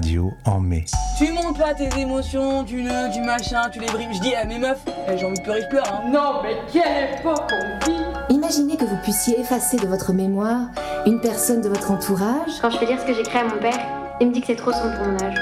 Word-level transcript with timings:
radio 0.00 0.32
en 0.46 0.60
mai. 0.60 0.86
Tu 1.18 1.30
montes 1.30 1.58
pas 1.58 1.74
tes 1.74 1.90
émotions, 2.00 2.64
tu 2.64 2.82
le, 2.82 3.12
du 3.12 3.20
machin, 3.20 3.68
tu 3.70 3.80
les 3.80 3.86
brimes. 3.86 4.14
Je 4.14 4.20
dis 4.20 4.34
à 4.34 4.46
mes 4.46 4.58
meufs, 4.58 4.80
eh, 4.86 5.18
j'ai 5.18 5.26
envie 5.26 5.36
de 5.36 5.42
pleurer, 5.42 5.60
je 5.60 5.68
pleure. 5.68 5.84
Hein. 5.92 6.10
Non, 6.10 6.40
mais 6.42 6.56
quelle 6.72 7.18
époque 7.18 7.52
on 7.52 7.84
vit 7.84 8.00
Imaginez 8.30 8.78
que 8.78 8.86
vous 8.86 8.96
puissiez 9.02 9.38
effacer 9.38 9.76
de 9.76 9.86
votre 9.86 10.14
mémoire 10.14 10.68
une 11.04 11.20
personne 11.20 11.60
de 11.60 11.68
votre 11.68 11.90
entourage. 11.90 12.50
Quand 12.62 12.70
je 12.70 12.78
fais 12.78 12.86
dire 12.86 12.98
ce 12.98 13.04
que 13.04 13.12
j'écris 13.12 13.40
à 13.40 13.44
mon 13.44 13.58
père, 13.60 13.78
il 14.22 14.28
me 14.28 14.32
dit 14.32 14.40
que 14.40 14.46
c'est 14.46 14.56
trop 14.56 14.72
sombre 14.72 14.96
pour 14.96 15.06
mon 15.06 15.18
âge. 15.22 15.38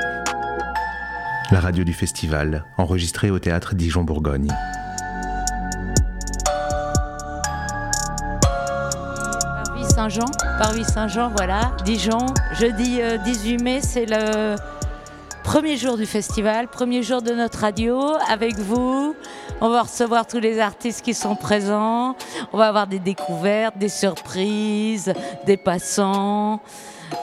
La 1.52 1.60
radio 1.60 1.84
du 1.84 1.92
festival, 1.92 2.64
enregistrée 2.78 3.30
au 3.30 3.38
théâtre 3.38 3.76
Dijon-Bourgogne. 3.76 4.48
Saint-Jean, 10.08 10.30
Parvis 10.58 10.84
Saint-Jean, 10.84 11.30
voilà, 11.36 11.72
Dijon. 11.84 12.28
Jeudi 12.58 13.02
euh, 13.02 13.18
18 13.18 13.62
mai, 13.62 13.80
c'est 13.82 14.06
le 14.06 14.56
premier 15.44 15.76
jour 15.76 15.98
du 15.98 16.06
festival, 16.06 16.68
premier 16.68 17.02
jour 17.02 17.20
de 17.20 17.32
notre 17.34 17.58
radio 17.58 18.14
avec 18.26 18.56
vous. 18.56 19.14
On 19.60 19.68
va 19.68 19.82
recevoir 19.82 20.26
tous 20.26 20.38
les 20.38 20.60
artistes 20.60 21.04
qui 21.04 21.12
sont 21.12 21.36
présents. 21.36 22.16
On 22.54 22.56
va 22.56 22.68
avoir 22.68 22.86
des 22.86 23.00
découvertes, 23.00 23.76
des 23.76 23.90
surprises, 23.90 25.12
des 25.44 25.58
passants, 25.58 26.62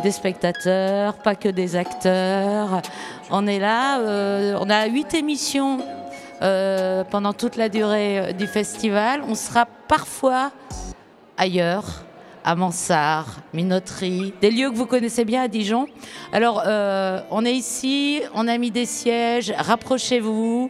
des 0.03 0.11
spectateurs, 0.11 1.15
pas 1.15 1.33
que 1.33 1.49
des 1.49 1.75
acteurs. 1.75 2.83
On 3.31 3.47
est 3.47 3.59
là, 3.59 3.99
euh, 4.01 4.59
on 4.61 4.69
a 4.69 4.85
huit 4.85 5.15
émissions 5.15 5.79
euh, 6.43 7.03
pendant 7.03 7.33
toute 7.33 7.55
la 7.55 7.69
durée 7.69 8.19
euh, 8.19 8.31
du 8.31 8.45
festival. 8.45 9.23
On 9.27 9.33
sera 9.33 9.65
parfois 9.87 10.51
ailleurs, 11.35 12.04
à 12.45 12.53
Mansart, 12.53 13.39
Minoterie, 13.53 14.31
des 14.39 14.51
lieux 14.51 14.69
que 14.69 14.75
vous 14.75 14.85
connaissez 14.85 15.25
bien 15.25 15.41
à 15.41 15.47
Dijon. 15.47 15.87
Alors, 16.31 16.61
euh, 16.67 17.19
on 17.31 17.43
est 17.43 17.55
ici, 17.55 18.21
on 18.35 18.47
a 18.47 18.59
mis 18.59 18.69
des 18.69 18.85
sièges, 18.85 19.51
rapprochez-vous. 19.57 20.69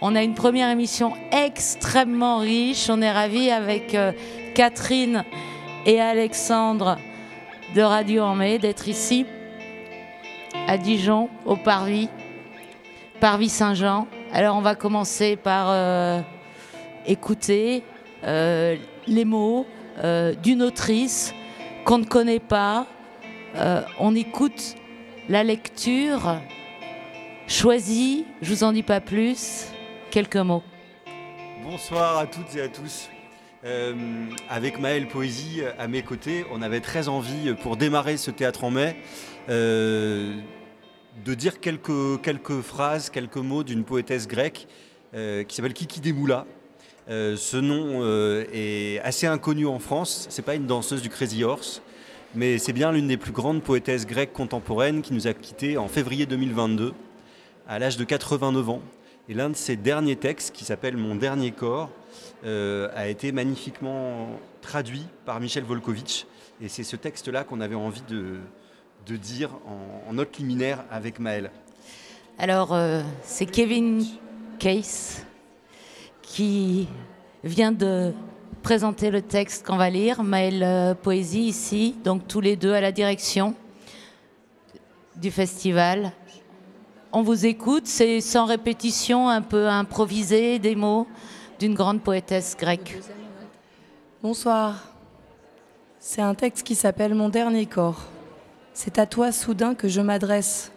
On 0.00 0.14
a 0.14 0.22
une 0.22 0.34
première 0.34 0.70
émission 0.70 1.14
extrêmement 1.32 2.38
riche. 2.38 2.88
On 2.88 3.02
est 3.02 3.10
ravis 3.10 3.50
avec 3.50 3.96
euh, 3.96 4.12
Catherine 4.54 5.24
et 5.84 6.00
Alexandre 6.00 6.98
de 7.74 7.82
Radio 7.82 8.22
en 8.22 8.36
Mai 8.36 8.60
d'être 8.60 8.86
ici 8.86 9.26
à 10.68 10.78
Dijon, 10.78 11.30
au 11.44 11.56
Parvis, 11.56 12.08
Parvis 13.18 13.48
Saint-Jean. 13.48 14.06
Alors, 14.32 14.56
on 14.56 14.60
va 14.60 14.76
commencer 14.76 15.34
par 15.34 15.66
euh, 15.70 16.20
écouter 17.06 17.82
les 18.24 19.24
mots 19.24 19.66
euh, 20.04 20.34
d'une 20.34 20.62
autrice 20.62 21.34
qu'on 21.84 21.98
ne 21.98 22.04
connaît 22.04 22.38
pas. 22.38 22.86
Euh, 23.56 23.82
on 23.98 24.14
écoute 24.14 24.76
la 25.28 25.42
lecture 25.42 26.40
choisie, 27.48 28.24
je 28.40 28.54
vous 28.54 28.64
en 28.64 28.72
dis 28.72 28.82
pas 28.82 29.00
plus, 29.00 29.66
quelques 30.10 30.36
mots. 30.36 30.62
Bonsoir 31.64 32.18
à 32.18 32.26
toutes 32.26 32.54
et 32.54 32.62
à 32.62 32.68
tous. 32.68 33.08
Euh, 33.64 33.94
avec 34.48 34.78
Maël 34.78 35.08
Poésie 35.08 35.62
à 35.78 35.88
mes 35.88 36.02
côtés, 36.02 36.44
on 36.52 36.62
avait 36.62 36.80
très 36.80 37.08
envie, 37.08 37.54
pour 37.62 37.76
démarrer 37.76 38.16
ce 38.16 38.30
théâtre 38.30 38.62
en 38.64 38.70
mai, 38.70 38.96
de 39.48 40.34
dire 41.34 41.58
quelques, 41.58 42.60
phrases, 42.60 43.10
quelques 43.10 43.36
mots 43.36 43.64
d'une 43.64 43.82
poétesse 43.84 44.28
grecque 44.28 44.68
qui 45.12 45.54
s'appelle 45.54 45.74
Kiki 45.74 46.00
Demoula. 46.00 46.46
Euh, 47.10 47.36
ce 47.36 47.56
nom 47.56 48.02
euh, 48.02 48.44
est 48.52 49.00
assez 49.00 49.26
inconnu 49.26 49.66
en 49.66 49.78
France. 49.78 50.26
C'est 50.28 50.42
pas 50.42 50.54
une 50.54 50.66
danseuse 50.66 51.00
du 51.00 51.08
Crazy 51.08 51.42
Horse, 51.42 51.80
mais 52.34 52.58
c'est 52.58 52.74
bien 52.74 52.92
l'une 52.92 53.08
des 53.08 53.16
plus 53.16 53.32
grandes 53.32 53.62
poétesses 53.62 54.06
grecques 54.06 54.34
contemporaines 54.34 55.00
qui 55.00 55.14
nous 55.14 55.26
a 55.26 55.32
quittés 55.32 55.78
en 55.78 55.88
février 55.88 56.26
2022, 56.26 56.92
à 57.66 57.78
l'âge 57.78 57.96
de 57.96 58.04
89 58.04 58.68
ans. 58.68 58.82
Et 59.30 59.34
l'un 59.34 59.48
de 59.48 59.56
ses 59.56 59.76
derniers 59.76 60.16
textes, 60.16 60.54
qui 60.54 60.64
s'appelle 60.64 60.96
Mon 60.96 61.14
dernier 61.14 61.50
corps, 61.50 61.90
euh, 62.44 62.88
a 62.94 63.08
été 63.08 63.32
magnifiquement 63.32 64.28
traduit 64.60 65.06
par 65.24 65.40
Michel 65.40 65.64
Volkovitch. 65.64 66.26
Et 66.60 66.68
c'est 66.68 66.84
ce 66.84 66.96
texte-là 66.96 67.44
qu'on 67.44 67.60
avait 67.60 67.74
envie 67.74 68.02
de, 68.08 68.36
dire 69.16 69.50
en, 70.06 70.12
note 70.12 70.36
liminaire 70.38 70.84
avec 70.90 71.18
Maël. 71.18 71.50
Alors, 72.38 72.76
c'est 73.22 73.46
Kevin 73.46 74.04
Case 74.58 75.24
qui 76.28 76.86
vient 77.42 77.72
de 77.72 78.12
présenter 78.62 79.10
le 79.10 79.22
texte 79.22 79.66
qu'on 79.66 79.76
va 79.76 79.90
lire. 79.90 80.22
Maël 80.22 80.62
euh, 80.62 80.94
Poésie 80.94 81.46
ici, 81.46 81.96
donc 82.04 82.28
tous 82.28 82.40
les 82.40 82.54
deux 82.54 82.74
à 82.74 82.80
la 82.80 82.92
direction 82.92 83.54
du 85.16 85.30
festival. 85.30 86.12
On 87.12 87.22
vous 87.22 87.46
écoute, 87.46 87.86
c'est 87.86 88.20
sans 88.20 88.44
répétition, 88.44 89.28
un 89.28 89.40
peu 89.40 89.66
improvisé, 89.68 90.58
des 90.58 90.76
mots 90.76 91.06
d'une 91.58 91.74
grande 91.74 92.02
poétesse 92.02 92.56
grecque. 92.56 93.00
Bonsoir. 94.22 94.92
C'est 95.98 96.22
un 96.22 96.34
texte 96.34 96.64
qui 96.64 96.74
s'appelle 96.74 97.14
Mon 97.14 97.30
dernier 97.30 97.66
corps. 97.66 98.02
C'est 98.74 98.98
à 98.98 99.06
toi 99.06 99.32
soudain 99.32 99.74
que 99.74 99.88
je 99.88 100.00
m'adresse. 100.00 100.70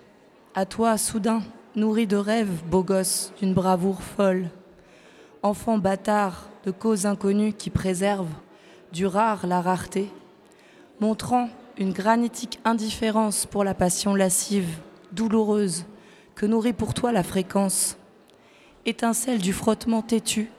À 0.56 0.66
toi 0.66 0.98
soudain, 0.98 1.44
nourri 1.76 2.08
de 2.08 2.18
rêves, 2.18 2.64
beau 2.66 2.84
gosse, 2.84 3.34
d'une 3.40 3.54
bravoure 3.54 4.02
folle. 4.02 4.50
Enfant 5.44 5.80
bâtard 5.80 6.50
de 6.66 6.70
causes 6.70 7.08
inconnues 7.08 7.54
qui 7.54 7.72
préservent 7.72 8.36
du 8.92 9.08
rare 9.08 9.48
la 9.48 9.60
rareté, 9.60 10.12
montrant 11.00 11.50
une 11.80 11.94
granitique 11.94 12.60
indifférence 12.64 13.48
pour 13.48 13.64
la 13.64 13.74
passion 13.74 14.14
lascive, 14.14 14.78
douloureuse, 15.14 15.86
que 16.36 16.46
nourrit 16.46 16.74
pour 16.74 16.94
toi 16.94 17.12
la 17.12 17.24
fréquence. 17.24 17.98
Étincelle 18.86 19.40
du 19.40 19.52
frottement 19.52 20.04
têtu, 20.04 20.52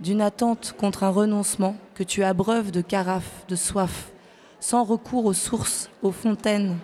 d'une 0.00 0.22
attente 0.22 0.74
contre 0.78 1.04
un 1.04 1.10
renoncement 1.10 1.76
que 1.94 2.02
tu 2.02 2.24
abreuves 2.24 2.70
de 2.70 2.80
carafe, 2.80 3.44
de 3.48 3.56
soif, 3.56 4.12
sans 4.60 4.82
recours 4.82 5.26
aux 5.26 5.34
sources, 5.34 5.90
aux 6.02 6.10
fontaines. 6.10 6.78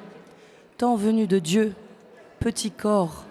Temps 0.76 0.96
venu 0.96 1.26
de 1.26 1.38
Dieu, 1.38 1.74
petit 2.40 2.70
corps, 2.70 3.24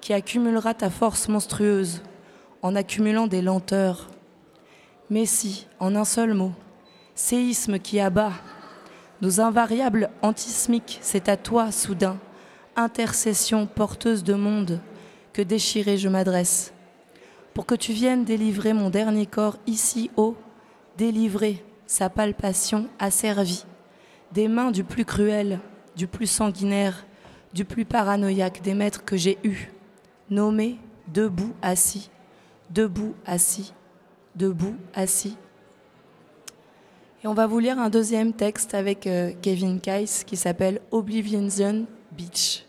qui 0.00 0.12
accumulera 0.12 0.74
ta 0.74 0.90
force 0.90 1.28
monstrueuse 1.28 2.02
en 2.62 2.74
accumulant 2.76 3.26
des 3.26 3.42
lenteurs. 3.42 4.08
Mais 5.08 5.26
si, 5.26 5.66
en 5.78 5.96
un 5.96 6.04
seul 6.04 6.34
mot, 6.34 6.52
séisme 7.14 7.78
qui 7.78 8.00
abat, 8.00 8.32
nos 9.20 9.40
invariables 9.40 10.10
antismiques, 10.22 10.98
c'est 11.02 11.28
à 11.28 11.36
toi 11.36 11.72
soudain, 11.72 12.18
intercession 12.76 13.66
porteuse 13.66 14.24
de 14.24 14.34
monde, 14.34 14.80
que 15.32 15.42
déchiré 15.42 15.96
je 15.96 16.08
m'adresse 16.08 16.72
pour 17.54 17.66
que 17.66 17.74
tu 17.74 17.92
viennes 17.92 18.24
délivrer 18.24 18.72
mon 18.72 18.90
dernier 18.90 19.26
corps 19.26 19.58
ici 19.66 20.10
haut, 20.16 20.36
délivrer 20.96 21.64
sa 21.86 22.08
palpation 22.08 22.88
asservie, 22.98 23.64
des 24.32 24.48
mains 24.48 24.70
du 24.70 24.84
plus 24.84 25.04
cruel, 25.04 25.58
du 25.96 26.06
plus 26.06 26.28
sanguinaire, 26.28 27.04
du 27.52 27.64
plus 27.64 27.84
paranoïaque 27.84 28.62
des 28.62 28.74
maîtres 28.74 29.04
que 29.04 29.16
j'ai 29.16 29.38
eus, 29.42 29.72
nommés 30.30 30.78
debout 31.08 31.52
assis, 31.62 32.10
debout 32.70 33.14
assis, 33.26 33.72
debout 34.36 34.76
assis. 34.94 35.36
Et 37.22 37.26
on 37.26 37.34
va 37.34 37.46
vous 37.46 37.58
lire 37.58 37.78
un 37.78 37.90
deuxième 37.90 38.32
texte 38.32 38.74
avec 38.74 39.06
euh, 39.06 39.32
Kevin 39.42 39.80
Kais 39.80 40.04
qui 40.26 40.36
s'appelle 40.36 40.80
Oblivion 40.90 41.48
Beach. 42.12 42.64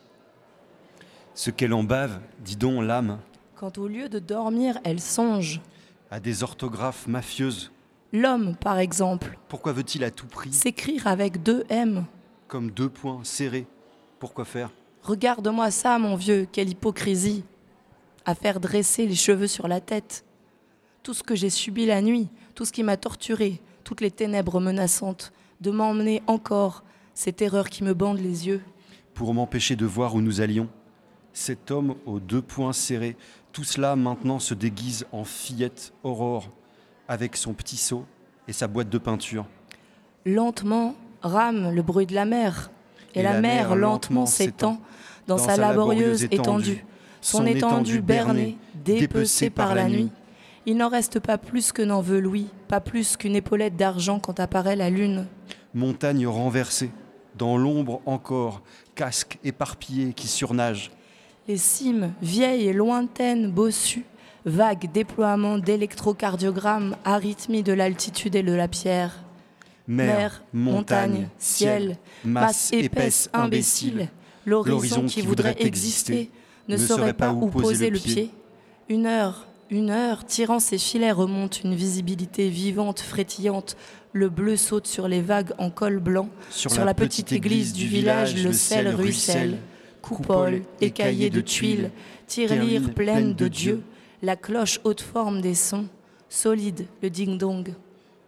Ce 1.34 1.50
qu'elle 1.52 1.74
en 1.74 1.84
bave, 1.84 2.20
dis 2.44 2.58
donc 2.58 2.84
l'âme, 2.84 3.20
Quand 3.56 3.78
au 3.78 3.88
lieu 3.88 4.10
de 4.10 4.20
dormir, 4.20 4.78
elle 4.84 5.00
songe. 5.00 5.62
à 6.10 6.20
des 6.20 6.44
orthographes 6.44 7.08
mafieuses. 7.08 7.72
L'homme, 8.12 8.58
par 8.58 8.78
exemple, 8.80 9.38
Pourquoi 9.48 9.72
veut-il 9.72 10.04
à 10.04 10.12
tout 10.12 10.28
prix, 10.28 10.52
s'écrire 10.52 11.08
avec 11.08 11.42
deux 11.44 11.64
M? 11.70 12.04
comme 12.50 12.70
deux 12.70 12.90
points 12.90 13.22
serrés 13.24 13.66
Pourquoi 14.20 14.44
faire? 14.44 14.72
Regarde-moi 15.04 15.72
ça, 15.72 15.98
mon 15.98 16.18
vieux, 16.18 16.46
quelle 16.52 16.68
hypocrisie. 16.70 17.46
À 18.26 18.36
faire 18.36 18.60
dresser 18.60 19.06
les 19.06 19.16
cheveux 19.16 19.48
sur 19.48 19.68
la 19.68 19.82
tête. 19.82 20.26
Tout 21.04 21.14
ce 21.14 21.24
que 21.24 21.36
j'ai 21.36 21.50
subi 21.50 21.86
la 21.86 22.02
nuit, 22.02 22.30
tout 22.54 22.66
ce 22.66 22.72
qui 22.72 22.84
m'a 22.84 22.98
torturé, 22.98 23.62
toutes 23.84 24.02
les 24.02 24.12
ténèbres 24.12 24.60
menaçantes, 24.60 25.34
de 25.62 25.72
m'emmener 25.72 26.22
encore, 26.28 26.84
ces 27.14 27.34
terreurs 27.34 27.70
qui 27.70 27.84
me 27.84 27.94
bandent 27.94 28.20
les 28.22 28.48
yeux. 28.48 28.62
pour 29.14 29.34
m'empêcher 29.34 29.76
de 29.76 29.86
voir 29.86 30.16
où 30.16 30.22
nous 30.22 30.42
allions. 30.42 30.70
Cet 31.34 31.72
homme 31.72 31.96
aux 32.06 32.20
deux 32.20 32.42
poings 32.42 32.74
serrés, 32.74 33.16
tout 33.52 33.64
cela 33.64 33.96
maintenant 33.96 34.40
se 34.40 34.54
déguise 34.54 35.06
en 35.12 35.24
fillette 35.24 35.94
aurore, 36.04 36.50
avec 37.08 37.36
son 37.36 37.54
petit 37.54 37.78
seau 37.78 38.06
et 38.48 38.54
sa 38.54 38.68
boîte 38.68 38.90
de 38.90 38.98
peinture. 38.98 39.46
Lentement 40.26 40.96
rame 41.22 41.74
le 41.74 41.82
bruit 41.82 42.06
de 42.06 42.16
la 42.16 42.26
mer, 42.26 42.72
et, 43.14 43.22
la, 43.22 43.40
mer 43.42 43.76
lentement 43.76 44.26
s'étend 44.26 44.80
dans, 45.28 45.38
sa 45.38 45.58
laborieuse 45.58 46.24
étendue, 46.32 46.86
son 47.22 47.46
étendue 47.46 48.02
bernée, 48.02 48.58
dépecée 48.84 49.50
par 49.50 49.76
la 49.76 49.88
nuit. 49.88 50.10
Il 50.66 50.78
n'en 50.78 50.90
reste 50.90 51.20
pas 51.20 51.38
plus 51.38 51.72
que 51.72 51.82
n'en 51.82 52.02
veut 52.02 52.20
Louis, 52.20 52.48
pas 52.68 52.82
plus 52.82 53.18
qu'une 53.18 53.36
épaulette 53.36 53.76
d'argent 53.76 54.20
quand 54.20 54.40
apparaît 54.40 54.76
la 54.76 54.90
lune. 54.90 55.26
Montagne 55.74 56.28
renversée, 56.28 56.92
dans 57.38 57.58
l'ombre 57.58 58.02
encore, 58.06 58.62
casque 58.94 59.40
éparpillé 59.44 60.14
qui 60.14 60.28
surnage. 60.28 60.92
Les 61.48 61.58
cimes, 61.58 62.14
vieilles 62.22 62.68
et 62.68 62.74
lointaines, 62.74 63.50
bossues, 63.50 64.06
vagues 64.46 64.92
déploiements 64.92 65.58
d'électrocardiogrammes, 65.58 66.96
arythmie 67.06 67.64
de 67.64 67.74
l'altitude 67.74 68.36
et 68.36 68.44
de 68.44 68.54
la 68.54 68.68
pierre. 68.68 69.24
Mer, 69.88 70.44
montagne, 70.54 71.28
ciel, 71.40 71.98
masse 72.24 72.72
épaisse, 72.72 73.30
imbécile, 73.34 74.10
l'horizon 74.46 75.06
qui 75.06 75.22
voudrait 75.22 75.56
exister 75.60 76.30
ne 76.68 76.78
saurait 76.78 77.14
pas 77.14 77.34
où 77.34 77.48
poser 77.48 77.90
le 77.90 78.00
pied. 78.00 78.32
Une 78.90 79.06
heure, 79.06 79.48
une 79.70 79.90
heure, 79.90 80.26
tirant 80.26 80.60
ses 80.60 80.78
filets, 80.78 81.12
remonte 81.12 81.64
une 81.64 81.76
visibilité 81.76 82.50
vivante, 82.50 83.00
frétillante. 83.00 83.78
Le 84.12 84.30
bleu 84.30 84.58
saute 84.58 84.86
sur 84.86 85.08
les 85.08 85.22
vagues 85.22 85.54
en 85.58 85.70
col 85.70 86.00
blanc. 86.00 86.30
Sur, 86.50 86.84
la, 86.84 86.94
petite 86.94 87.32
église 87.32 87.72
du 87.72 87.88
village, 87.88 88.44
le 88.44 88.52
sel 88.52 88.90
ruisselle. 88.90 89.58
Coupole, 90.02 90.64
écaillée 90.82 91.30
de 91.30 91.42
tuiles, 91.42 91.92
tirelire 92.28 92.94
pleine 92.94 93.34
de 93.34 93.48
Dieu. 93.48 93.82
La 94.22 94.36
cloche 94.36 94.80
haute 94.84 95.02
forme 95.02 95.42
des 95.42 95.56
sons, 95.56 95.88
solide 96.28 96.86
le 97.02 97.10
ding-dong. 97.10 97.74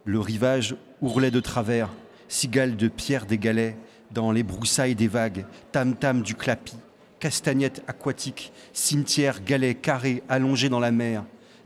Le 0.06 0.20
rivage 0.20 0.76
ourlait 1.02 1.32
de 1.32 1.40
travers, 1.40 1.90
cigale 2.28 2.78
de 2.78 2.88
pierre 2.88 3.26
des 3.26 3.38
galets, 3.38 3.76
dans 4.12 4.32
les 4.32 4.44
broussailles 4.44 4.96
des 4.96 5.08
vagues, 5.08 5.46
tam-tam 5.72 6.22
du 6.22 6.36
clapi, 6.36 6.76
castagnette 7.24 7.82
aquatique, 7.88 8.52
cimetière 8.74 9.46
galet 9.46 9.76
carré 9.76 10.24
allongé 10.28 10.68
dans 10.68 10.82
la 10.82 10.92
mer, 10.92 11.24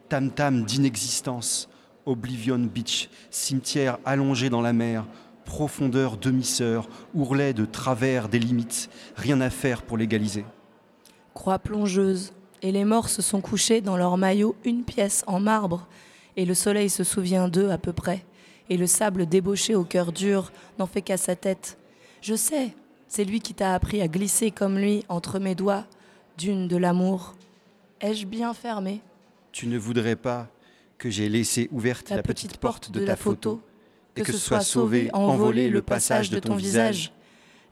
tam-tam 0.08 0.64
d'inexistence, 0.66 1.68
Oblivion 2.06 2.60
Beach, 2.60 3.10
cimetière 3.32 3.98
allongé 4.06 4.52
dans 4.52 4.62
la 4.62 4.72
mer, 4.72 5.08
profondeur 5.46 6.18
demi-sœur, 6.18 6.88
ourlet 7.16 7.54
de 7.54 7.66
travers 7.66 8.30
des 8.30 8.38
limites, 8.38 8.92
rien 9.16 9.42
à 9.42 9.50
faire 9.50 9.82
pour 9.82 9.98
légaliser. 9.98 10.46
Croix 11.34 11.58
plongeuse, 11.58 12.34
et 12.62 12.72
les 12.72 12.86
morts 12.86 13.10
se 13.10 13.24
sont 13.24 13.42
couchés 13.42 13.82
dans 13.82 13.98
leur 13.98 14.16
maillot 14.16 14.56
une 14.64 14.84
pièce 14.84 15.24
en 15.26 15.40
marbre, 15.40 15.88
et 16.36 16.46
le 16.46 16.54
soleil 16.54 16.92
se 16.92 17.04
souvient 17.04 17.48
d'eux 17.48 17.72
à 17.72 17.80
peu 17.80 17.94
près, 17.94 18.24
et 18.70 18.78
le 18.78 18.86
sable 18.86 19.26
débauché 19.26 19.74
au 19.74 19.86
cœur 19.86 20.12
dur 20.12 20.52
n'en 20.78 20.86
fait 20.86 21.02
qu'à 21.02 21.18
sa 21.18 21.36
tête. 21.36 21.80
Je 22.22 22.36
sais, 22.36 22.76
c'est 23.08 23.24
lui 23.24 23.40
qui 23.40 23.54
t'a 23.54 23.74
appris 23.74 24.02
à 24.02 24.08
glisser 24.08 24.52
comme 24.52 24.78
lui 24.78 25.04
entre 25.10 25.40
mes 25.40 25.56
doigts, 25.56 25.86
d'une 26.38 26.68
de 26.68 26.78
l'amour. 26.78 27.36
Ai-je 28.02 28.26
bien 28.26 28.54
fermé? 28.54 29.02
Tu 29.52 29.68
ne 29.68 29.78
voudrais 29.78 30.16
pas 30.16 30.48
que 30.98 31.10
j'ai 31.10 31.30
laissé 31.30 31.70
ouverte 31.72 32.10
la, 32.10 32.22
petite, 32.22 32.58
porte 32.58 32.92
de, 32.92 33.06
ta 33.06 33.16
photo, 33.16 33.62
et 34.16 34.22
que, 34.22 34.32
ce 34.32 34.38
soit 34.38 34.62
sauvé, 34.62 35.10
envolé 35.14 35.70
le 35.70 35.82
passage 35.82 36.30
de 36.30 36.40
ton 36.40 36.56
visage. 36.56 37.12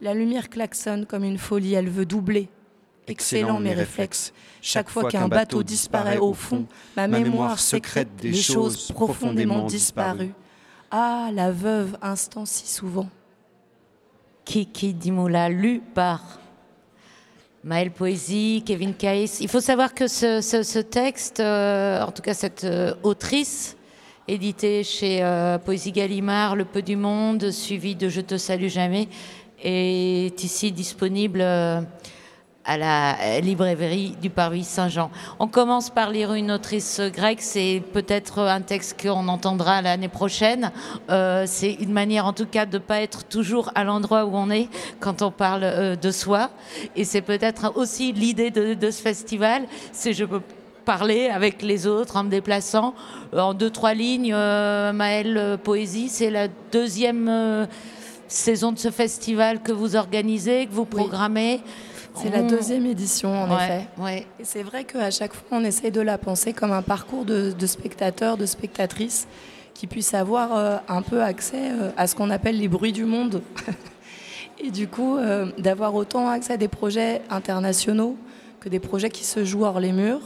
La 0.02 0.14
lumière 0.14 0.50
klaxonne 0.50 1.06
comme 1.06 1.24
une 1.24 1.38
folie, 1.38 1.74
elle 1.74 1.90
veut 1.90 2.06
doubler. 2.06 2.50
Excellent 3.08 3.60
mes 3.60 3.74
réflexes. 3.74 4.34
Chaque 4.62 4.90
fois 4.90 5.10
qu'un 5.10 5.28
bateau 5.28 5.64
disparaît 5.64 6.18
au 6.18 6.34
fond, 6.34 6.66
ma 6.96 7.08
mémoire 7.08 7.60
secrète 7.60 8.16
des 8.16 8.34
choses 8.34 8.92
profondément 8.92 9.66
disparues. 9.66 10.34
Ah, 10.92 11.30
la 11.34 11.52
veuve, 11.52 11.98
instant 12.02 12.46
si 12.46 12.68
souvent. 12.68 13.10
Kiki 14.46 14.94
Dimoula, 14.94 15.50
lu 15.50 15.82
par 15.94 16.22
Maël 17.64 17.90
Poésie, 17.90 18.64
Kevin 18.64 18.94
Kais. 18.94 19.26
Il 19.42 19.50
faut 19.50 19.60
savoir 19.60 19.96
que 19.96 20.08
ce, 20.08 20.80
texte, 20.82 21.40
euh, 21.40 22.04
en 22.04 22.12
tout 22.12 22.22
cas 22.22 22.36
cette 22.36 22.64
euh, 22.64 22.94
autrice, 23.02 23.76
éditée 24.28 24.84
chez 24.84 25.24
euh, 25.24 25.58
Poésie 25.58 25.92
Gallimard, 25.92 26.56
Le 26.56 26.64
Peu 26.64 26.84
du 26.84 26.96
Monde, 26.96 27.50
suivi 27.50 27.96
de 27.96 28.08
Je 28.08 28.22
te 28.22 28.38
salue 28.38 28.68
jamais, 28.68 29.08
est 29.64 30.44
ici 30.44 30.72
disponible 30.72 31.44
à 32.66 32.78
la 32.78 33.40
librairie 33.42 34.16
du 34.22 34.30
Parvis 34.30 34.64
Saint-Jean. 34.64 35.12
On 35.40 35.48
commence 35.48 35.92
par 35.92 36.10
lire 36.10 36.34
une 36.34 36.52
autrice 36.52 37.00
grecque, 37.00 37.42
c'est 37.42 37.82
peut-être 37.94 38.40
un 38.40 38.62
texte 38.62 39.02
qu'on 39.02 39.28
entendra 39.28 39.82
l'année 39.84 40.08
prochaine. 40.08 40.72
Euh, 41.10 41.44
c'est 41.46 41.74
une 41.74 41.94
manière 41.94 42.26
en 42.26 42.34
tout 42.34 42.48
cas 42.48 42.66
de 42.66 42.78
ne 42.78 42.82
pas 42.82 43.02
être 43.02 43.24
toujours 43.26 43.72
à 43.76 43.84
l'endroit 43.84 44.26
où 44.26 44.32
on 44.34 44.50
est 44.50 44.68
quand 45.00 45.22
on 45.22 45.30
parle 45.30 45.64
euh, 45.64 45.96
de 45.96 46.10
soi. 46.10 46.50
Et 46.96 47.04
c'est 47.04 47.22
peut-être 47.22 47.74
aussi 47.76 48.12
l'idée 48.12 48.50
de, 48.50 48.92
ce 48.92 49.02
festival, 49.02 49.64
c'est 49.92 50.14
je 50.14 50.26
peux 50.26 50.42
parler 50.86 51.28
avec 51.28 51.62
les 51.62 51.86
autres 51.88 52.16
en 52.16 52.24
me 52.24 52.30
déplaçant. 52.30 52.94
En 53.36 53.54
deux, 53.54 53.70
trois 53.70 53.94
lignes, 53.94 54.34
euh, 54.34 54.92
Maëlle 54.92 55.60
Poésie, 55.64 56.10
c'est 56.10 56.32
la 56.32 56.48
deuxième 56.72 57.68
saison 58.28 58.72
de 58.72 58.80
ce 58.80 58.90
festival 58.90 59.62
que 59.62 59.72
vous 59.72 59.96
organisez, 59.96 60.66
que 60.66 60.74
vous 60.74 60.86
programmez. 60.86 61.62
C'est 62.16 62.30
la 62.30 62.44
deuxième 62.44 62.86
édition, 62.86 63.44
en 63.44 63.58
effet. 63.58 63.88
Ouais. 63.98 64.26
Et 64.40 64.44
c'est 64.44 64.64
vrai 64.64 64.86
qu'à 64.86 65.12
chaque 65.12 65.34
fois, 65.34 65.60
on 65.60 65.64
essaye 65.64 65.92
de 65.92 66.02
la 66.02 66.18
penser 66.18 66.54
comme 66.54 66.72
un 66.72 66.82
parcours 66.82 67.26
de, 67.26 67.54
spectateurs, 67.66 68.38
de 68.38 68.46
spectatrices, 68.46 69.28
qui 69.74 69.88
puissent 69.88 70.14
avoir 70.14 70.56
euh, 70.56 70.78
un 70.88 71.02
peu 71.02 71.22
accès 71.22 71.72
euh, 71.72 71.92
à 71.98 72.08
ce 72.08 72.16
qu'on 72.16 72.30
appelle 72.30 72.58
les 72.58 72.70
bruits 72.70 72.94
du 72.94 73.04
monde. 73.04 73.42
Et 74.64 74.72
du 74.72 74.88
coup, 74.88 75.18
euh, 75.18 75.48
d'avoir 75.58 75.94
autant 75.96 76.30
accès 76.30 76.54
à 76.54 76.58
des 76.58 76.70
projets 76.70 77.22
internationaux 77.30 78.16
que 78.62 78.70
des 78.70 78.80
projets 78.80 79.10
qui 79.10 79.26
se 79.26 79.44
jouent 79.44 79.66
hors 79.66 79.82
les 79.82 79.92
murs, 79.92 80.22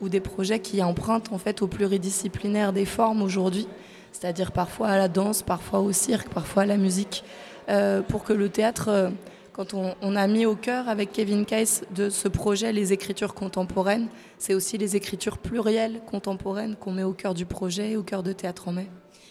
ou 0.00 0.08
des 0.08 0.20
projets 0.20 0.60
qui 0.60 0.82
empruntent 0.82 1.30
en 1.32 1.38
fait 1.38 1.60
au 1.62 1.66
pluridisciplinaire 1.66 2.72
des 2.72 2.86
formes 2.86 3.22
aujourd'hui, 3.22 3.68
c'est-à-dire 4.12 4.52
parfois 4.52 4.88
à 4.88 4.96
la 4.96 5.08
danse, 5.08 5.42
parfois 5.42 5.80
au 5.80 5.92
cirque, 5.92 6.28
parfois 6.28 6.62
à 6.64 6.66
la 6.66 6.76
musique, 6.76 7.24
pour 8.08 8.24
que 8.24 8.34
le 8.34 8.50
théâtre 8.50 9.10
quand 9.56 9.72
on, 9.72 10.16
a 10.16 10.26
mis 10.26 10.44
au 10.44 10.54
cœur 10.54 10.86
avec 10.86 11.12
Kevin 11.12 11.46
Case 11.46 11.84
de 11.94 12.10
ce 12.10 12.28
projet 12.28 12.74
les 12.74 12.92
écritures 12.92 13.32
contemporaines, 13.32 14.08
c'est 14.36 14.52
aussi 14.52 14.76
les 14.76 14.96
écritures 14.96 15.38
plurielles 15.38 16.02
contemporaines 16.04 16.76
qu'on 16.76 16.92
met 16.92 17.04
au 17.04 17.14
cœur 17.14 17.32
du 17.32 17.46
projet, 17.46 17.96
au 17.96 18.02
cœur 18.02 18.22
de 18.22 18.32
Théâtre 18.32 18.68
en 18.68 18.72
mai. 18.72 18.90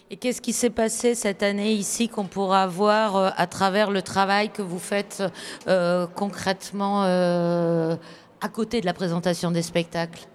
Et 0.10 0.18
qu'est-ce 0.18 0.42
qui 0.42 0.51
s'est 0.51 0.72
passé 0.72 1.13
cette 1.13 1.44
année 1.44 1.74
ici 1.74 2.10
qu'on 2.10 2.25
pourra 2.25 2.66
voir 2.66 3.16
euh, 3.16 3.30
à 3.38 3.45
travers 3.45 3.92
le 3.92 4.01
travail 4.01 4.50
que 4.50 4.63
vous 4.63 4.80
faites 4.80 5.22
euh, 5.68 6.07
concrètement 6.07 7.04
euh, 7.04 7.95
à 8.41 8.50
côté 8.50 8.82
de 8.82 8.88
la 8.88 8.94
présentation 8.94 9.51
des 9.51 9.62
spectacles? 9.62 10.27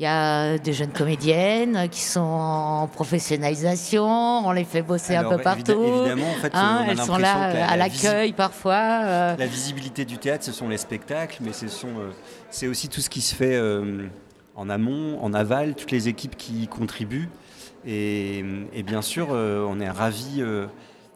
Il 0.00 0.04
y 0.04 0.06
a 0.06 0.56
des 0.56 0.72
jeunes 0.72 0.92
comédiennes 0.92 1.86
qui 1.90 2.00
sont 2.00 2.20
en 2.20 2.86
professionnalisation, 2.86 4.08
on 4.08 4.50
les 4.50 4.64
fait 4.64 4.80
bosser 4.80 5.14
un 5.14 5.28
peu 5.28 5.36
partout. 5.36 5.72
Évidemment, 5.72 6.30
en 6.30 6.40
fait, 6.40 6.50
hein, 6.54 6.86
elles 6.88 6.96
sont 6.96 7.18
là 7.18 7.68
à 7.68 7.76
l'accueil 7.76 8.32
parfois. 8.32 9.02
Euh. 9.04 9.36
La 9.36 9.46
visibilité 9.46 10.06
du 10.06 10.16
théâtre, 10.16 10.42
ce 10.42 10.52
sont 10.52 10.70
les 10.70 10.78
spectacles, 10.78 11.42
mais 11.42 11.52
ce 11.52 11.66
euh, 11.66 12.12
c'est 12.48 12.66
aussi 12.66 12.88
tout 12.88 13.02
ce 13.02 13.10
qui 13.10 13.20
se 13.20 13.34
fait 13.34 13.54
euh, 13.56 14.06
en 14.56 14.70
amont, 14.70 15.22
en 15.22 15.34
aval, 15.34 15.74
toutes 15.74 15.90
les 15.90 16.08
équipes 16.08 16.38
qui 16.38 16.62
y 16.62 16.66
contribuent. 16.66 17.28
Et, 17.86 18.42
et 18.72 18.82
bien 18.82 19.02
sûr, 19.02 19.28
on 19.32 19.80
est 19.80 19.90
ravis 19.90 20.42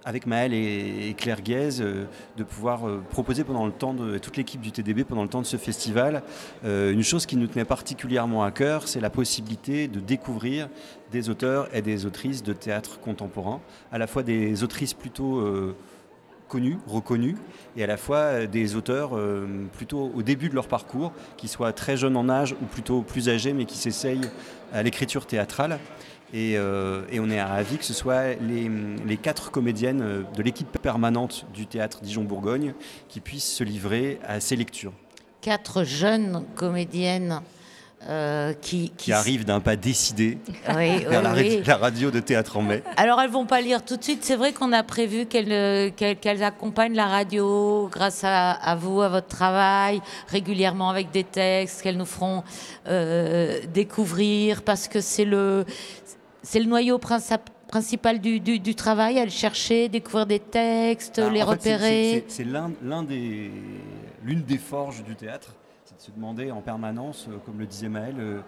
avec 0.04 0.26
Maël 0.26 0.52
et, 0.52 1.14
Claire 1.16 1.40
Guez, 1.40 1.80
euh, 1.80 2.04
de 2.36 2.44
pouvoir 2.44 2.88
euh, 2.88 3.02
proposer 3.10 3.44
pendant 3.44 3.66
le 3.66 3.72
temps 3.72 3.94
de 3.94 4.18
toute 4.18 4.36
l'équipe 4.36 4.60
du 4.60 4.70
TDB 4.70 5.04
pendant 5.04 5.22
le 5.22 5.28
temps 5.28 5.40
de 5.40 5.46
ce 5.46 5.56
festival 5.56 6.22
euh, 6.64 6.92
une 6.92 7.02
chose 7.02 7.26
qui 7.26 7.36
nous 7.36 7.46
tenait 7.46 7.64
particulièrement 7.64 8.44
à 8.44 8.50
cœur, 8.50 8.86
c'est 8.86 9.00
la 9.00 9.10
possibilité 9.10 9.88
de 9.88 10.00
découvrir 10.00 10.68
des 11.10 11.30
auteurs 11.30 11.68
et 11.74 11.82
des 11.82 12.06
autrices 12.06 12.42
de 12.42 12.52
théâtre 12.52 13.00
contemporain, 13.00 13.60
à 13.92 13.98
la 13.98 14.06
fois 14.06 14.22
des 14.22 14.62
autrices 14.62 14.94
plutôt 14.94 15.42
connues, 16.48 16.78
reconnues, 16.86 17.36
et 17.76 17.84
à 17.84 17.86
la 17.86 17.96
fois 17.96 18.46
des 18.46 18.74
auteurs 18.74 19.18
plutôt 19.72 20.10
au 20.14 20.22
début 20.22 20.48
de 20.48 20.54
leur 20.54 20.66
parcours, 20.66 21.12
qui 21.36 21.46
soient 21.46 21.72
très 21.72 21.96
jeunes 21.96 22.16
en 22.16 22.28
âge 22.28 22.56
ou 22.60 22.64
plutôt 22.64 23.02
plus 23.02 23.28
âgés, 23.28 23.52
mais 23.52 23.64
qui 23.64 23.78
s'essayent 23.78 24.28
à 24.72 24.82
l'écriture 24.82 25.26
théâtrale. 25.26 25.78
Euh, 26.34 27.04
et, 27.10 27.20
on 27.20 27.30
est 27.30 27.42
ravis 27.42 27.78
que 27.78 27.84
ce 27.84 27.92
soit 27.92 28.34
les, 28.34 29.16
quatre 29.16 29.50
comédiennes 29.50 30.02
euh, 30.02 30.22
de 30.36 30.42
l'équipe 30.42 30.78
permanente 30.78 31.46
du 31.54 31.66
théâtre 31.66 32.00
Dijon-Bourgogne 32.02 32.74
qui 33.08 33.20
puissent 33.20 33.52
se 33.52 33.62
livrer 33.62 34.18
à 34.26 34.40
ces 34.40 34.56
lectures. 34.56 34.92
Quatre 35.40 35.84
jeunes 35.84 36.44
comédiennes 36.56 37.40
euh, 38.08 38.52
qui, 38.52 38.90
qui, 38.96 39.12
arrivent 39.12 39.44
d'un 39.44 39.60
pas 39.60 39.76
décidé 39.76 40.38
vers 40.66 41.22
la, 41.22 41.76
radio 41.76 42.10
de 42.10 42.20
théâtre 42.20 42.58
en 42.58 42.62
mai. 42.62 42.82
Alors 42.96 43.20
elles 43.20 43.30
vont 43.30 43.46
pas 43.46 43.60
lire 43.60 43.84
tout 43.84 43.96
de 43.96 44.02
suite. 44.02 44.24
C'est 44.24 44.36
vrai 44.36 44.52
qu'on 44.52 44.72
a 44.72 44.82
prévu 44.82 45.26
qu'elles 45.26 46.42
accompagnent 46.42 46.94
la 46.94 47.06
radio 47.06 47.88
grâce 47.90 48.22
à, 48.24 48.76
vous, 48.78 49.00
à 49.00 49.08
votre 49.08 49.28
travail, 49.28 50.00
régulièrement 50.28 50.90
avec 50.90 51.10
des 51.12 51.24
textes 51.24 51.82
qu'elles 51.82 51.96
nous 51.96 52.04
feront 52.04 52.42
découvrir 53.72 54.62
parce 54.62 54.88
que 54.88 55.00
c'est 55.00 55.24
le 55.24 55.64
c'est 56.44 56.60
le 56.60 56.66
noyau 56.66 56.98
principal 56.98 58.20
du, 58.20 58.38
du, 58.38 58.74
travail, 58.74 59.18
aller 59.18 59.30
chercher, 59.30 59.88
découvrir 59.88 60.26
des 60.26 60.38
textes, 60.38 61.18
les 61.18 61.42
repérer. 61.42 62.24
C'est 62.28 62.44
des, 62.44 63.50
l'une 64.22 64.42
des 64.42 64.58
forges 64.58 65.02
du 65.02 65.16
théâtre, 65.16 65.54
c'est 65.98 66.08
de 66.08 66.12
se 66.12 66.16
demander 66.16 66.50
en 66.50 66.60
permanence, 66.60 67.26
euh, 67.28 67.36
comme 67.44 67.58
le 67.58 67.66
disait 67.66 67.88
Maël, 67.88 68.14
euh, 68.18 68.40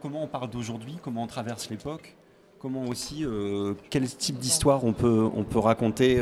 comment 0.00 0.22
on 0.22 0.26
parle 0.26 0.50
d'aujourd'hui, 0.50 0.96
comment 1.02 1.24
on 1.24 1.26
traverse 1.26 1.68
l'époque, 1.70 2.16
comment 2.58 2.84
aussi, 2.84 3.24
euh, 3.24 3.74
quel 3.90 4.08
type 4.08 4.38
d'histoire 4.38 4.84
on 4.84 4.92
peut, 4.92 5.28
on 5.34 5.44
peut 5.44 5.58
raconter 5.58 6.20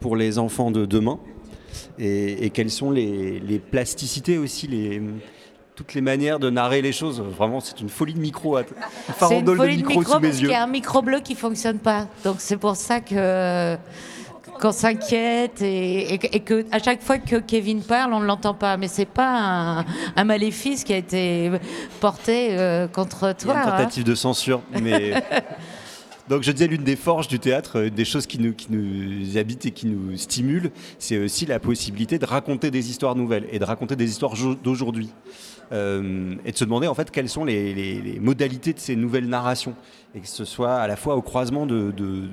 pour 0.00 0.16
les 0.16 0.38
enfants 0.38 0.70
de 0.70 0.86
demain 0.86 1.18
et, 1.98 2.44
et 2.46 2.50
quelles 2.50 2.70
sont 2.70 2.90
les, 2.90 3.38
les 3.38 3.58
plasticités 3.60 4.38
aussi, 4.38 4.66
les, 4.66 5.00
toutes 5.76 5.94
les 5.94 6.00
manières 6.00 6.40
de 6.40 6.50
narrer 6.50 6.82
les 6.82 6.92
choses. 6.92 7.20
Vraiment, 7.20 7.60
c'est 7.60 7.80
une 7.80 7.88
folie 7.88 8.14
de 8.14 8.20
micro, 8.20 8.58
C'est 8.58 8.66
une 8.68 9.14
farandole 9.14 9.58
de 9.58 9.62
folie 9.62 9.76
de 9.76 9.86
micro 9.86 10.00
micro 10.00 10.14
sous 10.14 10.20
mes 10.20 10.28
parce 10.28 10.36
qu'il 10.38 10.46
yeux. 10.46 10.52
y 10.52 10.56
a 10.56 10.64
un 10.64 10.66
micro 10.66 11.02
bleu 11.02 11.20
qui 11.20 11.34
fonctionne 11.36 11.78
pas. 11.78 12.08
Donc 12.24 12.36
c'est 12.38 12.56
pour 12.56 12.74
ça 12.76 13.00
que 13.00 13.76
qu'on 14.60 14.72
s'inquiète 14.72 15.62
et, 15.62 16.14
et, 16.14 16.36
et 16.36 16.40
que 16.40 16.64
à 16.70 16.78
chaque 16.78 17.02
fois 17.02 17.18
que 17.18 17.36
Kevin 17.36 17.82
parle, 17.82 18.12
on 18.12 18.20
ne 18.20 18.26
l'entend 18.26 18.54
pas. 18.54 18.76
Mais 18.76 18.88
c'est 18.88 19.04
pas 19.06 19.78
un, 19.80 19.84
un 20.16 20.24
maléfice 20.24 20.84
qui 20.84 20.92
a 20.92 20.96
été 20.98 21.50
porté 22.00 22.48
euh, 22.58 22.86
contre 22.88 23.22
Il 23.22 23.26
y 23.26 23.30
a 23.30 23.34
toi. 23.34 23.54
une 23.54 23.58
hein. 23.60 23.64
tentative 23.78 24.04
de 24.04 24.14
censure, 24.14 24.62
mais... 24.82 25.14
Donc 26.28 26.44
je 26.44 26.52
disais, 26.52 26.68
l'une 26.68 26.84
des 26.84 26.94
forges 26.94 27.26
du 27.26 27.40
théâtre, 27.40 27.78
euh, 27.80 27.90
des 27.90 28.04
choses 28.04 28.24
qui 28.28 28.38
nous, 28.38 28.52
qui 28.52 28.68
nous 28.70 29.36
habitent 29.36 29.66
et 29.66 29.72
qui 29.72 29.86
nous 29.88 30.16
stimulent, 30.16 30.70
c'est 31.00 31.18
aussi 31.18 31.44
la 31.44 31.58
possibilité 31.58 32.20
de 32.20 32.24
raconter 32.24 32.70
des 32.70 32.88
histoires 32.88 33.16
nouvelles 33.16 33.46
et 33.50 33.58
de 33.58 33.64
raconter 33.64 33.96
des 33.96 34.08
histoires 34.08 34.36
jo- 34.36 34.54
d'aujourd'hui. 34.54 35.10
Euh, 35.72 36.36
et 36.44 36.52
de 36.52 36.56
se 36.56 36.64
demander 36.64 36.86
en 36.86 36.94
fait 36.94 37.10
quelles 37.10 37.28
sont 37.28 37.44
les, 37.44 37.74
les- 37.74 38.00
les 38.00 38.20
modalités 38.20 38.72
de 38.72 38.78
ces 38.78 38.94
nouvelles 38.94 39.26
narrations. 39.28 39.74
Et 40.14 40.20
que 40.20 40.28
ce 40.28 40.44
soit 40.44 40.74
à 40.76 40.86
la 40.86 40.94
fois 40.94 41.16
au 41.16 41.22
croisement 41.22 41.66
de, 41.66 41.90
de- 41.90 42.28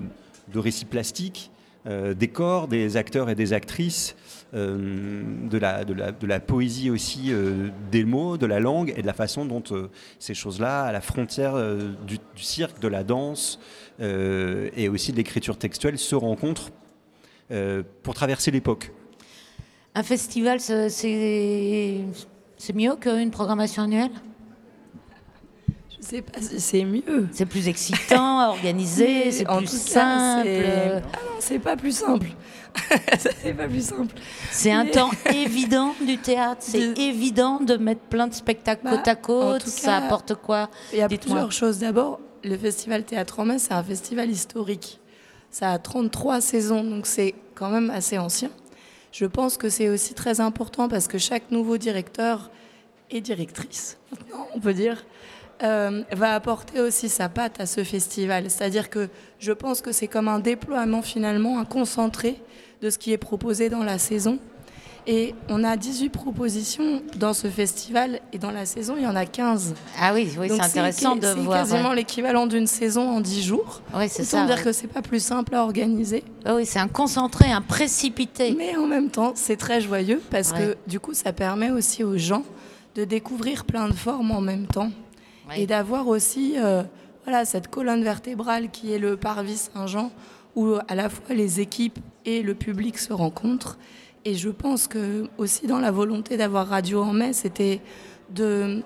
de 0.54 0.60
récits 0.60 0.86
plastiques, 0.86 1.50
euh, 1.86 2.14
des 2.14 2.28
corps, 2.28 2.68
des 2.68 2.98
acteurs 2.98 3.30
et 3.30 3.36
des 3.36 3.54
actrices, 3.54 4.16
euh, 4.54 5.24
de, 5.50 5.58
la, 5.58 5.86
de, 5.86 5.94
la, 5.94 6.12
de 6.12 6.28
la 6.28 6.40
poésie 6.40 6.90
aussi 6.90 7.28
euh, 7.30 7.70
des 7.92 8.04
mots, 8.04 8.38
de 8.38 8.46
la 8.46 8.60
langue 8.60 8.94
et 8.96 9.02
de 9.02 9.08
la 9.08 9.14
façon 9.14 9.46
dont 9.46 9.64
ces 10.20 10.34
choses-là, 10.34 10.84
à 10.84 10.92
la 10.92 11.02
frontière 11.02 11.56
du, 12.06 12.18
du 12.18 12.44
cirque, 12.44 12.80
de 12.80 12.88
la 12.88 13.04
danse 13.04 13.60
et 14.00 14.90
aussi 14.90 15.12
de 15.12 15.18
l'écriture 15.18 15.58
textuelle, 15.58 15.98
se 15.98 16.16
rencontrent 16.16 16.72
pour 18.04 18.14
traverser 18.14 18.52
l'époque. 18.52 18.92
Un 19.96 20.04
festival, 20.04 20.60
c'est 20.60 22.04
mieux 22.76 22.96
qu'une 22.96 23.32
programmation 23.32 23.84
annuelle 23.84 24.12
Je 25.68 25.74
sais 25.74 25.87
pas 25.87 25.87
si 25.87 25.87
c'est 26.00 26.84
mieux. 26.84 27.28
C'est 27.32 27.46
plus 27.46 27.68
excitant, 27.68 28.50
organisé, 28.50 29.32
c'est 29.32 29.46
plus 29.46 29.68
simple. 29.68 30.48
Ah 30.50 30.96
non, 30.96 31.02
c'est 31.40 31.60
pas 31.60 31.76
plus 31.76 31.96
simple. 31.98 32.28
c'est 33.42 33.54
pas 33.54 33.68
plus 33.68 33.86
simple. 33.88 34.14
C'est 34.52 34.72
un 34.72 34.84
Mais- 34.84 34.92
temps 34.92 35.10
évident 35.34 35.96
du 36.06 36.18
théâtre. 36.18 36.62
C'est 36.66 36.94
De- 36.94 37.00
évident 37.02 37.60
de 37.60 37.76
mettre 37.78 38.02
plein 38.02 38.28
de 38.28 38.34
spectacles 38.36 38.82
Bah, 38.84 38.92
côte 38.98 39.08
à 39.08 39.16
côte. 39.16 39.66
ça 39.66 39.98
apporte 39.98 40.36
quoi? 40.36 40.70
Il 40.94 41.00
y 41.00 41.02
a 41.02 41.08
Dites-moi. 41.08 41.36
plusieurs 41.38 41.52
choses. 41.52 41.80
D'abord, 41.80 42.20
le 42.44 42.56
festival 42.56 43.04
Théâtre 43.04 43.40
en 43.40 43.46
Mai, 43.46 43.58
c'est 43.58 43.74
un 43.74 43.84
festival 43.84 44.30
historique. 44.30 45.00
Ça 45.50 45.72
a 45.72 45.80
33 45.80 46.40
saisons, 46.42 46.84
donc 46.84 47.08
c'est 47.08 47.34
quand 47.56 47.70
même 47.70 47.90
assez 47.90 48.20
ancien. 48.20 48.50
Je 49.12 49.26
pense 49.26 49.58
que 49.58 49.70
c'est 49.70 49.90
aussi 49.90 50.14
très 50.14 50.40
important 50.40 50.88
parce 50.88 51.08
que 51.08 51.18
chaque 51.18 51.50
nouveau 51.50 51.78
directeur 51.78 52.52
et 53.10 53.22
directrice, 53.22 53.98
on 54.54 54.60
peut 54.60 54.74
dire, 54.76 55.04
euh, 55.64 56.04
va 56.12 56.34
apporter 56.36 56.80
aussi 56.82 57.10
sa 57.10 57.30
patte 57.30 57.60
à 57.60 57.66
ce 57.66 57.84
festival. 57.84 58.50
C'est-à-dire 58.50 58.90
que 58.90 59.10
je 59.40 59.52
pense 59.52 59.82
que 59.82 59.92
c'est 59.92 60.08
comme 60.08 60.28
un 60.28 60.40
déploiement 60.40 61.02
finalement, 61.02 61.60
un 61.60 61.66
concentré 61.66 62.36
de 62.82 62.90
ce 62.90 62.98
qui 62.98 63.12
est 63.12 63.18
proposé 63.18 63.70
dans 63.70 63.84
la 63.84 63.98
saison. 63.98 64.40
Et 65.10 65.34
on 65.48 65.64
a 65.64 65.78
18 65.78 66.10
propositions 66.10 67.02
dans 67.16 67.34
ce 67.34 67.48
festival 67.48 68.20
et 68.34 68.38
dans 68.40 68.52
la 68.52 68.66
saison, 68.66 68.96
il 68.98 69.04
y 69.04 69.08
en 69.08 69.16
a 69.16 69.26
15. 69.26 69.74
Ah 70.02 70.14
oui, 70.14 70.30
c'est 70.30 70.60
intéressant 70.60 71.16
de 71.16 71.22
C'est 71.22 71.34
voir. 71.36 71.60
quasiment 71.60 71.94
l'équivalent 71.94 72.46
d'une 72.46 72.68
saison 72.68 73.10
en 73.10 73.22
10 73.22 73.42
jours. 73.42 73.82
Oui, 73.96 74.10
c'est 74.10 74.26
ça. 74.26 74.46
dire 74.46 74.58
ouais. 74.58 74.64
que 74.64 74.74
c'est 74.74 74.88
pas 74.88 75.02
plus 75.02 75.24
simple 75.24 75.56
à 75.56 75.64
organiser. 75.64 76.26
Oui, 76.46 76.66
c'est 76.66 76.80
un 76.80 76.90
concentré, 76.90 77.50
un 77.50 77.62
précipité. 77.62 78.54
Mais 78.58 78.76
en 78.76 78.86
même 78.86 79.10
temps, 79.10 79.32
c'est 79.36 79.56
très 79.56 79.80
joyeux 79.80 80.22
parce 80.30 80.52
Ouais. 80.52 80.76
que 80.86 80.90
du 80.90 81.00
coup, 81.00 81.14
ça 81.14 81.32
permet 81.32 81.72
aussi 81.72 82.04
aux 82.04 82.18
gens 82.18 82.44
de 82.96 83.06
découvrir 83.06 83.64
plein 83.64 83.88
de 83.88 83.94
formes 83.94 84.32
en 84.32 84.42
même 84.42 84.68
temps 84.68 84.90
Ouais. 85.50 85.62
et 85.62 85.68
d'avoir 85.68 86.08
aussi 86.08 86.56
euh, 86.58 86.84
voilà, 87.24 87.46
cette 87.46 87.68
colonne 87.70 88.04
vertébrale 88.04 88.70
qui 88.72 88.92
est 88.94 89.00
le 89.00 89.18
Parvis 89.18 89.70
Saint-Jean 89.74 90.12
où 90.56 90.76
à 90.88 90.96
la 90.96 91.10
fois 91.10 91.36
les 91.36 91.60
équipes 91.60 92.00
et 92.26 92.42
le 92.42 92.54
public 92.56 92.98
se 92.98 93.14
rencontrent. 93.14 93.78
Et 94.26 94.34
je 94.34 94.50
pense 94.50 94.88
que 94.88 95.28
aussi 95.38 95.68
dans 95.68 95.80
la 95.80 95.92
volonté 95.92 96.36
d'avoir 96.38 96.68
Radio 96.68 97.02
en 97.04 97.14
mai, 97.14 97.32
c'était 97.34 97.80
de, 98.32 98.82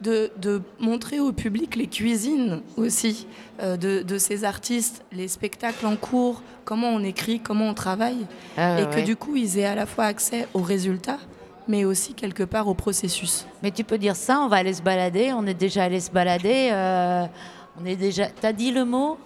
de, 0.00 0.30
de 0.40 0.62
montrer 0.78 1.20
au 1.20 1.32
public 1.32 1.76
les 1.76 1.86
cuisines 1.88 2.62
aussi 2.76 3.26
euh, 3.60 3.76
de, 3.76 4.02
de 4.02 4.16
ces 4.18 4.44
artistes, 4.44 5.04
les 5.12 5.28
spectacles 5.28 5.84
en 5.84 5.96
cours, 5.96 6.42
comment 6.64 6.88
on 6.88 7.02
écrit, 7.02 7.40
comment 7.40 7.68
on 7.68 7.74
travaille 7.74 8.24
Ah, 8.56 8.80
et 8.80 8.84
ouais. 8.84 8.90
que 8.90 9.00
du 9.04 9.16
coup 9.16 9.36
ils 9.36 9.58
aient 9.58 9.66
à 9.66 9.74
la 9.74 9.84
fois 9.86 10.04
accès 10.04 10.46
aux 10.54 10.62
résultats, 10.62 11.18
mais 11.70 11.84
aussi 11.84 12.14
quelque 12.14 12.42
part 12.42 12.66
au 12.68 12.74
processus. 12.74 13.46
Mais 13.62 13.70
tu 13.70 13.84
peux 13.84 13.96
dire 13.98 14.16
ça, 14.16 14.40
on 14.40 14.48
va 14.48 14.56
aller 14.56 14.74
se 14.74 14.82
balader. 14.82 15.32
On 15.32 15.46
est 15.46 15.54
déjà 15.54 15.84
allé 15.84 16.00
se 16.00 16.10
balader. 16.10 16.68
euh, 16.72 17.24
on 17.80 17.86
est 17.86 17.96
déjà. 17.96 18.26
T'as 18.26 18.52
dit 18.52 18.72
le 18.72 18.84
mot 18.84 19.16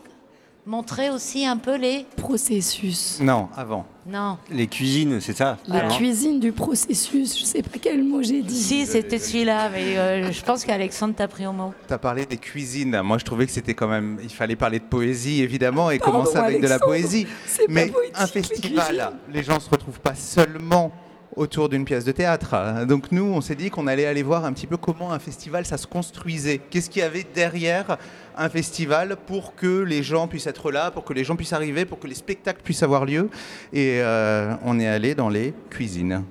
Montrer 0.66 1.10
aussi 1.10 1.44
un 1.44 1.58
peu 1.58 1.76
les. 1.76 2.06
Processus. 2.16 3.18
Non, 3.20 3.48
avant. 3.54 3.84
Non. 4.06 4.38
Les 4.50 4.66
cuisines, 4.66 5.20
c'est 5.20 5.36
ça 5.36 5.58
La 5.68 5.84
hein 5.84 5.88
cuisine 5.88 6.40
du 6.40 6.52
processus, 6.52 7.38
je 7.38 7.44
sais 7.44 7.62
pas 7.62 7.76
quel 7.80 8.02
mot 8.02 8.22
j'ai 8.22 8.40
dit. 8.40 8.54
Si, 8.58 8.86
c'était 8.86 9.18
celui-là, 9.18 9.68
mais 9.68 9.98
euh, 9.98 10.32
je 10.32 10.42
pense 10.42 10.64
qu'Alexandre 10.64 11.14
t'a 11.14 11.28
pris 11.28 11.46
au 11.46 11.52
mot. 11.52 11.74
Tu 11.86 11.92
as 11.92 11.98
parlé 11.98 12.24
des 12.24 12.38
cuisines. 12.38 12.98
Moi, 13.02 13.18
je 13.18 13.24
trouvais 13.26 13.44
que 13.44 13.52
c'était 13.52 13.74
quand 13.74 13.88
même. 13.88 14.18
Il 14.22 14.30
fallait 14.30 14.56
parler 14.56 14.78
de 14.78 14.84
poésie, 14.84 15.42
évidemment, 15.42 15.90
et 15.90 15.98
Pardon, 15.98 16.20
commencer 16.20 16.38
avec 16.38 16.62
de 16.62 16.66
la 16.68 16.78
poésie. 16.78 17.24
pas 17.26 17.62
Mais 17.68 17.86
poétique, 17.88 18.14
un 18.16 18.24
les 18.24 18.30
festival, 18.30 18.86
cuisines. 18.86 19.10
les 19.34 19.42
gens 19.42 19.60
se 19.60 19.68
retrouvent 19.68 20.00
pas 20.00 20.14
seulement 20.14 20.92
autour 21.36 21.68
d'une 21.68 21.84
pièce 21.84 22.04
de 22.04 22.12
théâtre. 22.12 22.84
Donc 22.86 23.12
nous, 23.12 23.24
on 23.24 23.40
s'est 23.40 23.54
dit 23.54 23.70
qu'on 23.70 23.86
allait 23.86 24.06
aller 24.06 24.22
voir 24.22 24.44
un 24.44 24.52
petit 24.52 24.66
peu 24.66 24.76
comment 24.76 25.12
un 25.12 25.18
festival, 25.18 25.66
ça 25.66 25.76
se 25.76 25.86
construisait. 25.86 26.58
Qu'est-ce 26.70 26.90
qu'il 26.90 27.02
y 27.02 27.04
avait 27.04 27.26
derrière 27.34 27.98
un 28.36 28.48
festival 28.48 29.16
pour 29.26 29.54
que 29.54 29.82
les 29.82 30.02
gens 30.02 30.28
puissent 30.28 30.46
être 30.46 30.70
là, 30.70 30.90
pour 30.90 31.04
que 31.04 31.12
les 31.12 31.24
gens 31.24 31.36
puissent 31.36 31.52
arriver, 31.52 31.84
pour 31.84 31.98
que 31.98 32.06
les 32.06 32.14
spectacles 32.14 32.62
puissent 32.62 32.82
avoir 32.82 33.04
lieu. 33.04 33.30
Et 33.72 34.00
euh, 34.00 34.54
on 34.64 34.78
est 34.78 34.88
allé 34.88 35.14
dans 35.14 35.28
les 35.28 35.54
cuisines. 35.70 36.24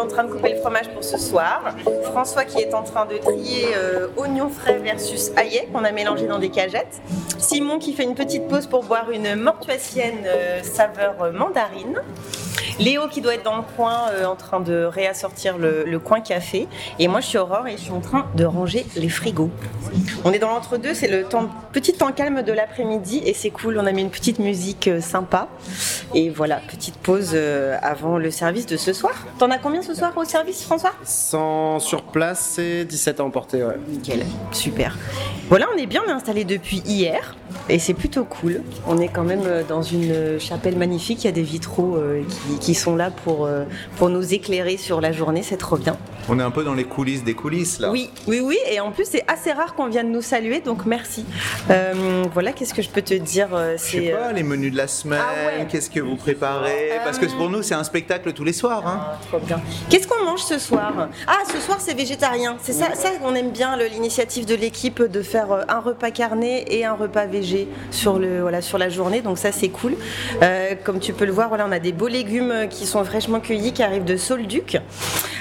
En 0.00 0.06
train 0.06 0.24
de 0.24 0.32
couper 0.32 0.54
le 0.54 0.60
fromage 0.60 0.88
pour 0.90 1.04
ce 1.04 1.18
soir, 1.18 1.74
François 2.04 2.44
qui 2.44 2.60
est 2.60 2.74
en 2.74 2.82
train 2.82 3.06
de 3.06 3.16
trier 3.16 3.68
euh, 3.76 4.08
oignons 4.16 4.48
frais 4.48 4.78
versus 4.78 5.30
aillets 5.36 5.68
qu'on 5.72 5.84
a 5.84 5.92
mélangé 5.92 6.26
dans 6.26 6.38
des 6.38 6.50
cagettes, 6.50 7.00
Simon 7.38 7.78
qui 7.78 7.92
fait 7.92 8.04
une 8.04 8.14
petite 8.14 8.48
pause 8.48 8.66
pour 8.66 8.84
boire 8.84 9.10
une 9.10 9.34
mortuacienne 9.36 10.24
euh, 10.26 10.62
saveur 10.62 11.32
mandarine, 11.32 12.00
Léo 12.78 13.08
qui 13.08 13.20
doit 13.20 13.34
être 13.34 13.44
dans 13.44 13.56
le 13.56 13.62
coin 13.76 14.08
euh, 14.10 14.26
en 14.26 14.36
train 14.36 14.60
de 14.60 14.84
réassortir 14.84 15.58
le, 15.58 15.84
le 15.84 15.98
coin 15.98 16.20
café, 16.20 16.68
et 16.98 17.08
moi 17.08 17.20
je 17.20 17.26
suis 17.26 17.38
Aurore 17.38 17.66
et 17.66 17.72
je 17.72 17.82
suis 17.82 17.92
en 17.92 18.00
train 18.00 18.26
de 18.34 18.44
ranger 18.44 18.86
les 18.96 19.08
frigos. 19.08 19.50
On 20.24 20.32
est 20.32 20.38
dans 20.38 20.48
l'entre-deux, 20.50 20.94
c'est 20.94 21.08
le 21.08 21.24
temps, 21.24 21.48
petit 21.72 21.92
temps 21.92 22.12
calme 22.12 22.42
de 22.42 22.52
l'après-midi 22.52 23.22
et 23.24 23.34
c'est 23.34 23.50
cool, 23.50 23.78
on 23.78 23.86
a 23.86 23.92
mis 23.92 24.02
une 24.02 24.10
petite 24.10 24.38
musique 24.38 24.88
euh, 24.88 25.00
sympa. 25.00 25.48
Et 26.14 26.30
voilà, 26.30 26.60
petite 26.68 26.96
pause 26.96 27.30
euh, 27.34 27.76
avant 27.82 28.18
le 28.18 28.30
service 28.30 28.66
de 28.66 28.76
ce 28.76 28.92
soir. 28.92 29.14
T'en 29.38 29.50
as 29.50 29.58
combien 29.58 29.82
ce 29.82 29.94
soir 29.94 30.12
au 30.16 30.24
service, 30.24 30.64
François? 30.64 30.92
100 31.04 31.80
sur 31.80 32.02
place 32.02 32.58
et 32.58 32.84
17 32.84 33.20
à 33.20 33.24
emporter, 33.24 33.64
ouais. 33.64 33.76
Nickel, 33.88 34.24
super. 34.52 34.96
Voilà, 35.48 35.66
on 35.74 35.78
est 35.78 35.86
bien 35.86 36.02
installé 36.08 36.44
depuis 36.44 36.78
hier 36.86 37.36
et 37.68 37.78
c'est 37.78 37.94
plutôt 37.94 38.24
cool. 38.24 38.62
On 38.86 38.98
est 38.98 39.08
quand 39.08 39.24
même 39.24 39.42
euh, 39.46 39.62
dans 39.66 39.82
une 39.82 40.38
chapelle 40.38 40.76
magnifique, 40.76 41.24
il 41.24 41.26
y 41.26 41.30
a 41.30 41.32
des 41.32 41.42
vitraux 41.42 41.96
euh, 41.96 42.22
qui, 42.28 42.58
qui 42.58 42.74
sont 42.74 42.96
là 42.96 43.10
pour, 43.10 43.46
euh, 43.46 43.64
pour 43.96 44.08
nous 44.08 44.34
éclairer 44.34 44.76
sur 44.76 45.00
la 45.00 45.12
journée, 45.12 45.42
c'est 45.42 45.56
trop 45.56 45.76
bien. 45.76 45.96
On 46.28 46.40
est 46.40 46.42
un 46.42 46.50
peu 46.50 46.64
dans 46.64 46.74
les 46.74 46.84
coulisses 46.84 47.22
des 47.22 47.34
coulisses, 47.34 47.78
là. 47.78 47.90
Oui, 47.92 48.10
oui, 48.26 48.40
oui, 48.42 48.58
et 48.68 48.80
en 48.80 48.90
plus 48.90 49.04
c'est 49.08 49.24
assez 49.28 49.52
rare 49.52 49.74
qu'on 49.74 49.86
vienne 49.86 50.10
nous 50.10 50.22
saluer, 50.22 50.60
donc 50.60 50.84
merci. 50.86 51.24
Euh, 51.70 52.24
voilà, 52.32 52.52
qu'est-ce 52.52 52.74
que 52.74 52.82
je 52.82 52.88
peux 52.88 53.02
te 53.02 53.14
dire 53.14 53.48
euh, 53.52 53.74
Je 53.76 53.82
sais 53.82 53.98
C'est 54.06 54.10
pas, 54.10 54.32
les 54.32 54.42
menus 54.42 54.72
de 54.72 54.76
la 54.76 54.88
semaine, 54.88 55.20
Ah 55.22 55.58
ouais. 55.60 55.66
qu'est-ce 55.68 55.88
que 55.88 56.00
vous 56.00 56.16
préparez 56.16 56.90
Parce 57.04 57.18
que 57.18 57.26
pour 57.26 57.48
nous, 57.48 57.62
c'est 57.62 57.74
un 57.74 57.84
spectacle 57.84 58.32
tous 58.32 58.42
les 58.44 58.52
soirs. 58.52 58.82
Hein. 58.86 59.00
Ah, 59.12 59.18
trop 59.28 59.38
bien. 59.38 59.60
Qu'est-ce 59.88 60.08
qu'on 60.08 60.24
mange 60.24 60.42
ce 60.42 60.58
soir 60.58 61.08
Ah, 61.28 61.38
ce 61.52 61.60
soir 61.60 61.78
c'est 61.80 61.94
végétarien. 61.94 62.56
C'est 62.60 62.72
ça, 62.72 62.94
ça 62.94 63.10
qu'on 63.22 63.34
aime 63.34 63.50
bien 63.50 63.76
l'initiative 63.76 64.46
de 64.46 64.54
l'équipe 64.56 65.00
de 65.02 65.22
faire 65.22 65.52
euh, 65.52 65.62
un 65.68 65.78
repas 65.80 66.10
carné 66.10 66.64
et 66.76 66.84
un 66.84 66.94
repas 66.94 67.26
végé. 67.26 67.45
Sur, 67.90 68.18
le, 68.18 68.40
voilà, 68.40 68.60
sur 68.60 68.78
la 68.78 68.88
journée, 68.88 69.22
donc 69.22 69.38
ça 69.38 69.52
c'est 69.52 69.68
cool. 69.68 69.96
Euh, 70.42 70.74
comme 70.84 71.00
tu 71.00 71.12
peux 71.12 71.24
le 71.24 71.32
voir, 71.32 71.48
voilà, 71.48 71.66
on 71.68 71.72
a 71.72 71.78
des 71.78 71.92
beaux 71.92 72.08
légumes 72.08 72.66
qui 72.70 72.86
sont 72.86 73.04
fraîchement 73.04 73.40
cueillis, 73.40 73.72
qui 73.72 73.82
arrivent 73.82 74.04
de 74.04 74.16
Solduc. 74.16 74.78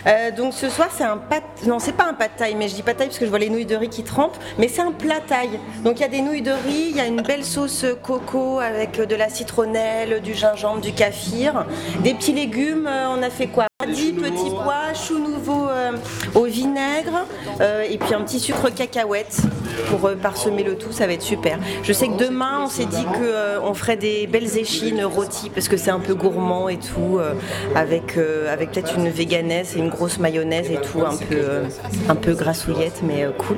Euh, 0.07 0.29
donc 0.31 0.53
ce 0.53 0.69
soir 0.69 0.89
c'est 0.95 1.03
un 1.03 1.17
pat... 1.17 1.43
non 1.65 1.79
c'est 1.79 1.93
pas 1.93 2.05
un 2.05 2.13
pâte 2.13 2.35
taille, 2.37 2.55
mais 2.55 2.67
je 2.67 2.75
dis 2.75 2.83
pas 2.83 2.93
taille 2.93 3.07
parce 3.07 3.17
que 3.17 3.25
je 3.25 3.29
vois 3.29 3.39
les 3.39 3.49
nouilles 3.49 3.65
de 3.65 3.75
riz 3.75 3.89
qui 3.89 4.03
trempent, 4.03 4.37
mais 4.59 4.67
c'est 4.67 4.81
un 4.81 4.91
plat 4.91 5.19
taille. 5.27 5.59
Donc 5.83 5.99
il 5.99 6.01
y 6.01 6.05
a 6.05 6.09
des 6.09 6.21
nouilles 6.21 6.43
de 6.43 6.51
riz, 6.51 6.87
il 6.91 6.95
y 6.95 6.99
a 6.99 7.07
une 7.07 7.21
belle 7.21 7.43
sauce 7.43 7.85
coco 8.03 8.59
avec 8.59 9.01
de 9.01 9.15
la 9.15 9.29
citronnelle, 9.29 10.21
du 10.21 10.35
gingembre, 10.35 10.81
du 10.81 10.93
kaffir, 10.93 11.65
des 12.03 12.13
petits 12.13 12.33
légumes. 12.33 12.87
euh, 12.87 13.07
on 13.09 13.23
a 13.23 13.29
fait 13.29 13.47
quoi? 13.47 13.65
10 13.85 14.13
petits 14.13 14.49
pois, 14.63 14.93
choux 14.93 15.19
nouveaux 15.19 15.67
euh, 15.67 15.91
au 16.33 16.45
vinaigre 16.45 17.25
euh, 17.61 17.83
et 17.89 17.97
puis 17.97 18.13
un 18.13 18.21
petit 18.21 18.39
sucre 18.39 18.69
cacahuète 18.69 19.41
pour 19.89 20.05
euh, 20.05 20.15
parsemer 20.15 20.63
le 20.63 20.75
tout, 20.77 20.91
ça 20.91 21.07
va 21.07 21.13
être 21.13 21.21
super. 21.21 21.57
Je 21.83 21.93
sais 21.93 22.07
que 22.07 22.17
demain 22.17 22.61
on 22.63 22.67
s'est 22.67 22.85
dit 22.85 23.05
qu'on 23.05 23.73
ferait 23.73 23.97
des 23.97 24.27
belles 24.27 24.57
échines 24.57 25.03
rôties 25.03 25.49
parce 25.49 25.67
que 25.67 25.77
c'est 25.77 25.91
un 25.91 25.99
peu 25.99 26.13
gourmand 26.15 26.69
et 26.69 26.77
tout, 26.77 27.17
euh, 27.19 27.33
avec, 27.75 28.17
euh, 28.17 28.51
avec 28.51 28.71
peut-être 28.71 28.95
une 28.97 29.09
véganesse 29.09 29.75
et 29.75 29.79
une 29.79 29.89
grosse 29.89 30.19
mayonnaise 30.19 30.69
et 30.71 30.79
tout, 30.81 31.01
un 31.01 31.15
peu, 31.15 31.35
euh, 31.35 31.63
un 32.09 32.15
peu 32.15 32.33
grassouillette 32.33 33.01
mais 33.03 33.23
euh, 33.23 33.31
cool. 33.31 33.57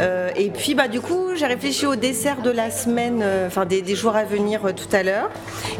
Euh, 0.00 0.30
et 0.36 0.50
puis 0.50 0.74
bah 0.74 0.88
du 0.88 1.00
coup 1.00 1.34
j'ai 1.34 1.46
réfléchi 1.46 1.86
au 1.86 1.96
dessert 1.96 2.42
de 2.42 2.50
la 2.50 2.70
semaine, 2.70 3.20
euh, 3.22 3.46
enfin 3.46 3.64
des, 3.66 3.82
des 3.82 3.94
jours 3.94 4.16
à 4.16 4.24
venir 4.24 4.60
euh, 4.64 4.72
tout 4.72 4.94
à 4.94 5.02
l'heure 5.02 5.30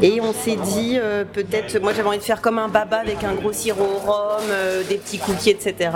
et 0.01 0.19
on 0.21 0.33
s'est 0.33 0.57
dit 0.57 0.97
euh, 0.99 1.23
peut-être, 1.31 1.79
moi 1.81 1.93
j'avais 1.95 2.07
envie 2.07 2.17
de 2.17 2.23
faire 2.23 2.41
comme 2.41 2.59
un 2.59 2.67
baba 2.67 2.97
avec 2.97 3.23
un 3.23 3.33
gros 3.33 3.53
sirop 3.53 3.83
au 3.83 4.11
rhum, 4.11 4.41
euh, 4.49 4.83
des 4.87 4.95
petits 4.95 5.17
cookies, 5.19 5.51
etc. 5.51 5.91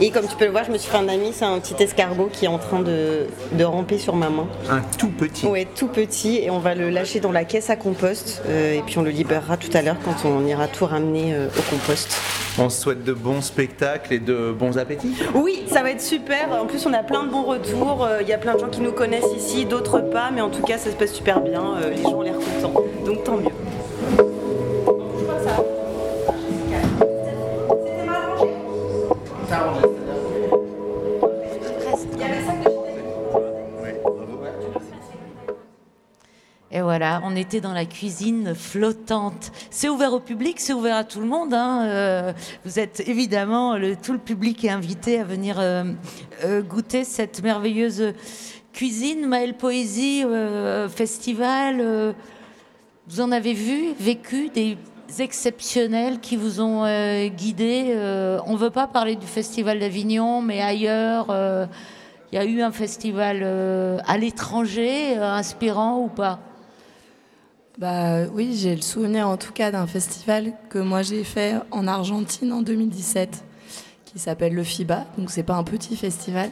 Et 0.00 0.10
comme 0.10 0.26
tu 0.26 0.36
peux 0.36 0.46
le 0.46 0.50
voir, 0.50 0.64
je 0.64 0.70
me 0.72 0.78
suis 0.78 0.90
fait 0.90 0.96
un 1.00 1.08
ami, 1.08 1.30
c'est 1.32 1.44
un 1.44 1.58
petit 1.58 1.82
escargot 1.82 2.28
qui 2.30 2.44
est 2.44 2.48
en 2.48 2.58
train 2.58 2.80
de, 2.80 3.26
de 3.52 3.64
ramper 3.64 3.98
sur 3.98 4.16
ma 4.16 4.28
main. 4.28 4.46
Un 4.68 4.82
tout 4.98 5.08
petit. 5.08 5.46
Ouais, 5.46 5.66
tout 5.74 5.88
petit, 5.88 6.38
et 6.42 6.50
on 6.50 6.58
va 6.58 6.74
le 6.74 6.90
lâcher 6.90 7.20
dans 7.20 7.32
la 7.32 7.44
caisse 7.44 7.70
à 7.70 7.76
compost, 7.76 8.42
euh, 8.46 8.74
et 8.74 8.82
puis 8.82 8.98
on 8.98 9.02
le 9.02 9.10
libérera 9.10 9.56
tout 9.56 9.70
à 9.74 9.82
l'heure 9.82 9.96
quand 10.04 10.28
on 10.28 10.46
ira 10.46 10.68
tout 10.68 10.84
ramener 10.84 11.34
euh, 11.34 11.48
au 11.48 11.62
compost. 11.70 12.14
On 12.58 12.68
se 12.68 12.82
souhaite 12.82 13.04
de 13.04 13.12
bons 13.12 13.40
spectacles 13.40 14.12
et 14.12 14.18
de 14.18 14.52
bons 14.52 14.76
appétits. 14.76 15.14
Oui, 15.34 15.62
ça 15.68 15.82
va 15.82 15.90
être 15.90 16.02
super. 16.02 16.48
En 16.60 16.66
plus, 16.66 16.84
on 16.84 16.92
a 16.92 17.02
plein 17.02 17.24
de 17.24 17.30
bons 17.30 17.44
retours. 17.44 18.04
Euh, 18.04 18.18
Il 18.20 18.28
y 18.28 18.32
a 18.32 18.38
plein 18.38 18.54
de 18.54 18.60
gens 18.60 18.68
qui 18.68 18.80
nous 18.80 18.92
connaissent 18.92 19.32
ici, 19.36 19.64
d'autres 19.64 20.00
pas, 20.00 20.30
mais 20.34 20.40
en 20.40 20.50
tout 20.50 20.62
cas, 20.62 20.76
ça 20.76 20.90
se 20.90 20.96
passe 20.96 21.12
super 21.12 21.40
bien. 21.40 21.62
Euh, 21.82 21.90
les 21.90 22.02
gens 22.02 22.18
ont 22.18 22.22
l'air 22.22 22.34
contents, 22.34 22.84
donc 23.06 23.24
tant 23.24 23.36
mieux. 23.36 23.50
Voilà, 36.90 37.20
on 37.22 37.36
était 37.36 37.60
dans 37.60 37.72
la 37.72 37.84
cuisine 37.84 38.52
flottante. 38.52 39.52
C'est 39.70 39.88
ouvert 39.88 40.12
au 40.12 40.18
public, 40.18 40.58
c'est 40.58 40.72
ouvert 40.72 40.96
à 40.96 41.04
tout 41.04 41.20
le 41.20 41.26
monde. 41.26 41.54
hein. 41.54 41.84
Euh, 41.86 42.32
vous 42.64 42.80
êtes 42.80 43.04
évidemment, 43.06 43.76
le, 43.76 43.94
tout 43.94 44.12
le 44.12 44.18
public 44.18 44.64
est 44.64 44.70
invité 44.70 45.20
à 45.20 45.22
venir 45.22 45.60
euh, 45.60 45.84
euh, 46.44 46.62
goûter 46.62 47.04
cette 47.04 47.44
merveilleuse 47.44 48.12
cuisine. 48.72 49.28
Maëlle 49.28 49.54
Poésie, 49.54 50.24
festival. 50.88 52.12
vous 53.06 53.20
en 53.20 53.30
avez 53.30 53.52
vu, 53.52 53.94
vécu 53.96 54.48
des 54.48 54.76
exceptionnels 55.20 56.18
qui 56.18 56.36
vous 56.36 56.60
ont 56.60 56.82
guidé. 57.28 57.94
On 58.46 58.54
ne 58.54 58.58
veut 58.58 58.70
pas 58.70 58.88
parler 58.88 59.14
du 59.14 59.28
festival 59.28 59.78
d'Avignon, 59.78 60.42
mais 60.42 60.60
ailleurs, 60.60 61.26
il 62.32 62.34
y 62.34 62.38
a 62.38 62.44
eu 62.44 62.62
un 62.62 62.72
festival 62.72 63.44
à 64.04 64.18
l'étranger, 64.18 65.16
inspirant 65.18 66.00
ou 66.00 66.08
pas? 66.08 66.40
Bah 67.80 68.26
oui, 68.34 68.58
j'ai 68.58 68.76
le 68.76 68.82
souvenir 68.82 69.26
en 69.26 69.38
tout 69.38 69.54
cas 69.54 69.70
d'un 69.70 69.86
festival 69.86 70.52
que 70.68 70.78
moi 70.78 71.00
j'ai 71.00 71.24
fait 71.24 71.54
en 71.70 71.86
Argentine 71.86 72.52
en 72.52 72.60
2017, 72.60 73.42
qui 74.04 74.18
s'appelle 74.18 74.52
le 74.52 74.62
FIBA. 74.62 75.06
Donc 75.16 75.30
c'est 75.30 75.42
pas 75.42 75.54
un 75.54 75.64
petit 75.64 75.96
festival, 75.96 76.50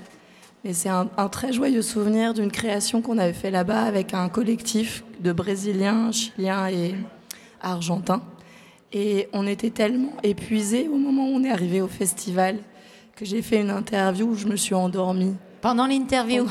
mais 0.65 0.73
c'est 0.73 0.89
un, 0.89 1.11
un 1.19 1.29
très 1.29 1.53
joyeux 1.53 1.83
souvenir 1.83 2.33
d'une 2.33 2.51
création 2.51 3.03
qu'on 3.03 3.19
avait 3.19 3.35
fait 3.35 3.51
là-bas 3.51 3.83
avec 3.83 4.15
un 4.15 4.31
collectif 4.31 5.05
de 5.21 5.31
Brésiliens, 5.33 6.13
Chiliens 6.13 6.71
et 6.71 6.95
Argentins. 7.61 8.23
Et 8.95 9.29
on 9.35 9.47
était 9.47 9.69
tellement 9.69 10.15
épuisés 10.23 10.89
au 10.89 10.97
moment 10.97 11.29
où 11.29 11.35
on 11.35 11.45
est 11.45 11.51
arrivé 11.51 11.83
au 11.83 11.89
festival 11.89 12.57
que 13.17 13.27
j'ai 13.27 13.43
fait 13.43 13.61
une 13.61 13.69
interview 13.69 14.29
où 14.29 14.35
je 14.35 14.47
me 14.47 14.57
suis 14.57 14.75
endormie. 14.75 15.35
Pendant 15.61 15.87
l'interview 15.87 16.47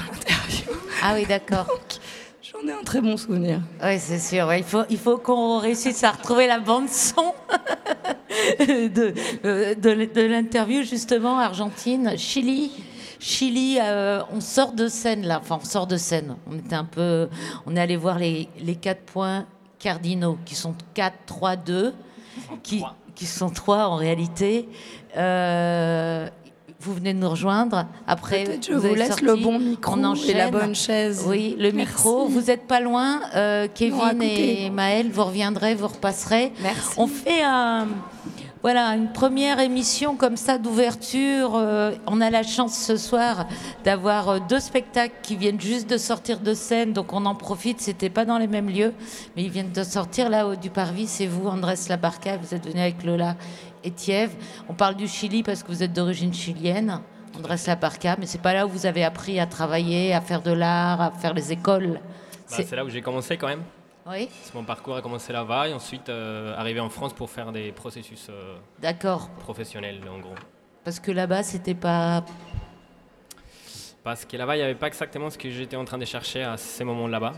Ah 1.01 1.15
oui, 1.15 1.25
d'accord. 1.25 1.65
J'en 2.53 2.65
ai 2.67 2.71
un 2.71 2.83
très 2.83 3.01
bon 3.01 3.17
souvenir. 3.17 3.61
Oui, 3.83 3.99
c'est 3.99 4.19
sûr. 4.19 4.47
ouais. 4.47 4.59
Il 4.59 4.63
faut, 4.63 4.83
il 4.89 4.97
faut 4.97 5.17
qu'on 5.17 5.59
réussisse 5.59 6.03
à 6.05 6.11
retrouver 6.11 6.47
la 6.47 6.59
bande-son 6.59 7.33
de, 8.59 9.13
euh, 9.43 9.75
de, 9.75 10.05
de 10.05 10.21
l'interview, 10.21 10.83
justement, 10.83 11.39
Argentine, 11.39 12.13
Chili. 12.17 12.71
Chili, 13.19 13.79
euh, 13.81 14.21
on 14.31 14.39
sort 14.39 14.71
de 14.73 14.87
scène 14.87 15.25
là, 15.25 15.39
enfin 15.41 15.57
on 15.61 15.65
sort 15.65 15.87
de 15.87 15.97
scène. 15.97 16.37
On 16.49 16.57
était 16.57 16.75
un 16.75 16.85
peu, 16.85 17.27
on 17.65 17.75
est 17.75 17.79
allé 17.81 17.97
voir 17.97 18.19
les, 18.19 18.47
les 18.59 18.75
quatre 18.75 19.01
points 19.01 19.45
cardinaux 19.79 20.37
qui 20.45 20.55
sont 20.55 20.75
4, 20.93 21.15
3, 21.25 21.55
2, 21.55 21.93
qui, 22.63 22.83
qui 23.15 23.25
sont 23.25 23.49
trois 23.49 23.87
en 23.87 23.95
réalité. 23.95 24.69
Euh, 25.17 26.29
vous 26.87 26.93
venez 26.93 27.13
de 27.13 27.19
nous 27.19 27.29
rejoindre. 27.29 27.85
Après, 28.07 28.59
je 28.65 28.73
vous 28.73 28.87
vous 28.87 28.95
laisse 28.95 29.09
sorti, 29.09 29.25
le 29.25 29.35
bon 29.35 29.59
micro 29.59 29.95
on 29.97 30.13
et 30.15 30.33
la 30.33 30.49
bonne 30.49 30.73
chaise. 30.73 31.23
Oui, 31.27 31.55
le 31.59 31.71
Merci. 31.71 31.91
micro. 31.93 32.27
Vous 32.27 32.41
n'êtes 32.41 32.65
pas 32.65 32.79
loin. 32.79 33.19
Euh, 33.35 33.67
Kevin 33.73 34.21
et 34.21 34.69
Maël, 34.69 35.09
vous 35.11 35.25
reviendrez, 35.25 35.75
vous 35.75 35.87
repasserez. 35.87 36.53
Merci. 36.61 36.93
On 36.97 37.07
fait 37.07 37.43
un, 37.43 37.87
voilà, 38.63 38.95
une 38.95 39.11
première 39.11 39.59
émission 39.59 40.15
comme 40.15 40.37
ça 40.37 40.57
d'ouverture. 40.57 41.55
Euh, 41.55 41.91
on 42.07 42.21
a 42.21 42.29
la 42.29 42.43
chance 42.43 42.77
ce 42.77 42.97
soir 42.97 43.47
d'avoir 43.83 44.29
euh, 44.29 44.39
deux 44.49 44.59
spectacles 44.59 45.15
qui 45.21 45.35
viennent 45.35 45.61
juste 45.61 45.89
de 45.89 45.97
sortir 45.97 46.39
de 46.39 46.53
scène, 46.53 46.93
donc 46.93 47.13
on 47.13 47.25
en 47.25 47.35
profite. 47.35 47.81
C'était 47.81 48.09
pas 48.09 48.25
dans 48.25 48.37
les 48.37 48.47
mêmes 48.47 48.69
lieux, 48.69 48.93
mais 49.35 49.43
ils 49.43 49.51
viennent 49.51 49.71
de 49.71 49.83
sortir 49.83 50.29
là-haut 50.29 50.55
du 50.55 50.69
Parvis. 50.69 51.07
C'est 51.07 51.27
vous, 51.27 51.47
Andrés 51.47 51.75
Labarca, 51.87 52.37
vous 52.37 52.55
êtes 52.55 52.67
venu 52.67 52.79
avec 52.79 53.03
Lola 53.03 53.35
et 53.83 53.91
Thiev. 53.91 54.31
On 54.67 54.73
parle 54.73 54.95
du 54.95 55.07
Chili 55.07 55.43
parce 55.43 55.63
que 55.63 55.67
vous 55.67 55.83
êtes 55.83 55.93
d'origine 55.93 56.33
chilienne. 56.33 57.01
Andrés 57.37 57.57
Labarca, 57.67 58.15
mais 58.19 58.25
c'est 58.25 58.41
pas 58.41 58.53
là 58.53 58.65
où 58.65 58.69
vous 58.69 58.85
avez 58.87 59.03
appris 59.03 59.39
à 59.39 59.45
travailler, 59.45 60.13
à 60.13 60.21
faire 60.21 60.41
de 60.41 60.51
l'art, 60.51 60.99
à 61.01 61.11
faire 61.11 61.33
les 61.33 61.51
écoles. 61.51 61.99
Bah, 62.49 62.57
c'est 62.57 62.75
là 62.75 62.83
où 62.83 62.89
j'ai 62.89 63.01
commencé 63.01 63.37
quand 63.37 63.47
même. 63.47 63.63
Oui. 64.09 64.29
Mon 64.53 64.63
parcours 64.63 64.95
a 64.95 65.01
commencé 65.01 65.33
là-bas 65.33 65.67
et 65.67 65.73
ensuite 65.73 66.09
euh, 66.09 66.55
arrivé 66.57 66.79
en 66.79 66.89
France 66.89 67.13
pour 67.13 67.29
faire 67.29 67.51
des 67.51 67.71
processus 67.71 68.27
euh, 68.29 68.57
D'accord. 68.79 69.29
professionnels 69.39 70.01
en 70.09 70.19
gros. 70.19 70.35
Parce 70.83 70.99
que 70.99 71.11
là-bas, 71.11 71.43
c'était 71.43 71.75
pas. 71.75 72.23
Parce 74.03 74.23
que 74.23 74.37
là-bas, 74.37 74.55
il 74.55 74.59
n'y 74.59 74.63
avait 74.63 74.75
pas 74.75 74.87
exactement 74.87 75.29
ce 75.29 75.37
que 75.37 75.49
j'étais 75.49 75.75
en 75.75 75.83
train 75.83 75.97
de 75.97 76.05
chercher 76.05 76.43
à 76.43 76.55
ces 76.55 76.85
moments 76.85 77.07
là-bas. 77.07 77.33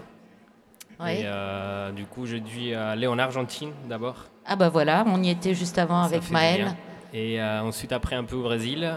Ouais. 0.99 1.21
Et 1.21 1.23
euh, 1.25 1.91
du 1.91 2.05
coup, 2.05 2.25
j'ai 2.25 2.41
dû 2.41 2.75
aller 2.75 3.07
en 3.07 3.17
Argentine 3.17 3.71
d'abord. 3.87 4.25
Ah 4.45 4.55
bah 4.55 4.69
voilà, 4.69 5.03
on 5.07 5.23
y 5.23 5.29
était 5.29 5.53
juste 5.53 5.77
avant 5.77 6.03
Ça 6.03 6.09
avec 6.09 6.29
Maël. 6.29 6.75
Et 7.13 7.41
euh, 7.41 7.63
ensuite, 7.63 7.91
après, 7.91 8.15
un 8.15 8.23
peu 8.23 8.35
au 8.35 8.43
Brésil. 8.43 8.93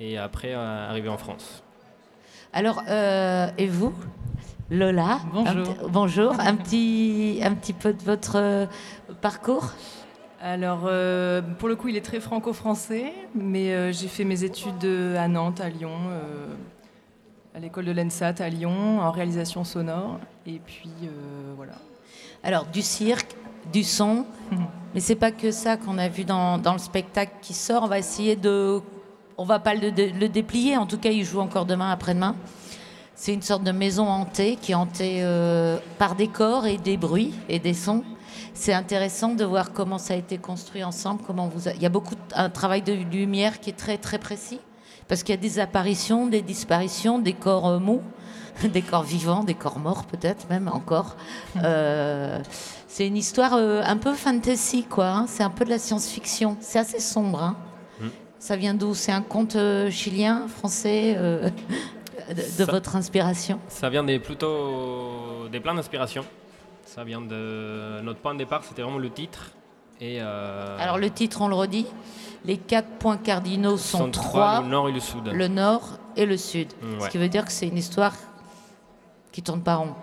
Et 0.00 0.18
après, 0.18 0.52
euh, 0.52 0.90
arrivé 0.90 1.08
en 1.08 1.16
France. 1.16 1.62
Alors, 2.52 2.82
et 2.88 3.66
vous? 3.66 3.94
Lola 4.70 5.20
Bonjour. 5.32 5.48
Un 5.48 5.62
petit- 5.62 5.90
bonjour. 5.90 6.40
Un 6.40 6.56
petit, 6.56 7.40
un 7.42 7.54
petit 7.54 7.72
peu 7.72 7.92
de 7.92 8.02
votre 8.02 8.36
euh, 8.36 8.66
parcours 9.20 9.70
Alors, 10.40 10.82
euh, 10.86 11.42
pour 11.58 11.68
le 11.68 11.76
coup, 11.76 11.88
il 11.88 11.96
est 11.96 12.04
très 12.04 12.20
franco-français, 12.20 13.12
mais 13.34 13.72
euh, 13.74 13.92
j'ai 13.92 14.08
fait 14.08 14.24
mes 14.24 14.42
études 14.44 14.84
à 15.18 15.28
Nantes, 15.28 15.60
à 15.60 15.68
Lyon, 15.68 15.92
euh, 16.10 16.46
à 17.54 17.60
l'école 17.60 17.84
de 17.84 17.92
l'ENSAT 17.92 18.34
à 18.40 18.48
Lyon, 18.48 19.00
en 19.00 19.10
réalisation 19.10 19.64
sonore. 19.64 20.18
Et 20.46 20.60
puis, 20.64 20.90
voilà. 21.56 21.74
Alors, 22.42 22.64
du 22.66 22.82
cirque, 22.82 23.36
du 23.72 23.82
son, 23.84 24.26
mais 24.94 25.00
c'est 25.00 25.14
pas 25.14 25.30
que 25.30 25.50
ça 25.50 25.76
qu'on 25.76 25.96
a 25.98 26.08
vu 26.08 26.24
dans, 26.24 26.58
dans 26.58 26.72
le 26.72 26.78
spectacle 26.78 27.32
qui 27.42 27.54
sort. 27.54 27.82
On 27.84 27.88
va 27.88 27.98
essayer 27.98 28.36
de. 28.36 28.80
On 29.36 29.44
va 29.44 29.58
pas 29.58 29.74
le 29.74 29.90
déplier, 30.28 30.76
en 30.76 30.86
tout 30.86 30.98
cas, 30.98 31.10
il 31.10 31.24
joue 31.24 31.40
encore 31.40 31.64
demain, 31.66 31.90
après-demain. 31.90 32.36
C'est 33.16 33.32
une 33.32 33.42
sorte 33.42 33.62
de 33.62 33.70
maison 33.72 34.08
hantée 34.08 34.56
qui 34.60 34.72
est 34.72 34.74
hantée 34.74 35.20
euh, 35.22 35.78
par 35.98 36.14
des 36.16 36.28
corps 36.28 36.66
et 36.66 36.78
des 36.78 36.96
bruits 36.96 37.32
et 37.48 37.58
des 37.58 37.74
sons. 37.74 38.02
C'est 38.54 38.72
intéressant 38.74 39.34
de 39.34 39.44
voir 39.44 39.72
comment 39.72 39.98
ça 39.98 40.14
a 40.14 40.16
été 40.16 40.38
construit 40.38 40.82
ensemble. 40.84 41.22
Comment 41.26 41.48
vous 41.48 41.68
a- 41.68 41.72
Il 41.74 41.82
y 41.82 41.86
a 41.86 41.90
beaucoup 41.90 42.14
de- 42.14 42.20
un 42.34 42.50
travail 42.50 42.82
de 42.82 42.92
lumière 42.92 43.60
qui 43.60 43.70
est 43.70 43.74
très 43.76 43.98
très 43.98 44.18
précis 44.18 44.60
parce 45.06 45.22
qu'il 45.22 45.34
y 45.34 45.38
a 45.38 45.40
des 45.40 45.58
apparitions, 45.58 46.26
des 46.26 46.42
disparitions, 46.42 47.18
des 47.18 47.34
corps 47.34 47.68
euh, 47.68 47.78
mous, 47.78 48.00
des 48.64 48.82
corps 48.82 49.02
vivants, 49.04 49.44
des 49.44 49.54
corps 49.54 49.78
morts 49.78 50.04
peut-être 50.04 50.48
même 50.50 50.68
encore. 50.72 51.16
Euh, 51.62 52.40
c'est 52.88 53.06
une 53.06 53.16
histoire 53.16 53.54
euh, 53.54 53.82
un 53.84 53.96
peu 53.96 54.12
fantasy 54.14 54.84
quoi. 54.84 55.06
hein. 55.08 55.26
C'est 55.28 55.42
un 55.44 55.50
peu 55.50 55.64
de 55.64 55.70
la 55.70 55.78
science-fiction. 55.78 56.56
C'est 56.60 56.78
assez 56.80 57.00
sombre. 57.00 57.42
hein. 57.42 57.56
Mm. 58.00 58.06
Ça 58.40 58.56
vient 58.56 58.74
d'où? 58.74 58.94
C'est 58.94 59.12
un 59.12 59.22
conte 59.22 59.56
chilien, 59.90 60.46
français 60.48 61.16
de, 62.32 62.40
Ça- 62.40 62.64
votre 62.66 62.96
inspiration 62.96 63.58
Ça 63.68 63.88
vient 63.90 64.04
des 64.04 64.18
plutôt 64.18 65.48
des 65.50 65.60
plans 65.60 65.74
d'inspiration. 65.74 66.24
Ça 66.84 67.02
vient 67.04 67.20
de 67.20 68.00
notre 68.02 68.20
point 68.20 68.34
de 68.34 68.38
départ, 68.38 68.62
c'était 68.64 68.82
vraiment 68.82 68.98
le 68.98 69.10
titre. 69.10 69.50
Et 70.00 70.18
euh, 70.20 70.76
Alors 70.78 70.98
le 70.98 71.10
titre, 71.10 71.40
on 71.40 71.48
le 71.48 71.54
redit. 71.54 71.86
Les 72.44 72.58
quatre 72.58 72.88
points 72.98 73.16
cardinaux 73.16 73.76
sont, 73.76 73.98
sont 73.98 74.10
trois. 74.10 74.60
le 74.60 74.68
nord 74.68 74.88
et 74.88 74.92
le 74.92 75.00
sud. 75.00 75.26
le 75.28 75.48
nord 75.48 75.98
et 76.16 76.26
le 76.26 76.36
sud. 76.36 76.68
Mm, 76.82 77.00
Ce 77.00 77.08
qui 77.08 77.18
veut 77.18 77.28
dire 77.28 77.44
que 77.44 77.52
c'est 77.52 77.66
une 77.68 77.78
histoire 77.78 78.14
qui 79.32 79.42
tourne 79.42 79.62
pas 79.62 79.76
rond. 79.76 79.94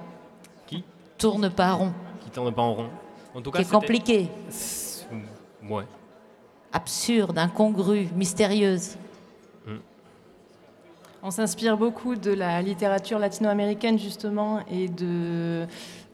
Qui 0.67 0.83
Tourne 1.17 1.49
pas 1.49 1.73
rond. 1.73 1.93
Qui 2.23 2.29
tourne 2.31 2.51
pas 2.51 2.61
en 2.63 2.73
rond. 2.73 2.89
En 3.35 3.41
tout 3.41 3.51
cas, 3.51 3.59
C'est- 4.49 5.05
Ouais. 5.69 5.83
absurde, 6.73 7.37
incongrue, 7.37 8.07
mystérieuse. 8.15 8.95
On 11.23 11.29
s'inspire 11.29 11.77
beaucoup 11.77 12.15
de 12.15 12.31
la 12.31 12.63
littérature 12.63 13.19
latino-américaine 13.19 13.99
justement 13.99 14.61
et 14.67 14.87
de 14.87 15.67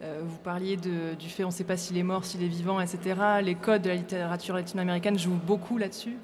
euh, 0.04 0.22
vous 0.22 0.38
parliez 0.44 0.76
du 0.76 1.30
fait 1.30 1.46
on 1.46 1.48
ne 1.48 1.54
sait 1.54 1.64
pas 1.64 1.78
s'il 1.78 1.98
est 1.98 2.04
mort, 2.04 2.26
s'il 2.26 2.44
est 2.44 2.48
vivant, 2.48 2.82
etc. 2.82 3.16
Les 3.42 3.56
codes 3.56 3.84
de 3.84 3.90
la 3.90 3.96
littérature 3.96 4.56
latino-américaine 4.56 5.18
jouent 5.18 5.40
beaucoup 5.48 5.78
là-dessus 5.78 6.18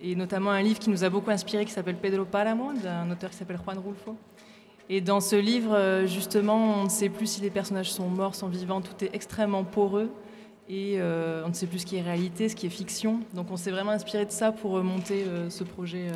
et 0.00 0.14
notamment 0.14 0.50
un 0.50 0.62
livre 0.62 0.78
qui 0.78 0.90
nous 0.90 1.02
a 1.02 1.08
beaucoup 1.08 1.30
inspiré 1.30 1.64
qui 1.64 1.72
s'appelle 1.72 1.96
Pedro 1.96 2.24
Páramo 2.24 2.72
d'un 2.74 3.10
auteur 3.10 3.30
qui 3.30 3.36
s'appelle 3.36 3.58
Juan 3.64 3.78
Rulfo. 3.84 4.16
Et 4.88 5.00
dans 5.00 5.20
ce 5.20 5.36
livre, 5.36 6.04
justement, 6.06 6.80
on 6.80 6.84
ne 6.84 6.88
sait 6.88 7.08
plus 7.08 7.26
si 7.26 7.40
les 7.40 7.50
personnages 7.50 7.92
sont 7.92 8.08
morts, 8.08 8.34
sont 8.34 8.48
vivants, 8.48 8.80
tout 8.80 9.04
est 9.04 9.10
extrêmement 9.12 9.62
poreux 9.62 10.10
et 10.68 11.00
euh, 11.00 11.42
on 11.44 11.48
ne 11.48 11.52
sait 11.52 11.66
plus 11.66 11.80
ce 11.80 11.86
qui 11.86 11.96
est 11.96 12.02
réalité, 12.02 12.48
ce 12.48 12.54
qui 12.54 12.66
est 12.66 12.70
fiction. 12.70 13.20
Donc 13.34 13.50
on 13.50 13.56
s'est 13.56 13.72
vraiment 13.72 13.90
inspiré 13.90 14.24
de 14.24 14.30
ça 14.30 14.52
pour 14.52 14.82
monter 14.84 15.24
euh, 15.24 15.50
ce 15.50 15.64
projet. 15.64 16.06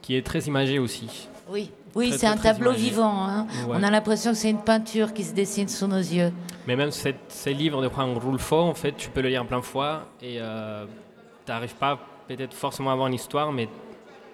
Qui 0.00 0.16
est 0.16 0.24
très 0.24 0.40
imagé 0.40 0.78
aussi. 0.78 1.28
Oui, 1.50 1.70
oui, 1.94 2.08
Très, 2.10 2.18
c'est 2.18 2.26
très, 2.26 2.34
un 2.34 2.36
très 2.36 2.52
tableau 2.52 2.70
imagé. 2.70 2.84
vivant. 2.90 3.24
hein. 3.26 3.46
Ouais. 3.66 3.76
On 3.78 3.82
a 3.82 3.90
l'impression 3.90 4.30
que 4.30 4.36
c'est 4.36 4.50
une 4.50 4.62
peinture 4.62 5.12
qui 5.12 5.24
se 5.24 5.34
dessine 5.34 5.68
sous 5.68 5.86
nos 5.86 5.96
yeux. 5.98 6.32
Mais 6.66 6.76
même 6.76 6.90
cette- 6.92 7.16
ces 7.28 7.52
livres 7.52 7.82
de 7.82 7.88
Juan 7.88 8.16
Rulfo, 8.16 8.56
en 8.56 8.74
fait, 8.74 8.92
tu 8.96 9.10
peux 9.10 9.20
le 9.20 9.28
lire 9.30 9.44
plein 9.46 9.58
de 9.58 9.64
fois 9.64 10.06
et 10.22 10.36
tu 10.36 11.50
n'arrives 11.52 11.74
pas 11.74 11.98
peut-être 12.28 12.54
forcément 12.54 12.90
à 12.90 12.92
avoir 12.92 13.08
une 13.08 13.14
histoire, 13.14 13.50
mais 13.52 13.68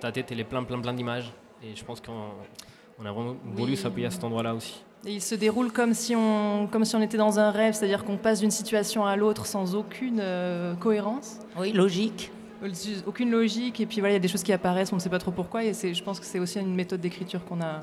ta 0.00 0.12
tête, 0.12 0.30
elle 0.30 0.40
est 0.40 0.44
plein, 0.44 0.62
plein, 0.64 0.78
plein 0.80 0.92
d'images. 0.92 1.32
Et 1.62 1.74
je 1.74 1.84
pense 1.84 2.00
qu'on 2.00 2.12
on 2.98 3.06
a 3.06 3.12
vraiment 3.12 3.36
voulu 3.44 3.72
Oui. 3.72 3.76
s'appuyer 3.76 4.06
à 4.08 4.10
cet 4.10 4.22
endroit-là 4.24 4.54
aussi. 4.54 4.82
Et 5.06 5.12
il 5.12 5.22
se 5.22 5.34
déroule 5.34 5.70
comme 5.72 5.94
si 5.94 6.14
on, 6.16 6.66
comme 6.70 6.84
si 6.84 6.96
on 6.96 7.00
était 7.02 7.16
dans 7.18 7.38
un 7.38 7.50
rêve, 7.50 7.74
c'est-à-dire 7.74 8.04
qu'on 8.04 8.16
passe 8.16 8.40
d'une 8.40 8.50
situation 8.50 9.06
à 9.06 9.14
l'autre 9.16 9.46
sans 9.46 9.74
aucune 9.74 10.18
euh, 10.20 10.74
cohérence. 10.74 11.38
Oui, 11.58 11.72
logique. 11.72 12.30
Aucune 13.06 13.30
logique, 13.30 13.80
et 13.80 13.86
puis 13.86 14.00
voilà, 14.00 14.12
il 14.12 14.16
y 14.16 14.16
a 14.16 14.20
des 14.20 14.28
choses 14.28 14.42
qui 14.42 14.52
apparaissent, 14.52 14.92
on 14.92 14.96
ne 14.96 15.00
sait 15.00 15.10
pas 15.10 15.18
trop 15.18 15.30
pourquoi, 15.30 15.62
et 15.64 15.72
c'est- 15.74 15.92
je 15.94 16.02
pense 16.02 16.18
que 16.18 16.26
c'est 16.26 16.38
aussi 16.38 16.58
une 16.58 16.74
méthode 16.74 17.00
d'écriture 17.00 17.44
qu'on 17.44 17.60
a. 17.60 17.82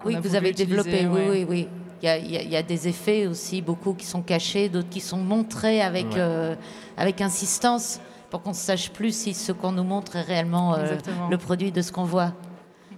qu'on 0.00 0.08
Oui, 0.08 0.14
a 0.16 0.20
que 0.20 0.28
vous 0.28 0.34
avez 0.36 0.50
utiliser, 0.50 0.76
développé, 0.76 1.06
oui, 1.06 1.20
ouais. 1.20 1.30
oui, 1.30 1.46
oui. 1.48 1.68
Il 2.02 2.06
y, 2.06 2.08
a, 2.08 2.16
il 2.18 2.30
y 2.30 2.36
a- 2.36 2.42
il 2.42 2.48
y 2.50 2.56
a 2.56 2.62
des 2.62 2.86
effets 2.86 3.26
aussi, 3.26 3.60
beaucoup 3.60 3.94
qui 3.94 4.06
sont 4.06 4.22
cachés, 4.22 4.68
d'autres 4.68 4.88
qui 4.88 5.00
sont 5.00 5.18
montrés 5.18 5.80
avec, 5.82 6.06
Ouais. 6.12 6.18
euh, 6.18 6.54
avec 6.96 7.20
insistance 7.20 8.00
pour 8.30 8.42
qu'on 8.42 8.50
ne 8.50 8.54
sache 8.54 8.90
plus 8.90 9.12
si 9.12 9.34
ce 9.34 9.50
qu'on 9.50 9.72
nous 9.72 9.82
montre 9.82 10.14
est 10.16 10.22
réellement 10.22 10.74
euh, 10.74 10.96
le 11.30 11.36
produit 11.38 11.72
de 11.72 11.82
ce 11.82 11.90
qu'on 11.90 12.04
voit. 12.04 12.32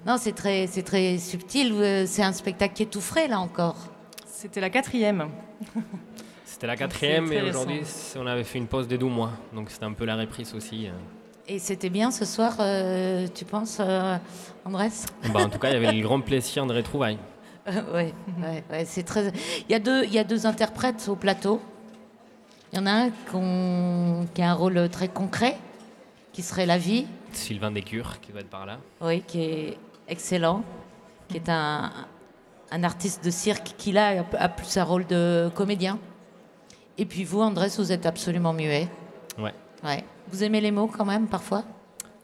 Non, 0.07 0.17
c'est 0.19 0.33
très, 0.33 0.67
c'est 0.67 0.83
très 0.83 1.17
subtil. 1.19 1.73
euh, 1.73 2.05
C'est 2.07 2.23
un 2.23 2.33
spectacle 2.33 2.75
qui 2.75 2.83
est 2.83 2.87
tout 2.91 3.01
frais, 3.01 3.27
là 3.29 3.41
encore. 3.41 3.77
C'était 4.27 4.61
la 4.61 4.69
quatrième. 4.71 5.27
C'était 6.51 6.67
la 6.67 6.73
c'est 6.73 6.81
quatrième 6.81 7.33
et 7.33 7.43
aujourd'hui, 7.43 7.83
on 8.19 8.27
avait 8.27 8.43
fait 8.43 8.59
une 8.59 8.67
pause 8.67 8.89
des 8.89 8.99
12 8.99 9.09
mois. 9.13 9.31
Donc 9.55 9.71
c'était 9.71 9.85
un 9.85 9.93
peu 9.93 10.05
la 10.05 10.17
reprise 10.17 10.53
aussi. 10.53 10.89
euh. 10.89 10.91
Et 11.47 11.61
c'était 11.61 11.91
bien 11.91 12.11
ce 12.11 12.25
soir, 12.25 12.57
euh, 12.59 13.29
tu 13.33 13.45
penses, 13.45 13.79
euh, 13.79 14.17
Andrés? 14.65 14.89
Bah, 15.33 15.45
en 15.45 15.49
tout 15.49 15.61
cas, 15.61 15.69
il 15.71 15.75
y 15.75 15.77
avait 15.77 15.93
le 15.93 16.03
grand 16.03 16.21
plaisir 16.21 16.67
de 16.67 16.75
retrouvailles. 16.75 17.19
Oui, 17.95 18.13
ouais, 18.43 18.65
ouais, 18.71 18.85
c'est 18.85 19.05
très. 19.05 19.33
Il 19.69 19.71
y, 19.71 19.75
a 19.75 19.79
deux, 19.79 20.05
il 20.05 20.13
y 20.13 20.19
a 20.19 20.25
deux 20.25 20.45
interprètes 20.45 21.07
au 21.09 21.15
plateau. 21.15 21.61
Il 22.73 22.79
y 22.79 22.83
en 22.83 22.87
a 22.87 23.07
un 23.07 23.11
qui 24.35 24.43
a 24.43 24.51
un 24.51 24.55
rôle 24.55 24.89
très 24.89 25.09
concret, 25.09 25.57
qui 26.33 26.43
serait 26.43 26.67
la 26.67 26.79
vie, 26.79 27.07
Sylvain 27.33 27.71
Descures 27.71 28.19
qui 28.21 28.33
va 28.33 28.41
être 28.41 28.51
par 28.51 28.67
là. 28.67 28.79
oui, 29.03 29.23
qui 29.25 29.43
est 29.43 29.79
excellent, 30.09 30.65
qui 31.29 31.37
est 31.37 31.49
un, 31.49 31.93
un 32.73 32.83
artiste 32.83 33.25
de 33.25 33.31
cirque 33.31 33.75
qui 33.79 33.93
là 33.93 34.25
a 34.39 34.49
plus 34.49 34.77
un 34.77 34.85
rôle 34.85 35.07
de 35.07 35.49
comédien. 35.55 35.99
Et 37.01 37.07
puis 37.07 37.25
vous, 37.25 37.41
Andrés, 37.41 37.71
vous 37.79 37.93
êtes 37.93 38.05
absolument 38.05 38.53
muet. 38.53 38.87
Ouais. 39.39 39.55
Ouais. 39.83 40.05
Vous 40.29 40.45
aimez 40.45 40.61
les 40.61 40.71
mots 40.71 40.87
quand 40.87 41.07
même 41.07 41.29
parfois? 41.29 41.65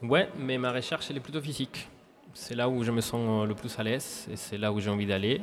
Ouais, 0.02 0.28
mais 0.38 0.58
ma 0.58 0.70
recherche, 0.70 1.06
elle 1.08 1.16
est 1.16 1.20
plutôt 1.20 1.40
physique. 1.40 1.88
C'est 2.34 2.54
là 2.54 2.68
où 2.68 2.84
je 2.84 2.90
me 2.90 3.00
sens 3.00 3.22
euh, 3.26 3.46
le 3.46 3.54
plus 3.54 3.76
à 3.78 3.82
l'aise 3.82 4.28
et 4.30 4.36
c'est 4.36 4.58
là 4.58 4.70
où 4.70 4.78
j'ai 4.78 4.90
envie 4.90 5.06
d'aller. 5.06 5.40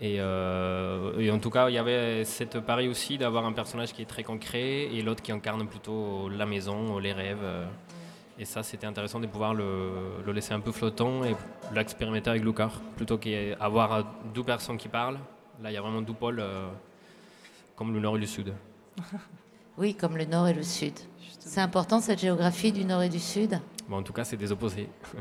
Et, 0.00 0.16
euh, 0.18 1.18
et 1.18 1.30
en 1.30 1.38
tout 1.38 1.50
cas, 1.50 1.68
il 1.68 1.74
y 1.74 1.78
avait 1.78 2.24
cette 2.24 2.58
pari 2.60 2.88
aussi 2.88 3.18
d'avoir 3.18 3.44
un 3.44 3.52
personnage 3.52 3.92
qui 3.92 4.00
est 4.00 4.06
très 4.06 4.22
concret 4.22 4.84
et 4.84 5.02
l'autre 5.02 5.22
qui 5.22 5.32
incarne 5.32 5.66
plutôt 5.68 6.30
la 6.30 6.46
maison, 6.46 6.98
les 6.98 7.12
rêves. 7.12 7.44
euh. 7.44 7.66
Et 8.38 8.46
ça, 8.46 8.62
c'était 8.62 8.86
intéressant 8.86 9.20
de 9.20 9.26
pouvoir 9.26 9.52
le, 9.52 9.90
le 10.24 10.32
laisser 10.32 10.54
un 10.54 10.60
peu 10.60 10.72
flottant 10.72 11.22
et 11.24 11.36
l'expérimenter 11.74 12.30
avec 12.30 12.42
Lucar. 12.42 12.80
Plutôt 12.96 13.18
qu'avoir 13.18 14.06
deux 14.34 14.44
personnes 14.44 14.78
qui 14.78 14.88
parlent, 14.88 15.18
là, 15.62 15.70
il 15.70 15.74
y 15.74 15.76
a 15.76 15.82
vraiment 15.82 16.00
deux 16.00 16.14
pôles, 16.14 16.40
euh, 16.40 16.66
comme 17.80 17.94
le 17.94 18.00
nord 18.00 18.18
et 18.18 18.20
le 18.20 18.26
sud. 18.26 18.52
Oui, 19.78 19.94
comme 19.94 20.18
le 20.18 20.26
nord 20.26 20.46
et 20.48 20.52
le 20.52 20.62
sud. 20.62 20.92
C'est 21.38 21.62
important 21.62 22.00
cette 22.00 22.18
géographie 22.18 22.72
du 22.72 22.84
nord 22.84 23.02
et 23.02 23.08
du 23.08 23.18
sud? 23.18 23.58
Bon, 23.88 23.96
en 23.96 24.02
tout 24.02 24.12
cas, 24.12 24.24
c'est 24.24 24.36
des 24.36 24.52
opposés. 24.52 24.88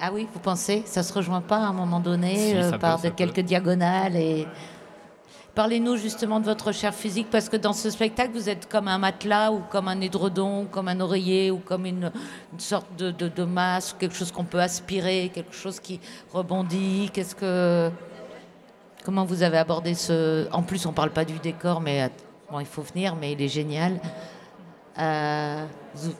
Ah 0.00 0.10
oui, 0.12 0.26
vous 0.34 0.40
pensez? 0.40 0.82
Ça 0.86 1.04
se 1.04 1.12
rejoint 1.12 1.40
pas 1.40 1.58
à 1.58 1.68
un 1.68 1.72
moment 1.72 2.00
donné 2.00 2.36
Si, 2.36 2.56
euh, 2.56 2.76
par 2.78 3.00
peut, 3.00 3.08
de 3.08 3.14
quelques 3.14 3.40
diagonales 3.40 4.16
et 4.16 4.46
Parlez-nous 5.54 5.96
justement 5.96 6.40
de 6.40 6.44
votre 6.46 6.66
recherche 6.66 6.96
physique 6.96 7.28
parce 7.30 7.48
que 7.48 7.56
dans 7.56 7.72
ce 7.72 7.88
spectacle, 7.88 8.32
vous 8.34 8.48
êtes 8.48 8.68
comme 8.68 8.88
un 8.88 8.98
matelas 8.98 9.52
ou 9.52 9.60
comme 9.70 9.86
un 9.86 10.00
édredon, 10.00 10.62
ou 10.62 10.66
comme 10.66 10.88
un 10.88 10.98
oreiller 10.98 11.52
ou 11.52 11.58
comme 11.58 11.86
une, 11.86 12.10
une 12.52 12.60
sorte 12.60 12.88
de, 12.98 13.12
de, 13.12 13.28
de 13.28 13.44
masse, 13.44 13.94
quelque 13.96 14.16
chose 14.16 14.32
qu'on 14.32 14.44
peut 14.44 14.60
aspirer, 14.60 15.30
quelque 15.32 15.54
chose 15.54 15.78
qui 15.78 16.00
rebondit. 16.32 17.08
Qu'est-ce 17.12 17.36
que 17.36 17.90
comment 19.04 19.24
vous 19.24 19.42
avez 19.42 19.58
abordé 19.58 19.94
ce 19.94 20.48
En 20.52 20.62
plus, 20.62 20.84
on 20.86 20.92
parle 20.92 21.10
pas 21.10 21.24
du 21.24 21.38
décor, 21.38 21.80
mais 21.80 22.10
bon, 22.50 22.58
il 22.60 22.66
faut 22.66 22.82
venir, 22.82 23.14
mais 23.20 23.32
il 23.32 23.42
est 23.42 23.48
génial. 23.48 24.00
Euh, 24.98 25.64
vous, 25.94 26.12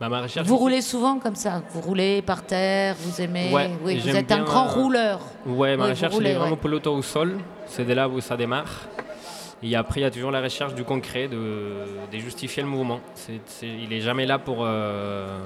Bah, 0.00 0.08
ma 0.08 0.22
recherche 0.22 0.46
vous 0.46 0.54
aussi- 0.54 0.62
roulez 0.62 0.80
souvent 0.82 1.18
comme 1.18 1.34
ça 1.34 1.62
Vous 1.70 1.80
roulez 1.80 2.22
par 2.22 2.42
terre 2.44 2.94
Vous 2.98 3.20
aimez 3.20 3.52
Ouais, 3.52 3.70
Oui, 3.84 3.92
et 3.94 3.98
vous 3.98 4.16
êtes 4.16 4.32
un 4.32 4.44
grand 4.44 4.66
euh, 4.66 4.70
rouleur. 4.82 5.20
Ouais, 5.46 5.76
ma 5.76 5.84
Oui, 5.84 5.90
recherche 5.90 6.14
roulez, 6.14 6.30
elle 6.30 6.36
est 6.36 6.38
vraiment 6.38 6.52
ouais. 6.54 6.60
peloton 6.60 6.96
au 6.96 7.02
sol. 7.02 7.38
C'est 7.66 7.84
de 7.84 7.92
là 7.92 8.08
où 8.08 8.20
ça 8.20 8.36
démarre. 8.36 8.86
Et 9.62 9.76
après, 9.76 10.00
il 10.00 10.04
y 10.04 10.06
a 10.06 10.10
toujours 10.10 10.30
la 10.30 10.40
recherche 10.40 10.74
du 10.74 10.84
concret, 10.84 11.28
de, 11.28 11.84
de 12.10 12.18
justifier 12.18 12.62
le 12.62 12.68
mouvement. 12.70 13.00
Il 13.62 13.92
est 13.92 14.00
jamais 14.00 14.24
là 14.24 14.38
pour 14.38 14.60
euh, 14.62 15.38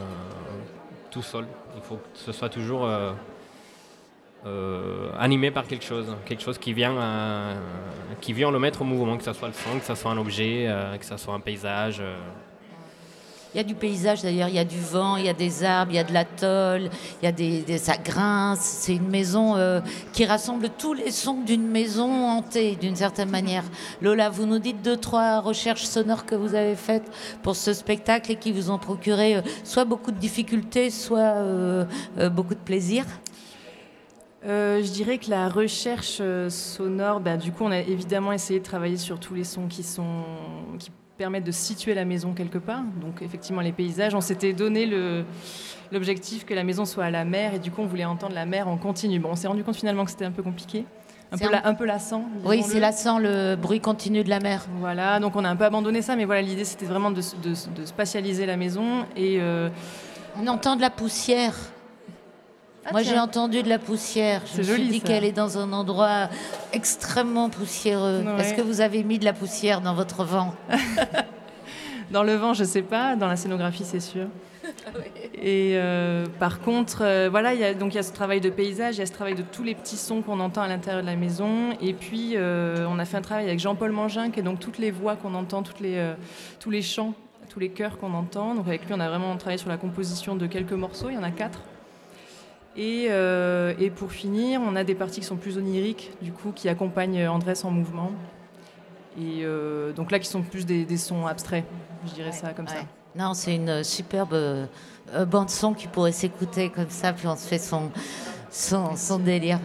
tout 1.10 1.22
seul. 1.22 1.46
Il 1.74 1.82
faut 1.82 1.96
que 1.96 2.00
ce 2.14 2.30
soit 2.30 2.48
toujours 2.48 2.84
euh, 4.46 5.08
animé 5.18 5.50
par 5.50 5.66
quelque 5.66 5.84
chose, 5.84 6.06
quelque 6.26 6.42
chose 6.42 6.58
qui 6.58 6.72
vient, 6.72 6.96
euh, 6.96 7.54
qui 8.20 8.32
vient 8.32 8.50
le 8.50 8.58
mettre 8.58 8.82
au 8.82 8.84
mouvement, 8.84 9.16
que 9.16 9.24
ce 9.24 9.32
soit 9.32 9.48
le 9.48 9.54
son, 9.54 9.78
que 9.78 9.84
ce 9.86 9.94
soit 9.94 10.10
un 10.10 10.18
objet, 10.18 10.66
euh, 10.68 10.96
que 10.98 11.04
ce 11.06 11.16
soit 11.16 11.34
un 11.34 11.40
paysage. 11.40 12.02
Il 13.54 13.58
y 13.58 13.60
a 13.60 13.64
du 13.64 13.76
paysage 13.76 14.20
d'ailleurs, 14.20 14.48
il 14.48 14.56
y 14.56 14.58
a 14.58 14.64
du 14.64 14.80
vent, 14.80 15.16
il 15.16 15.26
y 15.26 15.28
a 15.28 15.32
des 15.32 15.62
arbres, 15.62 15.92
il 15.92 15.94
y 15.94 15.98
a 16.00 16.02
de 16.02 16.12
l'atoll, 16.12 16.90
il 17.22 17.24
y 17.24 17.28
a 17.28 17.32
des, 17.32 17.62
des- 17.62 17.78
ça 17.78 17.96
grince. 17.96 18.58
C'est 18.58 18.96
une 18.96 19.06
maison 19.08 19.54
qui 20.12 20.24
rassemble 20.26 20.70
tous 20.76 20.92
les 20.92 21.12
sons 21.12 21.40
d'une 21.46 21.68
maison 21.68 22.10
hantée 22.30 22.74
d'une 22.74 22.96
certaine 22.96 23.30
manière. 23.30 23.62
Lola, 24.02 24.28
vous 24.28 24.44
nous 24.44 24.58
dites 24.58 24.82
deux 24.82 24.96
trois 24.96 25.38
recherches 25.38 25.84
sonores 25.84 26.26
que 26.26 26.34
vous 26.34 26.56
avez 26.56 26.74
faites 26.74 27.08
pour 27.44 27.54
ce 27.54 27.72
spectacle 27.72 28.32
et 28.32 28.36
qui 28.36 28.50
vous 28.50 28.72
ont 28.72 28.78
procuré 28.78 29.40
soit 29.62 29.84
beaucoup 29.84 30.10
de 30.10 30.18
difficultés, 30.18 30.90
soit 30.90 31.86
beaucoup 32.32 32.54
de 32.54 32.60
plaisir. 32.64 33.04
Euh, 34.46 34.82
je 34.82 34.90
dirais 34.90 35.18
que 35.18 35.30
la 35.30 35.48
recherche 35.48 36.18
euh, 36.20 36.50
sonore, 36.50 37.20
ben, 37.20 37.38
du 37.38 37.50
coup, 37.50 37.64
on 37.64 37.70
a 37.70 37.78
évidemment 37.78 38.32
essayé 38.32 38.60
de 38.60 38.64
travailler 38.64 38.98
sur 38.98 39.18
tous 39.18 39.34
les 39.34 39.44
sons 39.44 39.68
qui, 39.68 39.82
sont, 39.82 40.22
qui 40.78 40.90
permettent 41.16 41.44
de 41.44 41.50
situer 41.52 41.94
la 41.94 42.04
maison 42.04 42.34
quelque 42.34 42.58
part. 42.58 42.82
Donc, 43.00 43.22
effectivement, 43.22 43.62
les 43.62 43.72
paysages. 43.72 44.14
On 44.14 44.20
s'était 44.20 44.52
donné 44.52 44.84
l'objectif 45.92 46.44
que 46.44 46.52
la 46.54 46.62
maison 46.64 46.84
soit 46.84 47.04
à 47.04 47.10
la 47.10 47.24
mer 47.24 47.54
et 47.54 47.58
du 47.58 47.70
coup, 47.70 47.80
on 47.82 47.86
voulait 47.86 48.04
entendre 48.04 48.34
la 48.34 48.44
mer 48.46 48.68
en 48.68 48.76
continu. 48.76 49.18
Bon, 49.18 49.30
on 49.32 49.36
s'est 49.36 49.48
rendu 49.48 49.64
compte 49.64 49.76
finalement 49.76 50.04
que 50.04 50.10
c'était 50.10 50.24
un 50.26 50.30
peu 50.32 50.42
compliqué. 50.42 50.84
Un 51.32 51.38
peu, 51.38 51.46
un- 51.46 51.50
la- 51.50 51.66
un 51.66 51.74
peu 51.74 51.86
lassant. 51.86 52.24
Oui, 52.44 52.62
c'est 52.62 52.80
lassant 52.80 53.18
le 53.18 53.56
bruit 53.56 53.80
continu 53.80 54.22
de 54.22 54.28
la 54.28 54.40
mer. 54.40 54.66
Voilà, 54.78 55.18
donc 55.20 55.34
on 55.36 55.44
a 55.44 55.48
un 55.48 55.56
peu 55.56 55.64
abandonné 55.64 56.02
ça, 56.02 56.16
mais 56.16 56.26
voilà, 56.26 56.42
l'idée 56.42 56.64
c'était 56.64 56.84
vraiment 56.86 57.10
de, 57.10 57.22
de- 57.42 57.80
de 57.80 57.86
spatialiser 57.86 58.44
la 58.46 58.56
maison 58.58 59.04
et. 59.16 59.38
euh, 59.40 59.68
On 60.40 60.46
entend 60.48 60.76
de 60.76 60.80
la 60.80 60.90
poussière. 60.90 61.54
Ah, 62.86 62.92
Moi, 62.92 63.02
j'ai 63.02 63.18
entendu 63.18 63.62
de 63.62 63.68
la 63.68 63.78
poussière. 63.78 64.42
Je 64.52 64.58
me 64.58 64.62
suis 64.62 64.72
joli, 64.72 64.88
dit 64.88 65.00
qu'elle 65.00 65.24
est 65.24 65.32
dans 65.32 65.58
un 65.58 65.72
endroit 65.72 66.28
extrêmement 66.72 67.48
poussiéreux. 67.48 68.22
Ouais. 68.22 68.40
Est-ce 68.40 68.54
que 68.54 68.60
vous 68.62 68.80
avez 68.80 69.02
mis 69.04 69.18
de 69.18 69.24
la 69.24 69.32
poussière 69.32 69.80
dans 69.80 69.94
votre 69.94 70.24
vent 70.24 70.54
Dans 72.10 72.22
le 72.22 72.34
vent, 72.34 72.52
je 72.52 72.64
sais 72.64 72.82
pas. 72.82 73.16
Dans 73.16 73.28
la 73.28 73.36
scénographie, 73.36 73.84
c'est 73.84 74.00
sûr. 74.00 74.26
Et 75.34 75.72
euh, 75.74 76.26
par 76.38 76.60
contre, 76.60 76.98
euh, 77.02 77.28
voilà, 77.30 77.54
il 77.54 77.60
y 77.60 77.64
a, 77.64 77.74
donc 77.74 77.92
il 77.94 77.96
y 77.96 77.98
a 77.98 78.02
ce 78.02 78.12
travail 78.12 78.40
de 78.40 78.50
paysage, 78.50 78.96
il 78.96 78.98
y 78.98 79.02
a 79.02 79.06
ce 79.06 79.12
travail 79.12 79.34
de 79.34 79.42
tous 79.42 79.62
les 79.62 79.74
petits 79.74 79.96
sons 79.96 80.22
qu'on 80.22 80.40
entend 80.40 80.62
à 80.62 80.68
l'intérieur 80.68 81.02
de 81.02 81.06
la 81.06 81.16
maison. 81.16 81.70
Et 81.80 81.94
puis, 81.94 82.32
euh, 82.34 82.86
on 82.88 82.98
a 82.98 83.04
fait 83.06 83.16
un 83.16 83.22
travail 83.22 83.46
avec 83.46 83.60
Jean-Paul 83.60 83.92
Mangin, 83.92 84.30
qui 84.30 84.40
est 84.40 84.42
donc 84.42 84.60
toutes 84.60 84.78
les 84.78 84.90
voix 84.90 85.16
qu'on 85.16 85.34
entend, 85.34 85.62
toutes 85.62 85.80
les, 85.80 86.12
tous 86.60 86.70
les 86.70 86.82
chants, 86.82 87.14
tous 87.48 87.60
les 87.60 87.70
chœurs 87.70 87.96
qu'on 87.96 88.12
entend. 88.12 88.54
Donc 88.54 88.66
avec 88.66 88.84
lui, 88.84 88.92
on 88.94 89.00
a 89.00 89.08
vraiment 89.08 89.34
travaillé 89.36 89.58
sur 89.58 89.70
la 89.70 89.78
composition 89.78 90.36
de 90.36 90.46
quelques 90.46 90.72
morceaux. 90.72 91.08
Il 91.08 91.14
y 91.14 91.18
en 91.18 91.22
a 91.22 91.30
quatre. 91.30 91.60
Et, 92.76 93.06
euh, 93.10 93.72
et 93.78 93.90
pour 93.90 94.10
finir, 94.10 94.60
on 94.60 94.74
a 94.74 94.82
des 94.84 94.94
parties 94.94 95.20
qui 95.20 95.26
sont 95.26 95.36
plus 95.36 95.58
oniriques, 95.58 96.10
du 96.20 96.32
coup, 96.32 96.52
qui 96.52 96.68
accompagnent 96.68 97.28
Andrés 97.28 97.54
en 97.64 97.70
mouvement. 97.70 98.10
Et 99.16 99.44
euh, 99.44 99.92
donc 99.92 100.10
là, 100.10 100.18
qui 100.18 100.26
sont 100.26 100.42
plus 100.42 100.66
des, 100.66 100.84
des 100.84 100.96
sons 100.96 101.26
abstraits, 101.26 101.64
je 102.06 102.14
dirais 102.14 102.32
ça 102.32 102.52
comme 102.52 102.66
ça. 102.66 102.78
Non, 103.14 103.32
c'est 103.32 103.54
une 103.54 103.84
superbe 103.84 104.32
euh, 104.32 104.66
euh, 105.14 105.24
bande 105.24 105.50
son 105.50 105.72
qui 105.72 105.86
pourrait 105.86 106.10
s'écouter 106.10 106.68
comme 106.68 106.90
ça, 106.90 107.12
puis 107.12 107.28
on 107.28 107.36
se 107.36 107.46
fait 107.46 107.58
son, 107.58 107.92
son, 108.50 108.96
son 108.96 109.20
délire. 109.20 109.60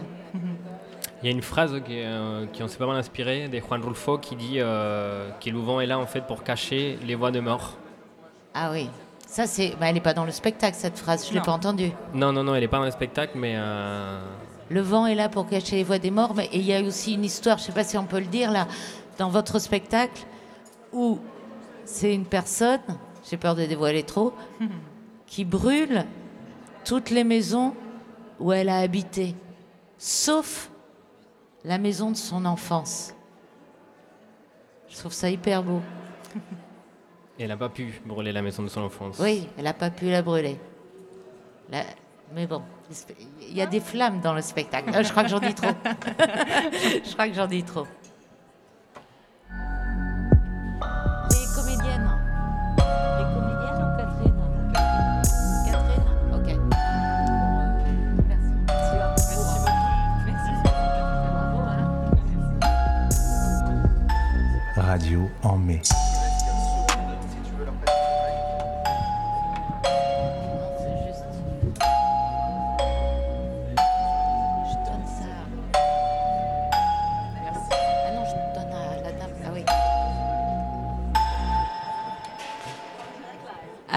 Il 1.22 1.26
y 1.26 1.28
a 1.28 1.32
une 1.32 1.42
phrase 1.42 1.72
qui, 1.84 2.00
euh, 2.00 2.46
qui 2.46 2.62
en 2.62 2.68
s'est 2.68 2.78
pas 2.78 2.86
mal 2.86 2.96
inspirée 2.96 3.48
de 3.48 3.58
Juan 3.58 3.82
Rulfo 3.82 4.18
qui 4.18 4.36
dit 4.36 4.54
euh, 4.56 5.30
que 5.44 5.50
le 5.50 5.58
vent 5.58 5.80
est 5.80 5.86
là 5.86 5.98
en 5.98 6.06
fait 6.06 6.22
pour 6.22 6.44
cacher 6.44 6.96
les 7.04 7.14
voix 7.14 7.30
de 7.30 7.40
mort. 7.40 7.76
Ah 8.54 8.70
oui, 8.72 8.88
ça 9.30 9.46
c'est. 9.46 9.70
bah, 9.78 9.86
elle 9.88 9.94
n'est 9.94 10.00
pas 10.00 10.12
dans 10.14 10.24
le 10.24 10.32
spectacle 10.32 10.76
cette 10.78 10.98
phrase, 10.98 11.26
je 11.26 11.32
l'ai 11.32 11.38
Non. 11.38 11.44
pas 11.44 11.52
entendue. 11.52 11.92
Non, 12.14 12.32
non, 12.32 12.42
non, 12.42 12.54
elle 12.54 12.62
n'est 12.62 12.68
pas 12.68 12.78
dans 12.78 12.84
le 12.84 12.90
spectacle, 12.90 13.32
mais 13.36 13.54
euh, 13.56 14.20
Le 14.68 14.80
vent 14.80 15.06
est 15.06 15.14
là 15.14 15.28
pour 15.28 15.46
cacher 15.48 15.76
les 15.76 15.84
voix 15.84 15.98
des 15.98 16.10
morts, 16.10 16.34
mais 16.34 16.48
il 16.52 16.62
y 16.62 16.74
a 16.74 16.82
aussi 16.82 17.14
une 17.14 17.24
histoire, 17.24 17.58
je 17.58 17.62
ne 17.62 17.66
sais 17.68 17.72
pas 17.72 17.84
si 17.84 17.96
on 17.96 18.04
peut 18.04 18.18
le 18.20 18.26
dire 18.26 18.50
là, 18.50 18.66
dans 19.18 19.28
votre 19.28 19.58
spectacle, 19.58 20.22
où 20.92 21.18
c'est 21.84 22.14
une 22.14 22.24
personne, 22.26 22.80
j'ai 23.28 23.36
peur 23.36 23.54
de 23.54 23.64
dévoiler 23.64 24.02
trop, 24.02 24.32
qui 25.26 25.44
brûle 25.44 26.04
toutes 26.84 27.10
les 27.10 27.24
maisons 27.24 27.74
où 28.40 28.52
elle 28.52 28.68
a 28.68 28.78
habité, 28.78 29.34
sauf 29.98 30.70
la 31.64 31.78
maison 31.78 32.10
de 32.10 32.16
son 32.16 32.44
enfance. 32.46 33.14
Je 34.88 34.96
trouve 34.96 35.12
ça 35.12 35.30
hyper 35.30 35.62
beau. 35.62 35.80
elle 37.40 37.48
n'a 37.48 37.56
pas 37.56 37.68
pu 37.68 38.00
brûler 38.04 38.32
la 38.32 38.42
maison 38.42 38.62
de 38.62 38.68
son 38.68 38.82
enfance. 38.82 39.16
Oui, 39.18 39.48
elle 39.56 39.64
n'a 39.64 39.72
pas 39.72 39.90
pu 39.90 40.10
la 40.10 40.22
brûler. 40.22 40.58
La- 41.70 41.84
Mais 42.34 42.46
bon, 42.46 42.62
il 43.48 43.56
y 43.56 43.62
a 43.62 43.66
des 43.66 43.80
flammes 43.80 44.20
dans 44.20 44.34
le 44.34 44.42
spectacle. 44.42 44.90
Ah, 44.94 45.02
je 45.02 45.10
crois 45.10 45.22
que 45.24 45.30
j'en 45.30 45.40
dis 45.40 45.54
trop. 45.54 45.68
je 45.84 47.12
crois 47.12 47.28
que 47.28 47.34
j'en 47.34 47.46
dis 47.46 47.62
trop. 47.64 47.86
Les 51.30 51.46
comédiennes. 51.54 52.10
Les 52.78 53.24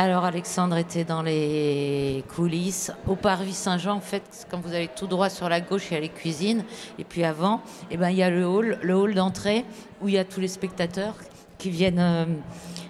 Alors 0.04 0.26
Alexandre 0.26 0.76
était 0.76 1.06
dans 1.06 1.22
les 1.22 2.26
coulisses. 2.36 2.92
Au 3.08 3.16
Parvis 3.16 3.54
Saint-Jean, 3.54 3.96
en 3.96 4.02
fait, 4.02 4.46
quand 4.52 4.60
vous 4.60 4.74
allez 4.74 4.90
tout 4.90 5.08
droit 5.08 5.30
sur 5.30 5.48
la 5.48 5.62
gauche, 5.62 5.90
il 5.90 5.94
y 5.94 5.98
a 5.98 6.02
les 6.02 6.10
cuisines. 6.10 6.66
Et 7.00 7.06
puis 7.06 7.24
avant, 7.24 7.62
eh 7.90 7.96
ben, 7.96 8.10
il 8.10 8.18
y 8.18 8.22
a 8.22 8.30
le 8.30 8.46
hall, 8.46 8.78
le 8.82 8.96
hall 8.96 9.14
d'entrée, 9.14 9.64
où 10.02 10.10
il 10.10 10.16
y 10.16 10.18
a 10.18 10.26
tous 10.26 10.42
les 10.42 10.50
spectateurs 10.50 11.16
qui 11.58 11.70
viennent 11.70 12.00
euh, 12.00 12.26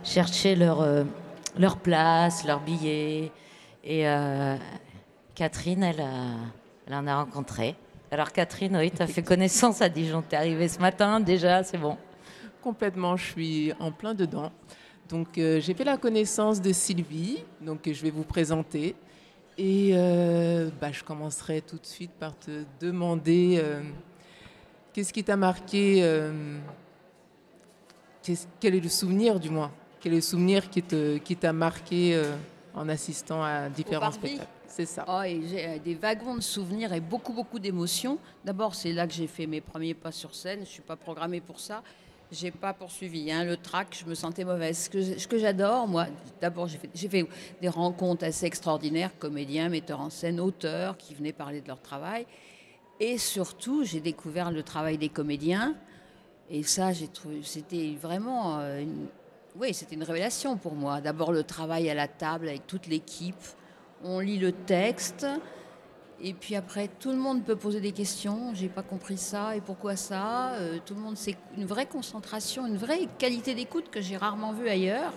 chercher 0.03 0.55
leur, 0.55 0.81
euh, 0.81 1.03
leur 1.55 1.77
place, 1.77 2.47
leur 2.47 2.61
billet. 2.61 3.31
Et 3.83 4.07
euh, 4.09 4.55
Catherine, 5.35 5.83
elle, 5.83 6.03
elle 6.87 6.95
en 6.95 7.05
a 7.05 7.15
rencontré. 7.17 7.75
Alors 8.09 8.31
Catherine, 8.31 8.75
oui, 8.75 8.89
tu 8.89 9.03
as 9.03 9.07
fait 9.07 9.21
connaissance 9.21 9.83
à 9.83 9.89
Dijon. 9.89 10.23
Tu 10.27 10.33
es 10.33 10.39
arrivée 10.39 10.67
ce 10.67 10.79
matin 10.79 11.19
déjà, 11.19 11.61
c'est 11.63 11.77
bon. 11.77 11.95
Complètement, 12.63 13.15
je 13.17 13.23
suis 13.23 13.73
en 13.79 13.91
plein 13.91 14.15
dedans. 14.15 14.51
Donc 15.13 15.37
euh, 15.37 15.61
j'ai 15.61 15.75
fait 15.75 15.83
la 15.83 15.97
connaissance 15.97 16.59
de 16.59 16.73
Sylvie, 16.73 17.43
donc 17.61 17.87
euh, 17.87 17.93
je 17.93 18.01
vais 18.01 18.09
vous 18.09 18.23
présenter. 18.23 18.95
Et 19.59 19.91
euh, 19.93 20.71
bah, 20.81 20.91
je 20.91 21.03
commencerai 21.03 21.61
tout 21.61 21.77
de 21.77 21.85
suite 21.85 22.09
par 22.19 22.35
te 22.35 22.63
demander 22.79 23.59
euh, 23.63 23.83
qu'est-ce 24.91 25.13
qui 25.13 25.23
t'a 25.23 25.37
marqué, 25.37 25.99
euh, 26.01 26.57
qu'est-ce- 28.23 28.47
quel 28.59 28.73
est 28.73 28.79
le 28.79 28.89
souvenir 28.89 29.39
du 29.39 29.51
moins, 29.51 29.71
quel 30.01 30.13
est 30.13 30.15
le 30.15 30.21
souvenir 30.23 30.67
qui 30.71 30.81
t'a 31.35 31.53
marqué 31.53 32.19
en 32.73 32.89
assistant 32.89 33.43
à 33.43 33.69
différents 33.69 34.11
spectacles? 34.11 34.49
C'est 34.67 34.87
ça. 34.87 35.05
Oh, 35.07 35.21
j'ai 35.23 35.77
des 35.85 35.93
wagons 35.93 36.33
de 36.33 36.41
souvenirs 36.41 36.91
et 36.91 36.99
beaucoup, 36.99 37.33
beaucoup 37.33 37.59
d'émotions. 37.59 38.17
D'abord, 38.43 38.73
c'est 38.73 38.91
là 38.91 39.05
que 39.05 39.13
j'ai 39.13 39.27
fait 39.27 39.45
mes 39.45 39.61
premiers 39.61 39.93
pas 39.93 40.11
sur 40.11 40.33
scène. 40.33 40.61
Je 40.61 40.61
ne 40.61 40.65
suis 40.65 40.81
pas 40.81 40.95
programmée 40.95 41.41
pour 41.41 41.59
ça. 41.59 41.83
J'ai 42.33 42.49
pas 42.49 42.73
poursuivi. 42.73 43.31
hein. 43.31 43.43
Le 43.43 43.57
track, 43.57 43.95
je 43.99 44.09
me 44.09 44.15
sentais 44.15 44.43
mauvaise. 44.43 44.89
Ce 44.89 45.27
que, 45.27 45.37
j'adore, 45.37 45.87
moi, 45.87 46.07
d'abord, 46.41 46.67
j'ai 46.67 47.07
fait, 47.07 47.27
des 47.61 47.69
rencontres 47.69 48.25
assez 48.25 48.47
extraordinaires, 48.47 49.11
comédiens, 49.19 49.69
metteurs 49.69 50.01
en 50.01 50.09
scène, 50.09 50.39
auteurs, 50.39 50.97
qui 50.97 51.13
venaient 51.13 51.31
parler 51.31 51.61
de 51.61 51.67
leur 51.67 51.79
travail. 51.79 52.25
Et 52.99 53.19
surtout, 53.19 53.83
j'ai 53.83 53.99
découvert 53.99 54.49
le 54.49 54.63
travail 54.63 54.97
des 54.97 55.09
comédiens. 55.09 55.75
Et 56.49 56.63
ça, 56.63 56.89
c'était 57.43 57.95
vraiment, 58.01 58.59
euh, 58.59 58.83
oui, 59.55 59.73
c'était 59.75 59.93
une 59.95 60.03
révélation 60.03 60.57
pour 60.57 60.73
moi. 60.73 61.01
D'abord, 61.01 61.31
le 61.31 61.43
travail 61.43 61.87
à 61.87 61.93
la 61.93 62.07
table 62.07 62.47
avec 62.49 62.65
toute 62.65 62.87
l'équipe. 62.87 63.35
On 64.03 64.19
lit 64.19 64.39
le 64.39 64.53
texte. 64.53 65.27
Et 66.25 66.33
puis 66.33 66.55
après, 66.55 66.87
tout 66.87 67.11
le 67.11 67.17
monde 67.17 67.43
peut 67.43 67.57
poser 67.57 67.81
des 67.81 67.91
questions. 67.91 68.53
J'ai 68.53 68.69
pas 68.69 68.81
compris 68.81 69.17
ça 69.17 69.57
et 69.57 69.61
pourquoi 69.61 69.97
ça? 69.97 70.53
Euh, 70.53 70.77
tout 70.85 70.93
le 70.95 71.01
monde, 71.01 71.17
c'est 71.17 71.35
une 71.57 71.65
vraie 71.65 71.85
concentration, 71.85 72.65
une 72.65 72.77
vraie 72.77 73.09
qualité 73.19 73.53
d'écoute 73.53 73.89
que 73.91 73.99
j'ai 73.99 74.15
rarement 74.15 74.53
vue 74.53 74.69
ailleurs. 74.69 75.11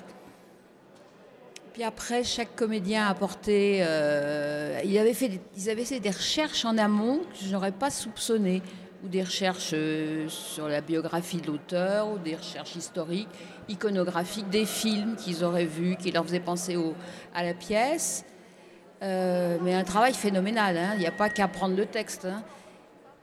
Puis 1.75 1.85
après, 1.85 2.25
chaque 2.25 2.57
comédien 2.57 3.07
a 3.07 3.11
apporté. 3.11 3.79
euh, 3.83 4.81
il 4.85 4.99
avait 4.99 5.15
fait 5.15 5.29
des- 5.29 5.41
ils 5.57 5.71
avaient 5.71 5.85
fait 5.85 6.01
des 6.01 6.11
recherches 6.11 6.65
en 6.65 6.77
amont 6.77 7.19
que 7.19 7.45
je 7.45 7.53
n'aurais 7.53 7.71
pas 7.73 7.91
soupçonnées. 7.91 8.63
Ou 9.05 9.09
des 9.09 9.23
recherches 9.23 9.71
euh, 9.75 10.27
sur 10.29 10.69
la 10.69 10.81
biographie 10.81 11.37
de 11.37 11.47
l'auteur, 11.47 12.09
ou 12.11 12.19
des 12.19 12.35
recherches 12.35 12.75
historiques, 12.75 13.29
iconographiques, 13.69 14.49
des 14.49 14.65
films 14.65 15.15
qu'ils 15.17 15.45
auraient 15.45 15.67
vus, 15.67 15.97
qui 15.97 16.11
leur 16.11 16.25
faisaient 16.25 16.41
penser 16.41 16.77
à 17.35 17.45
la 17.45 17.55
pièce. 17.55 18.25
Euh, 19.03 19.59
mais 19.63 19.75
un 19.75 19.85
travail 19.85 20.15
phénoménal, 20.15 20.77
hein. 20.77 20.91
il 20.95 21.01
n'y 21.01 21.07
a 21.07 21.13
pas 21.13 21.29
qu'à 21.29 21.49
prendre 21.49 21.77
le 21.77 21.87
texte. 21.87 22.25
hein. 22.25 22.43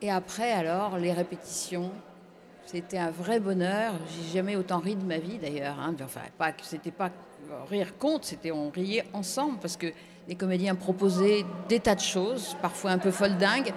Et 0.02 0.12
après, 0.12 0.52
alors, 0.52 0.98
les 0.98 1.12
répétitions, 1.14 1.92
c'était 2.66 2.98
un 2.98 3.10
vrai 3.12 3.40
bonheur. 3.40 3.94
J'ai 4.08 4.38
jamais 4.40 4.56
autant 4.56 4.80
ri 4.80 4.96
de 4.96 5.04
ma 5.04 5.18
vie 5.18 5.38
d'ailleurs. 5.38 5.80
hein. 5.80 5.96
Enfin, 6.04 6.22
pas 6.38 6.52
c'était 6.62 6.92
pas 6.92 7.10
rire 7.70 7.98
contre, 7.98 8.26
c'était 8.26 8.52
on 8.52 8.70
riait 8.70 9.06
ensemble 9.14 9.58
parce 9.60 9.78
que 9.78 9.88
les 10.28 10.36
comédiens 10.36 10.76
proposaient 10.76 11.46
des 11.68 11.80
tas 11.80 11.96
de 11.96 12.00
choses, 12.00 12.56
parfois 12.62 12.92
un 12.92 12.98
peu 12.98 13.12
foldingues, 13.12 13.74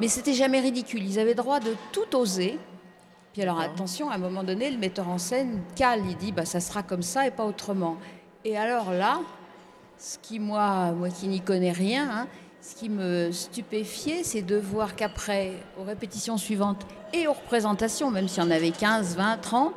mais 0.00 0.08
c'était 0.08 0.34
jamais 0.34 0.60
ridicule. 0.60 1.02
Ils 1.02 1.18
avaient 1.18 1.34
droit 1.34 1.60
de 1.60 1.74
tout 1.92 2.16
oser. 2.16 2.58
Puis 3.32 3.42
alors 3.42 3.60
attention, 3.60 4.10
à 4.10 4.14
un 4.14 4.18
moment 4.18 4.44
donné, 4.44 4.70
le 4.70 4.78
metteur 4.78 5.08
en 5.08 5.18
scène 5.18 5.62
cale, 5.74 6.02
il 6.08 6.16
dit 6.16 6.32
bah 6.32 6.44
ça 6.44 6.60
sera 6.60 6.82
comme 6.82 7.02
ça 7.02 7.26
et 7.26 7.30
pas 7.30 7.44
autrement. 7.44 7.96
Et 8.44 8.56
alors 8.56 8.92
là, 8.92 9.20
ce 9.98 10.18
qui 10.18 10.38
moi, 10.38 10.92
moi 10.92 11.08
qui 11.10 11.28
n'y 11.28 11.40
connais 11.40 11.72
rien, 11.72 12.08
hein, 12.10 12.26
ce 12.60 12.74
qui 12.76 12.88
me 12.88 13.30
stupéfiait, 13.32 14.22
c'est 14.22 14.42
de 14.42 14.56
voir 14.56 14.94
qu'après, 14.96 15.52
aux 15.80 15.84
répétitions 15.84 16.36
suivantes 16.36 16.86
et 17.12 17.26
aux 17.26 17.32
représentations, 17.32 18.10
même 18.10 18.28
s'il 18.28 18.42
y 18.42 18.46
en 18.46 18.50
avait 18.50 18.70
15, 18.70 19.16
20, 19.16 19.38
30, 19.38 19.72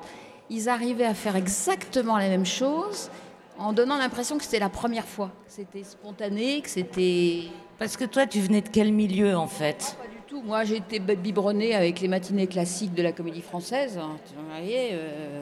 ils 0.50 0.68
arrivaient 0.70 1.06
à 1.06 1.14
faire 1.14 1.36
exactement 1.36 2.18
la 2.18 2.28
même 2.28 2.46
chose 2.46 3.10
en 3.58 3.74
donnant 3.74 3.98
l'impression 3.98 4.38
que 4.38 4.44
c'était 4.44 4.60
la 4.60 4.70
première 4.70 5.06
fois. 5.06 5.28
Que 5.48 5.54
C'était 5.54 5.84
spontané, 5.84 6.62
que 6.62 6.70
c'était... 6.70 7.44
Parce 7.80 7.96
que 7.98 8.06
toi, 8.06 8.26
tu 8.28 8.40
venais 8.42 8.62
de 8.62 8.70
quel 8.70 8.92
milieu 8.92 9.36
en 9.38 9.48
fait? 9.48 9.96
Pas 10.00 10.08
du 10.08 10.22
tout. 10.28 10.42
Moi, 10.42 10.64
j'ai 10.66 10.78
été 10.78 11.00
biberonnée 11.00 11.74
avec 11.76 12.00
les 12.02 12.08
matinées 12.08 12.48
classiques 12.48 12.94
de 12.94 13.02
la 13.04 13.12
comédie 13.12 13.42
française. 13.42 13.98
hein. 13.98 14.18
Vous 14.36 14.44
voyez, 14.50 14.90
euh, 14.94 15.42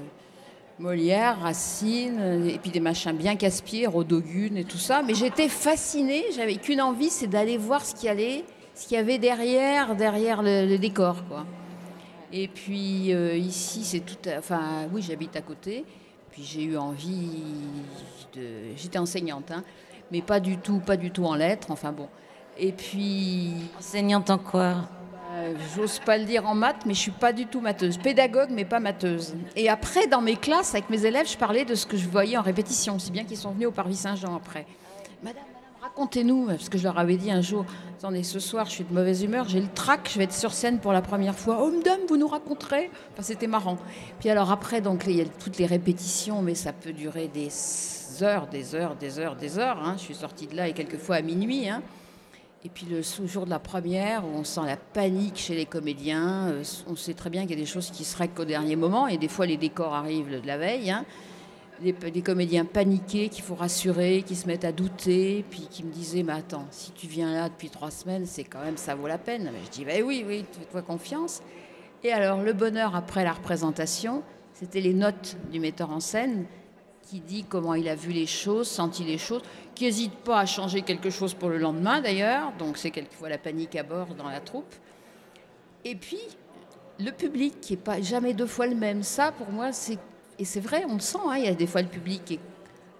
Molière, 0.79 1.41
Racine, 1.41 2.47
et 2.47 2.57
puis 2.57 2.71
des 2.71 2.79
machins 2.79 3.11
bien 3.11 3.35
casse-pieds, 3.35 3.85
Rodogune 3.85 4.55
et 4.55 4.63
tout 4.63 4.77
ça. 4.77 5.03
Mais 5.03 5.13
j'étais 5.13 5.49
fascinée. 5.49 6.23
J'avais 6.33 6.55
qu'une 6.55 6.81
envie, 6.81 7.09
c'est 7.09 7.27
d'aller 7.27 7.57
voir 7.57 7.83
ce 7.83 7.93
qu'il 7.93 8.05
y 8.05 8.95
avait 8.95 9.17
derrière, 9.17 9.95
derrière 9.97 10.41
le, 10.41 10.77
décor, 10.77 11.25
quoi. 11.27 11.45
Et 12.31 12.47
puis 12.47 13.13
euh, 13.13 13.35
ici, 13.35 13.83
c'est 13.83 13.99
tout. 13.99 14.15
Enfin, 14.37 14.87
oui, 14.93 15.01
j'habite 15.01 15.35
à 15.35 15.41
côté. 15.41 15.83
Puis 16.31 16.43
j'ai 16.43 16.63
eu 16.63 16.77
envie 16.77 17.41
de. 18.35 18.75
J'étais 18.77 18.99
enseignante, 18.99 19.51
hein, 19.51 19.63
mais 20.11 20.21
pas 20.21 20.39
du 20.39 20.57
tout, 20.57 20.79
pas 20.79 20.95
du 20.95 21.11
tout 21.11 21.25
en 21.25 21.35
lettres. 21.35 21.71
Enfin 21.71 21.91
bon. 21.91 22.07
Et 22.57 22.71
puis. 22.71 23.53
Enseignante 23.77 24.29
en 24.29 24.37
quoi? 24.37 24.87
J'ose 25.75 25.99
pas 25.99 26.17
le 26.17 26.25
dire 26.25 26.47
en 26.47 26.55
maths, 26.55 26.85
mais 26.85 26.93
je 26.93 26.99
suis 26.99 27.12
pas 27.12 27.33
du 27.33 27.45
tout 27.45 27.62
matheuse. 27.62 27.97
Pédagogue, 27.97 28.49
mais 28.51 28.65
pas 28.65 28.79
matheuse. 28.79 29.33
Et 29.55 29.69
après, 29.69 30.07
dans 30.07 30.21
mes 30.21 30.35
classes, 30.35 30.73
avec 30.75 30.89
mes 30.89 31.05
élèves, 31.05 31.29
je 31.29 31.38
parlais 31.38 31.65
de 31.65 31.75
ce 31.75 31.85
que 31.85 31.97
je 31.97 32.07
voyais 32.07 32.38
en 32.38 32.41
répétition, 32.41 32.99
si 32.99 33.12
bien 33.12 33.23
qu'ils 33.23 33.38
sont 33.38 33.51
venus 33.51 33.67
au 33.67 33.71
Parvis 33.71 33.95
Saint-Jean 33.95 34.35
après. 34.35 34.65
Madame, 35.23 35.43
racontez-nous, 35.81 36.47
parce 36.47 36.69
que 36.69 36.77
je 36.77 36.83
leur 36.83 36.97
avais 36.97 37.17
dit 37.17 37.31
un 37.31 37.41
jour, 37.41 37.65
attendez, 37.97 38.23
ce 38.23 38.39
soir, 38.39 38.65
je 38.67 38.71
suis 38.71 38.83
de 38.83 38.93
mauvaise 38.93 39.23
humeur, 39.23 39.47
j'ai 39.49 39.59
le 39.62 39.67
trac, 39.67 40.09
je 40.12 40.17
vais 40.17 40.23
être 40.25 40.33
sur 40.33 40.53
scène 40.53 40.79
pour 40.79 40.93
la 40.93 41.01
première 41.01 41.35
fois. 41.35 41.59
Oh, 41.62 41.71
madame, 41.71 41.99
vous 42.07 42.17
nous 42.17 42.27
raconterez? 42.27 42.89
Enfin, 43.13 43.23
c'était 43.23 43.47
marrant. 43.47 43.77
Puis 44.19 44.29
alors 44.29 44.51
après, 44.51 44.81
donc, 44.81 45.03
il 45.07 45.15
y 45.15 45.21
a 45.21 45.25
toutes 45.25 45.57
les 45.57 45.65
répétitions, 45.65 46.41
mais 46.41 46.55
ça 46.55 46.73
peut 46.73 46.93
durer 46.93 47.27
des 47.27 47.49
heures, 48.21 48.47
des 48.47 48.75
heures, 48.75 48.95
des 48.95 49.19
heures, 49.19 49.35
des 49.35 49.59
heures. 49.59 49.79
hein. 49.83 49.95
Je 49.97 50.03
suis 50.03 50.15
sortie 50.15 50.47
de 50.47 50.55
là 50.55 50.67
et 50.67 50.73
quelquefois 50.73 51.17
à 51.17 51.21
minuit. 51.21 51.69
hein. 51.69 51.81
Et 52.65 52.69
puis 52.69 52.86
le 52.86 53.02
jour 53.26 53.45
de 53.45 53.50
la 53.50 53.60
première, 53.60 54.26
où 54.26 54.32
on 54.36 54.43
sent 54.43 54.65
la 54.65 54.76
panique 54.76 55.38
chez 55.38 55.56
les 55.56 55.65
comédiens, 55.65 56.50
euh, 56.50 56.63
on 56.88 56.95
sait 56.98 57.13
très 57.13 57.30
bien 57.30 57.43
qu'il 57.43 57.52
y 57.52 57.54
a 57.54 57.58
des 57.58 57.65
choses 57.65 57.89
qui 57.89 58.04
se 58.04 58.17
règlent 58.17 58.34
qu'au 58.34 58.45
dernier 58.45 58.76
moment, 58.76 59.08
et 59.08 59.17
des 59.17 59.30
fois 59.30 59.45
les 59.45 59.56
décors 59.56 59.93
arrivent 59.93 60.41
de 60.41 60.45
la 60.45 60.58
veille. 60.58 60.91
hein. 60.91 61.06
Des, 61.82 62.22
comédiens 62.22 62.65
paniqués 62.65 63.30
qu'il 63.30 63.41
faut 63.41 63.56
rassurer, 63.56 64.24
qui 64.28 64.36
se 64.36 64.48
mettent 64.48 64.65
à 64.65 64.74
douter, 64.74 65.45
puis 65.50 65.69
qui 65.72 65.86
me 65.86 65.91
disaient 65.91 66.24
Mais 66.24 66.34
attends, 66.34 66.67
si 66.72 66.91
tu 66.91 67.08
viens 67.08 67.32
là 67.32 67.48
depuis 67.48 67.69
trois 67.69 67.89
semaines, 67.91 68.26
c'est 68.26 68.43
quand 68.43 68.60
même, 68.60 68.76
ça 68.76 68.95
vaut 68.95 69.08
la 69.08 69.17
peine. 69.17 69.50
Je 69.63 69.69
dis 69.69 69.86
Ben 69.86 70.04
oui, 70.04 70.26
oui, 70.28 70.43
fais-toi 70.52 70.82
confiance. 70.82 71.41
Et 72.04 72.12
alors, 72.12 72.41
le 72.41 72.52
bonheur 72.52 72.98
après 72.98 73.24
la 73.24 73.32
représentation, 73.32 74.24
c'était 74.52 74.82
les 74.82 74.93
notes 74.93 75.38
du 75.54 75.62
metteur 75.62 75.91
en 75.91 76.02
scène 76.02 76.45
qui 77.10 77.19
dit 77.22 77.43
comment 77.43 77.74
il 77.74 77.89
a 77.89 77.95
vu 77.95 78.12
les 78.12 78.28
choses, 78.28 78.67
senti 78.67 79.04
les 79.04 79.17
choses, 79.17 79.41
qui 79.74 79.86
n'hésite 79.86 80.13
pas 80.13 80.39
à 80.39 80.45
changer 80.45 80.84
quelque 80.84 81.10
chose 81.10 81.34
pour 81.34 81.50
le 81.50 81.58
lendemain 81.58 82.02
d'ailleurs, 82.02 82.52
donc 82.60 82.78
c'est 82.78 82.91
quelquefois 82.91 83.30
la 83.30 83.38
panique 83.39 83.76
à 83.76 83.84
bord 83.84 84.13
dans 84.15 84.30
la 84.30 84.39
troupe. 84.39 84.74
Et 85.84 85.95
puis, 85.95 86.19
le 87.00 87.12
public 87.12 87.60
qui 87.62 87.74
n'est 87.74 87.80
pas 87.82 88.00
jamais 88.02 88.34
deux 88.34 88.45
fois 88.45 88.67
le 88.67 88.76
même, 88.76 89.02
ça 89.04 89.32
pour 89.32 89.50
moi, 89.50 89.72
c'est. 89.72 89.98
Et 90.38 90.45
c'est 90.45 90.60
vrai, 90.60 90.84
on 90.88 90.95
le 90.95 91.00
sent, 91.00 91.17
hein, 91.26 91.36
il 91.38 91.45
y 91.45 91.48
a 91.48 91.54
des 91.56 91.67
fois 91.67 91.82
le 91.82 91.88
public 91.88 92.24
qui 92.26 92.34
est 92.36 92.39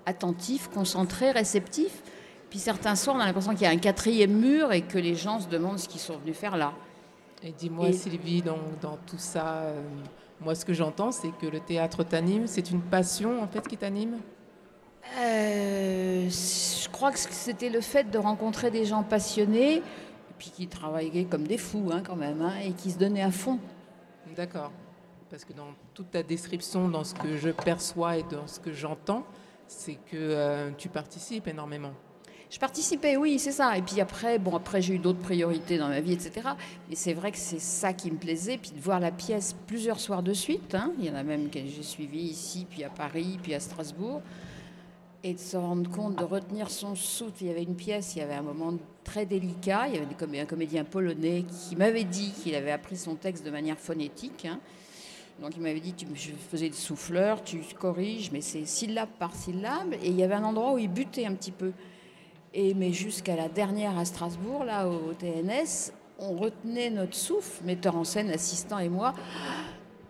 attentif, 0.06 0.70
concentré, 0.70 1.32
réceptif. 1.32 2.02
Puis 2.50 2.58
certains 2.60 2.96
soirs, 2.96 3.16
on 3.16 3.20
a 3.20 3.26
l'impression 3.26 3.52
qu'il 3.52 3.62
y 3.62 3.66
a 3.66 3.70
un 3.70 3.78
quatrième 3.78 4.32
mur 4.34 4.72
et 4.74 4.82
que 4.82 4.98
les 4.98 5.14
gens 5.16 5.40
se 5.40 5.48
demandent 5.48 5.78
ce 5.78 5.88
qu'ils 5.88 6.02
sont 6.02 6.18
venus 6.18 6.36
faire 6.36 6.58
là. 6.58 6.74
Et 7.44 7.52
dis-moi, 7.52 7.90
Et- 7.90 7.94
Sylvie, 7.94 8.42
dans, 8.42 8.58
dans 8.82 8.98
tout 9.06 9.20
ça, 9.20 9.46
euh, 9.66 9.82
moi, 10.42 10.56
ce 10.56 10.64
que 10.64 10.74
j'entends, 10.74 11.12
c'est 11.12 11.32
que 11.38 11.48
le 11.48 11.60
théâtre 11.60 12.04
t'anime. 12.04 12.48
C'est 12.48 12.72
une 12.72 12.82
passion, 12.82 13.42
en 13.42 13.48
fait, 13.48 13.68
qui 13.68 13.78
t'anime? 13.78 14.18
Euh, 15.18 16.30
je 16.30 16.90
crois 16.90 17.12
que 17.12 17.20
c'était 17.20 17.70
le 17.70 17.82
fait 17.82 18.10
de 18.10 18.18
rencontrer 18.18 18.72
des 18.72 18.86
gens 18.86 19.04
passionnés, 19.04 19.78
et 19.78 19.84
puis 20.38 20.52
qui 20.52 20.68
travaillaient 20.68 21.26
comme 21.26 21.46
des 21.46 21.58
fous 21.58 21.90
hein, 21.92 22.02
quand 22.06 22.16
même, 22.16 22.42
hein, 22.42 22.54
et 22.64 22.72
qui 22.72 22.92
se 22.92 22.98
donnaient 22.98 23.24
à 23.24 23.32
fond. 23.32 23.60
D'accord. 24.36 24.72
Parce 25.30 25.44
que 25.44 25.54
dans 25.54 25.74
toute 25.94 26.12
ta 26.12 26.24
description, 26.24 26.88
dans 26.88 27.04
ce 27.04 27.14
que 27.14 27.38
je 27.38 27.50
perçois 27.50 28.18
et 28.18 28.24
dans 28.24 28.48
ce 28.48 28.60
que 28.60 28.72
j'entends, 28.72 29.26
c'est 29.68 29.96
que 29.96 30.16
euh, 30.16 30.72
tu 30.78 30.90
participes 30.90 31.48
énormément. 31.48 31.94
Je 32.52 32.58
participais, 32.58 33.16
oui, 33.16 33.38
c'est 33.38 33.52
ça. 33.52 33.78
Et 33.78 33.82
puis 33.84 34.02
après, 34.02 34.40
bon, 34.40 34.56
après 34.56 34.82
j'ai 34.82 34.96
eu 34.96 35.00
d'autres 35.00 35.20
priorités 35.20 35.78
dans 35.78 35.88
ma 35.88 36.00
vie, 36.02 36.14
etc. 36.14 36.50
Mais 36.90 36.96
c'est 36.96 37.14
vrai 37.14 37.32
que 37.32 37.38
c'est 37.38 37.60
ça 37.60 37.94
qui 37.94 38.10
me 38.10 38.18
plaisait, 38.18 38.58
puis 38.58 38.72
de 38.72 38.80
voir 38.82 39.00
la 39.00 39.12
pièce 39.12 39.56
plusieurs 39.68 40.00
soirs 40.00 40.24
de 40.24 40.34
suite. 40.34 40.74
hein. 40.74 40.92
Il 40.98 41.06
y 41.06 41.12
en 41.12 41.16
a 41.16 41.22
même 41.24 41.50
que 41.52 41.60
j'ai 41.60 41.84
suivi 41.84 42.20
ici, 42.20 42.66
puis 42.68 42.84
à 42.84 42.90
Paris, 42.90 43.38
puis 43.42 43.54
à 43.54 43.60
Strasbourg. 43.60 44.22
Et 45.24 45.34
de 45.34 45.40
se 45.40 45.58
rendre 45.58 45.92
compte, 45.92 46.16
de 46.16 46.24
retenir 46.24 46.72
son 46.72 46.96
souffle. 46.96 47.34
Il 47.42 47.48
y 47.48 47.50
avait 47.52 47.64
une 47.64 47.76
pièce, 47.76 48.16
il 48.16 48.20
y 48.20 48.22
avait 48.22 48.36
un 48.36 48.42
moment 48.42 48.74
très 49.04 49.26
délicat. 49.26 49.88
Il 49.90 49.96
y 49.96 49.98
avait 49.98 50.08
des 50.08 50.40
un 50.40 50.46
comédien 50.46 50.86
polonais 50.86 51.44
qui 51.44 51.76
m'avait 51.76 52.06
dit 52.06 52.32
qu'il 52.32 52.56
avait 52.56 52.72
appris 52.72 52.96
son 52.96 53.16
texte 53.16 53.46
de 53.46 53.52
manière 53.52 53.78
phonétique. 53.78 54.46
hein. 54.46 54.60
Donc 55.42 55.52
il 55.56 55.62
m'avait 55.62 55.80
dit, 55.82 55.94
tu, 55.94 56.08
je 56.16 56.32
faisais 56.50 56.68
le 56.68 56.74
souffleur, 56.74 57.44
tu 57.44 57.60
corriges, 57.78 58.32
mais 58.32 58.42
c'est 58.42 58.66
syllabe 58.66 59.10
par 59.20 59.36
syllabe. 59.36 59.94
Et 60.02 60.08
il 60.08 60.16
y 60.16 60.24
avait 60.24 60.36
un 60.36 60.44
endroit 60.44 60.74
où 60.74 60.78
il 60.80 60.90
butait 60.90 61.26
un 61.26 61.34
petit 61.36 61.52
peu. 61.52 61.74
Et 62.54 62.74
mais 62.74 62.92
jusqu'à 62.94 63.36
la 63.36 63.48
dernière 63.48 63.98
à 63.98 64.06
Strasbourg, 64.06 64.64
là 64.64 64.88
au 64.88 65.14
TNS, 65.14 65.92
on 66.18 66.36
retenait 66.36 66.90
notre 66.90 67.16
souffle, 67.16 67.64
metteur 67.64 67.96
en 67.96 68.04
scène, 68.04 68.30
assistant 68.32 68.80
et 68.80 68.90
moi. 68.90 69.14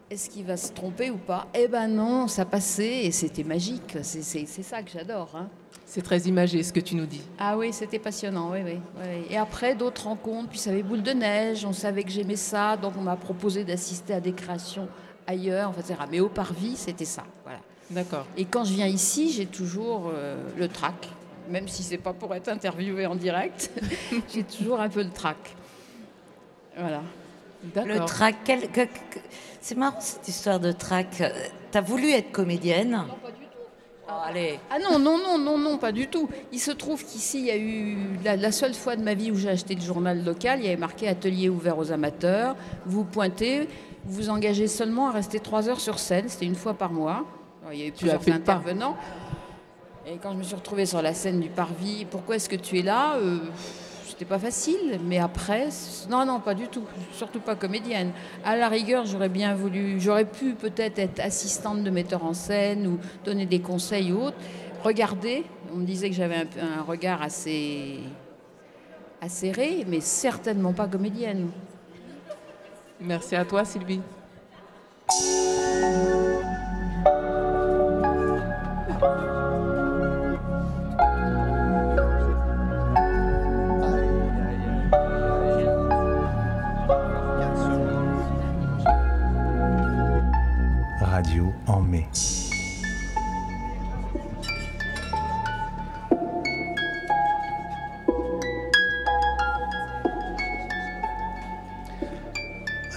Est-ce 0.10 0.30
qu'il 0.30 0.45
va 0.45 0.58
se 0.58 0.71
tromper 0.71 1.12
ou 1.12 1.17
pas? 1.17 1.47
Eh 1.54 1.67
ben 1.67 1.88
non, 1.88 2.28
ça 2.28 2.43
passait 2.45 3.06
et 3.06 3.12
c'était 3.12 3.43
magique. 3.43 3.97
C'est 4.02 4.23
ça 4.23 4.82
que 4.82 4.89
j'adore. 4.89 5.30
hein. 5.36 5.47
C'est 5.86 6.02
très 6.02 6.19
imagé, 6.21 6.63
ce 6.63 6.71
que 6.73 6.80
tu 6.80 6.95
nous 6.95 7.06
dis. 7.06 7.21
Ah 7.39 7.58
oui, 7.58 7.73
c'était 7.73 7.99
passionnant, 7.99 8.52
oui, 8.52 8.60
oui, 8.63 8.80
oui. 8.99 9.25
Et 9.30 9.38
après, 9.38 9.75
d'autres 9.75 10.06
rencontres, 10.08 10.49
puis 10.49 10.60
ça 10.60 10.69
avait 10.71 10.84
boule 10.84 11.02
de 11.04 11.12
neige, 11.12 11.65
on 11.65 11.73
savait 11.73 12.04
que 12.04 12.12
j'aimais 12.12 12.36
ça, 12.36 12.78
donc 12.78 12.93
on 12.97 13.02
m'a 13.02 13.15
proposé 13.15 13.63
d'assister 13.63 14.13
à 14.13 14.19
des 14.19 14.34
créations 14.34 14.88
ailleurs, 15.28 15.73
etc. 15.80 15.95
Mais 16.10 16.19
au 16.19 16.30
Parvis, 16.30 16.75
c'était 16.75 17.06
ça, 17.06 17.23
voilà. 17.43 17.60
D'accord. 17.89 18.25
Et 18.38 18.45
quand 18.45 18.63
je 18.65 18.73
viens 18.73 18.86
ici, 18.86 19.32
j'ai 19.32 19.47
toujours 19.47 20.12
euh, 20.13 20.38
le 20.58 20.67
trac, 20.67 21.10
même 21.50 21.68
si 21.68 21.84
c'est 21.84 21.98
pas 21.98 22.14
pour 22.14 22.34
être 22.36 22.48
interviewé 22.50 23.06
en 23.06 23.16
direct, 23.16 23.72
j'ai 24.34 24.44
toujours 24.44 24.80
un 24.80 24.90
peu 24.90 25.04
le 25.04 25.10
trac. 25.12 25.38
Voilà. 26.78 27.02
Le 27.86 28.00
trac, 28.06 28.36
quel- 28.46 28.70
c'est 29.60 29.76
marrant 29.76 30.00
cette 30.00 30.28
histoire 30.28 30.60
de 30.60 30.72
trac. 30.72 31.22
T'as 31.72 31.82
voulu 31.82 32.10
être 32.12 32.32
comédienne? 32.32 33.04
Ah, 34.08 34.24
allez. 34.28 34.60
Ah 34.72 34.78
non, 34.80 34.98
non, 34.98 35.18
non, 35.18 35.38
non, 35.38 35.58
non, 35.58 35.78
pas 35.78 35.92
du 35.92 36.08
tout. 36.08 36.30
Il 36.52 36.60
se 36.60 36.72
trouve 36.72 37.04
qu'ici, 37.04 37.40
il 37.40 37.46
y 37.46 37.52
a 37.52 37.58
eu 37.58 37.98
la, 38.24 38.36
la 38.38 38.52
seule 38.52 38.74
fois 38.74 38.96
de 38.96 39.04
ma 39.04 39.14
vie 39.14 39.30
où 39.30 39.36
j'ai 39.36 39.50
acheté 39.50 39.76
le 39.76 39.82
journal 39.82 40.24
local, 40.24 40.60
il 40.60 40.66
y 40.66 40.68
avait 40.70 40.78
marqué 40.78 41.08
atelier 41.08 41.50
ouvert 41.50 41.78
aux 41.78 41.92
amateurs. 41.92 42.56
Vous 42.86 43.04
pointez, 43.04 43.68
vous 44.06 44.14
vous 44.24 44.30
engagez 44.30 44.68
seulement 44.68 45.10
à 45.10 45.12
rester 45.12 45.40
trois 45.40 45.68
heures 45.70 45.80
sur 45.82 46.00
scène. 46.00 46.28
C'était 46.30 46.46
une 46.48 46.56
fois 46.56 46.74
par 46.74 46.92
mois. 46.92 47.26
Alors, 47.62 47.74
il 47.74 47.80
y 47.80 47.82
avait 47.84 47.92
plusieurs 47.92 48.20
pas. 48.42 48.54
Et 50.06 50.18
quand 50.18 50.32
je 50.34 50.38
me 50.38 50.44
suis 50.44 50.56
retrouvée 50.56 50.86
sur 50.86 51.02
la 51.02 51.14
scène 51.14 51.40
du 51.40 51.50
Parvis, 51.50 52.06
pourquoi 52.10 52.36
est-ce 52.38 52.50
que 52.50 52.56
tu 52.56 52.80
es 52.80 52.82
là 52.82 53.16
Euh, 53.18 53.40
C'était 54.08 54.26
pas 54.26 54.40
facile, 54.40 55.00
mais 55.06 55.20
après, 55.20 55.70
non, 56.10 56.26
non, 56.26 56.40
pas 56.40 56.54
du 56.54 56.68
tout, 56.68 56.84
surtout 57.14 57.40
pas 57.40 57.56
comédienne. 57.56 58.12
À 58.44 58.56
la 58.58 58.68
rigueur, 58.68 59.06
j'aurais 59.06 59.30
bien 59.30 59.54
voulu, 59.56 60.00
j'aurais 60.00 60.26
pu 60.26 60.56
peut-être 60.56 61.00
être 61.00 61.20
assistante 61.20 61.84
de 61.84 61.90
metteur 61.90 62.26
en 62.26 62.34
scène 62.34 62.88
ou 62.88 63.00
donner 63.24 63.46
des 63.46 63.62
conseils 63.62 64.12
ou 64.12 64.24
autres. 64.24 64.38
Regarder, 64.84 65.46
on 65.74 65.78
me 65.78 65.86
disait 65.86 66.10
que 66.10 66.16
j'avais 66.16 66.36
un, 66.38 66.80
un 66.80 66.82
regard 66.82 67.22
assez 67.22 68.00
acéré, 69.22 69.86
mais 69.88 70.00
certainement 70.02 70.74
pas 70.74 70.88
comédienne. 70.88 71.50
Merci 73.00 73.36
à 73.36 73.46
toi, 73.46 73.64
Sylvie. 73.64 74.02
En 91.69 91.82
mai. 91.82 92.05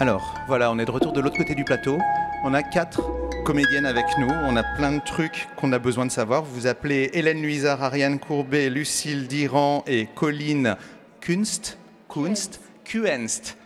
Alors, 0.01 0.35
voilà, 0.49 0.73
on 0.73 0.79
est 0.79 0.85
de 0.85 0.91
retour 0.91 1.13
de 1.13 1.21
l'autre 1.21 1.37
côté 1.37 1.55
du 1.55 1.65
plateau. 1.65 1.99
On 2.45 2.55
a 2.55 2.63
quatre 2.63 3.03
comédiennes 3.45 3.87
avec 3.87 4.07
nous. 4.19 4.29
On 4.29 4.57
a 4.57 4.65
plein 4.77 4.93
de 4.93 5.01
trucs 5.01 5.47
qu'on 5.57 5.73
a 5.73 5.79
besoin 5.79 6.07
de 6.07 6.11
savoir. 6.11 6.43
Vous 6.43 6.53
vous 6.55 6.67
appelez 6.67 7.11
Hélène 7.13 7.41
Luisard, 7.41 7.83
Ariane 7.83 8.19
Courbet, 8.19 8.69
Lucille 8.69 9.29
Diran 9.29 9.85
et 9.87 10.09
Colline 10.17 10.77
Kunst. 11.21 11.79
Kunst? 12.09 12.61
Kuenst. 12.85 13.57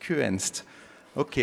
Kuenst. 0.00 0.64
Ok. 1.14 1.38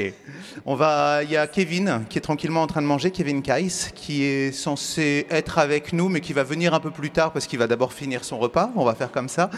On 0.66 0.74
va. 0.74 1.22
Il 1.24 1.30
y 1.30 1.38
a 1.38 1.46
Kevin 1.46 2.04
qui 2.10 2.18
est 2.18 2.22
tranquillement 2.22 2.64
en 2.64 2.68
train 2.68 2.82
de 2.82 2.88
manger, 2.88 3.12
Kevin 3.12 3.44
Kais, 3.44 3.92
qui 3.94 4.24
est 4.24 4.52
censé 4.52 5.28
être 5.30 5.60
avec 5.60 5.94
nous, 5.94 6.10
mais 6.10 6.22
qui 6.22 6.34
va 6.34 6.44
venir 6.44 6.74
un 6.74 6.80
peu 6.80 6.90
plus 6.90 7.12
tard 7.12 7.32
parce 7.32 7.46
qu'il 7.46 7.60
va 7.60 7.68
d'abord 7.68 7.94
finir 7.94 8.24
son 8.24 8.40
repas. 8.40 8.72
On 8.76 8.84
va 8.84 8.96
faire 8.96 9.12
comme 9.12 9.30
ça. 9.30 9.52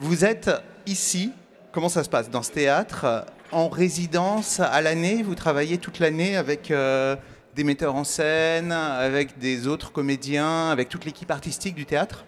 Vous 0.00 0.24
êtes 0.24 0.50
ici. 0.86 1.30
Comment 1.70 1.88
ça 1.88 2.02
se 2.02 2.08
passe? 2.08 2.30
Dans 2.30 2.42
ce 2.42 2.50
théâtre? 2.50 3.26
En 3.52 3.68
résidence 3.68 4.58
à 4.58 4.80
l'année? 4.80 5.22
Vous 5.22 5.36
travaillez 5.36 5.78
toute 5.78 6.00
l'année 6.00 6.36
avec 6.36 6.72
euh, 6.72 7.14
des 7.54 7.62
metteurs 7.62 7.94
en 7.94 8.02
scène, 8.02 8.72
avec 8.72 9.38
des 9.38 9.68
autres 9.68 9.92
comédiens, 9.92 10.70
avec 10.70 10.88
toute 10.88 11.04
l'équipe 11.04 11.30
artistique 11.30 11.76
du 11.76 11.86
théâtre? 11.86 12.24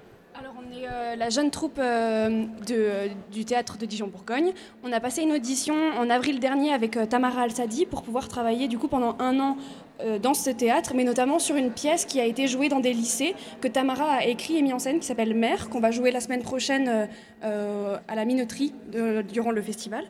Euh, 0.86 1.16
la 1.16 1.30
jeune 1.30 1.50
troupe 1.50 1.78
euh, 1.78 2.44
du 3.32 3.44
théâtre 3.44 3.78
de 3.78 3.86
Dijon-Bourgogne. 3.86 4.52
On 4.84 4.92
a 4.92 5.00
passé 5.00 5.22
une 5.22 5.32
audition 5.32 5.74
en 5.98 6.10
avril 6.10 6.40
dernier 6.40 6.72
avec 6.72 6.96
euh, 6.96 7.06
Tamara 7.06 7.42
Al-Sadi 7.42 7.86
pour 7.86 8.02
pouvoir 8.02 8.28
travailler 8.28 8.68
du 8.68 8.78
coup 8.78 8.88
pendant 8.88 9.16
un 9.18 9.40
an 9.40 9.56
dans 10.22 10.34
ce 10.34 10.50
théâtre, 10.50 10.92
mais 10.94 11.04
notamment 11.04 11.38
sur 11.38 11.56
une 11.56 11.70
pièce 11.70 12.04
qui 12.04 12.20
a 12.20 12.26
été 12.26 12.48
jouée 12.48 12.68
dans 12.68 12.80
des 12.80 12.92
lycées, 12.92 13.34
que 13.62 13.68
Tamara 13.68 14.16
a 14.16 14.24
écrit 14.24 14.58
et 14.58 14.60
mis 14.60 14.74
en 14.74 14.78
scène, 14.78 14.98
qui 14.98 15.06
s'appelle 15.06 15.32
Mère, 15.32 15.70
qu'on 15.70 15.80
va 15.80 15.90
jouer 15.90 16.10
la 16.10 16.20
semaine 16.20 16.42
prochaine 16.42 17.08
à 17.40 18.14
la 18.14 18.24
minoterie 18.26 18.74
durant 19.26 19.52
le 19.52 19.62
festival. 19.62 20.04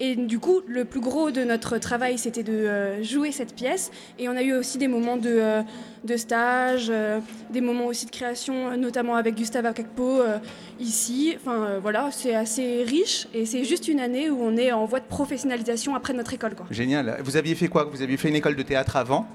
Et 0.00 0.16
du 0.16 0.40
coup, 0.40 0.62
le 0.66 0.84
plus 0.84 1.00
gros 1.00 1.30
de 1.30 1.44
notre 1.44 1.78
travail, 1.78 2.18
c'était 2.18 2.42
de 2.42 2.52
euh, 2.52 3.02
jouer 3.04 3.30
cette 3.30 3.54
pièce. 3.54 3.92
Et 4.18 4.28
on 4.28 4.32
a 4.32 4.42
eu 4.42 4.52
aussi 4.52 4.78
des 4.78 4.88
moments 4.88 5.16
de, 5.16 5.30
euh, 5.30 5.62
de 6.02 6.16
stage, 6.16 6.88
euh, 6.90 7.20
des 7.50 7.60
moments 7.60 7.86
aussi 7.86 8.06
de 8.06 8.10
création, 8.10 8.76
notamment 8.76 9.14
avec 9.14 9.36
Gustave 9.36 9.66
Akakpo 9.66 10.20
euh, 10.20 10.38
ici. 10.80 11.34
Enfin 11.36 11.62
euh, 11.62 11.78
voilà, 11.80 12.08
c'est 12.10 12.34
assez 12.34 12.82
riche. 12.82 13.28
Et 13.32 13.46
c'est 13.46 13.64
juste 13.64 13.86
une 13.86 14.00
année 14.00 14.28
où 14.28 14.42
on 14.42 14.56
est 14.56 14.72
en 14.72 14.86
voie 14.86 14.98
de 14.98 15.04
professionnalisation 15.04 15.94
après 15.94 16.14
notre 16.14 16.34
école. 16.34 16.56
Quoi. 16.56 16.66
Génial. 16.70 17.18
Vous 17.22 17.36
aviez 17.36 17.54
fait 17.54 17.68
quoi? 17.68 17.84
Vous 17.84 18.02
aviez 18.02 18.16
fait 18.16 18.28
une 18.28 18.36
école 18.36 18.56
de 18.56 18.62
théâtre 18.62 18.96
avant? 18.96 19.28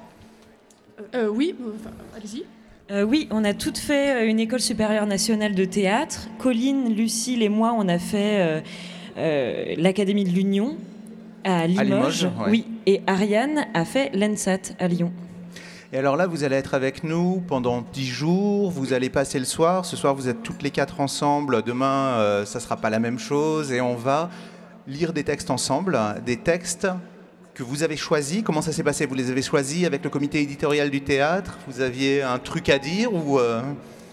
Euh, 1.16 1.28
oui, 1.30 1.55
enfin, 1.80 1.91
allez-y. 2.18 2.43
Euh, 2.89 3.03
oui, 3.03 3.28
on 3.32 3.43
a 3.45 3.53
toutes 3.53 3.78
fait 3.78 4.28
une 4.28 4.39
école 4.39 4.62
supérieure 4.62 5.05
nationale 5.05 5.53
de 5.55 5.66
théâtre. 5.66 6.28
Colline, 6.39 6.93
Lucille 6.93 7.43
et 7.43 7.49
moi, 7.49 7.74
on 7.78 7.88
a 7.88 7.99
fait 7.99 8.39
euh, 8.39 8.62
l'Académie 9.18 10.24
de 10.24 10.30
l'Union 10.30 10.78
à 11.43 11.68
Limoges. 11.68 11.88
Limoges, 11.88 12.24
ouais. 12.24 12.49
Oui, 12.49 12.65
et 12.86 13.01
Ariane 13.07 13.65
a 13.74 13.86
fait 13.86 14.11
l'ENSAT 14.13 14.76
à 14.80 14.88
Lyon. 14.88 15.11
Et 15.93 15.97
alors 15.97 16.18
là, 16.18 16.28
vous 16.28 16.43
allez 16.43 16.57
être 16.57 16.74
avec 16.74 17.05
nous 17.05 17.41
pendant 17.47 17.82
10 17.93 18.05
jours, 18.05 18.72
vous 18.72 18.91
allez 18.91 19.09
passer 19.09 19.39
le 19.39 19.45
soir. 19.45 19.86
Ce 19.86 19.95
soir, 19.95 20.13
vous 20.13 20.28
êtes 20.28 20.43
toutes 20.43 20.61
les 20.61 20.72
quatre 20.72 20.99
ensemble. 20.99 21.63
Demain, 21.63 22.18
euh, 22.18 22.45
ça 22.45 22.59
ne 22.59 22.63
sera 22.63 22.76
pas 22.76 22.89
la 22.89 22.99
même 22.99 23.18
chose. 23.18 23.72
Et 23.72 23.80
on 23.80 23.95
va 23.95 24.30
lire 24.86 25.13
des 25.13 25.24
textes 25.24 25.49
ensemble, 25.49 25.97
des 26.26 26.38
textes 26.38 26.88
que 27.53 27.63
vous 27.63 27.84
avez 27.84 27.95
choisis. 27.95 28.43
Comment 28.43 28.61
ça 28.61 28.74
s'est 28.74 28.84
passé? 28.84 29.05
Vous 29.05 29.15
les 29.15 29.32
avez 29.32 29.41
choisis 29.41 29.86
avec 29.86 30.03
le 30.03 30.09
comité 30.09 30.41
éditorial 30.41 30.89
du 30.89 31.01
théâtre? 31.01 31.57
Vous 31.68 31.80
aviez 31.80 32.22
un 32.22 32.38
truc 32.38 32.68
à 32.68 32.80
dire 32.80 33.13
ou 33.13 33.39
euh, 33.39 33.61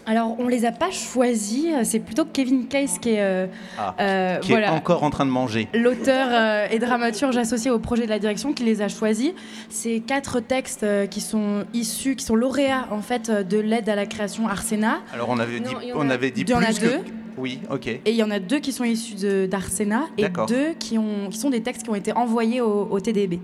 Alors, 0.07 0.37
on 0.39 0.49
les 0.49 0.65
a 0.67 0.73
pas 0.73 0.91
choisis. 0.91 1.67
C'est 1.85 1.99
plutôt 2.01 2.25
Kevin 2.25 2.67
Case 2.69 2.99
qui 2.99 3.11
est, 3.11 3.21
euh, 3.23 3.47
ah, 3.79 3.95
euh, 4.01 4.37
qui 4.39 4.51
voilà, 4.53 4.67
est 4.69 4.71
encore 4.71 5.03
en 5.03 5.11
train 5.11 5.25
de 5.25 5.31
manger 5.31 5.69
l'auteur 5.75 6.29
euh, 6.31 6.67
et 6.71 6.79
dramaturge 6.79 7.37
associé 7.37 7.71
au 7.71 7.79
projet 7.79 8.05
de 8.05 8.11
la 8.11 8.19
direction 8.19 8.53
qui 8.53 8.65
les 8.65 8.83
a 8.83 8.89
choisis. 8.89 9.33
C'est 9.71 10.01
quatre 10.01 10.41
textes 10.41 10.83
euh, 10.83 11.07
qui 11.07 11.21
sont 11.21 11.65
issus, 11.73 12.17
qui 12.17 12.25
sont 12.25 12.35
lauréats 12.37 12.87
en 12.91 13.01
fait 13.01 13.29
euh, 13.31 13.43
de 13.43 13.59
l'aide 13.59 13.89
à 13.89 13.95
la 13.95 14.07
création 14.07 14.47
Arsena. 14.49 14.99
Alors 15.15 15.29
on 15.31 15.39
avait 15.39 15.61
dit, 15.61 15.73
Non, 15.73 15.81
il 15.83 15.89
y 15.89 15.93
en 15.93 15.97
on 15.99 16.11
a- 16.11 16.15
avait 16.15 16.31
dit 16.31 16.43
il 16.43 16.51
y 16.51 16.55
en 16.55 16.61
a 16.63 16.67
plus 16.67 16.81
que- 16.81 16.85
deux. 16.87 17.01
Oui, 17.37 17.61
ok. 17.70 17.87
Et 17.89 18.01
il 18.07 18.14
y 18.14 18.22
en 18.22 18.30
a 18.30 18.39
deux 18.39 18.61
qui 18.61 18.72
sont 18.72 18.85
issus 18.85 19.14
d'Arsena 19.49 20.05
et 20.18 20.26
deux 20.47 20.72
qui, 20.78 20.99
ont, 20.99 21.28
qui 21.30 21.39
sont 21.39 21.51
des 21.51 21.62
textes 21.62 21.82
qui 21.82 21.91
ont 21.91 21.95
été 21.95 22.12
envoyés 22.12 22.61
au, 22.61 22.89
au 22.91 23.01
TDB. 23.01 23.41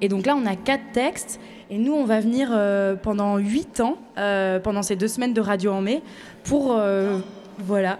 Et 0.00 0.08
donc 0.08 0.26
là, 0.26 0.36
on 0.36 0.46
a 0.46 0.56
quatre 0.56 0.92
textes. 0.92 1.38
Et 1.70 1.78
nous, 1.78 1.92
on 1.92 2.04
va 2.04 2.20
venir 2.20 2.48
euh, 2.52 2.94
pendant 2.94 3.38
huit 3.38 3.80
ans, 3.80 3.96
euh, 4.18 4.60
pendant 4.60 4.82
ces 4.82 4.96
deux 4.96 5.08
semaines 5.08 5.32
de 5.34 5.40
radio 5.40 5.72
en 5.72 5.80
mai, 5.80 6.02
pour. 6.44 6.72
euh, 6.72 7.18
voilà. 7.58 7.98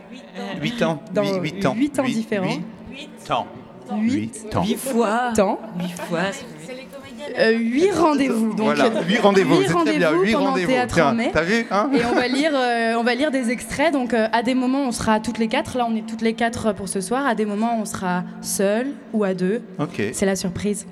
8 0.61 0.83
ans. 0.83 1.01
Dans 1.15 1.23
8 1.41 1.65
ans. 1.67 1.75
huit 1.75 1.99
ans 2.01 2.05
Huit- 2.05 2.15
différents. 2.15 2.47
huit. 2.91 3.11
Huit. 3.31 3.35
ans. 3.35 3.47
Huit 4.65 4.77
fois. 4.77 5.33
Temps. 5.37 5.61
Huit 5.79 5.93
fois. 5.93 6.21
Euh, 7.39 7.53
huit 7.53 7.91
rendez-vous. 7.93 8.51
Donc, 8.55 8.67
Voilà, 8.67 8.85
euh, 8.87 9.03
huit 9.07 9.19
rendez-vous, 9.19 9.57
huit 9.61 9.67
c'est 9.67 9.73
très 9.75 9.97
bien, 9.99 10.09
rendez-vous 10.09 10.23
huit 10.25 10.33
pendant 10.33 10.51
rendez-vous. 10.51 10.71
Théâtre 10.73 10.95
Tiens, 10.95 11.09
en 11.11 11.15
mai. 11.15 11.31
t'as 11.33 11.43
vu, 11.43 11.67
hein 11.71 11.91
Et 11.95 12.05
on 12.05 12.15
va 12.15 12.29
lire, 12.29 12.53
euh, 12.55 12.95
on 12.99 13.03
va 13.03 13.15
lire 13.15 13.31
des 13.31 13.51
extraits. 13.51 13.93
Donc, 13.93 14.15
euh, 14.15 14.29
à 14.33 14.43
des 14.43 14.55
moments, 14.55 14.83
on 14.87 14.93
sera 14.93 15.21
toutes 15.21 15.39
les 15.39 15.49
quatre. 15.49 15.77
Là, 15.79 15.87
on 15.89 15.95
est 15.97 16.07
toutes 16.07 16.23
les 16.23 16.35
quatre 16.35 16.73
pour 16.73 16.89
ce 16.89 17.01
soir. 17.01 17.27
À 17.27 17.35
des 17.35 17.47
moments, 17.47 17.79
on 17.81 17.85
sera 17.85 18.25
seul 18.41 18.89
ou 19.13 19.25
à 19.25 19.35
deux. 19.35 19.63
Ok. 19.79 20.03
C'est 20.13 20.27
la 20.27 20.37
surprise. 20.37 20.87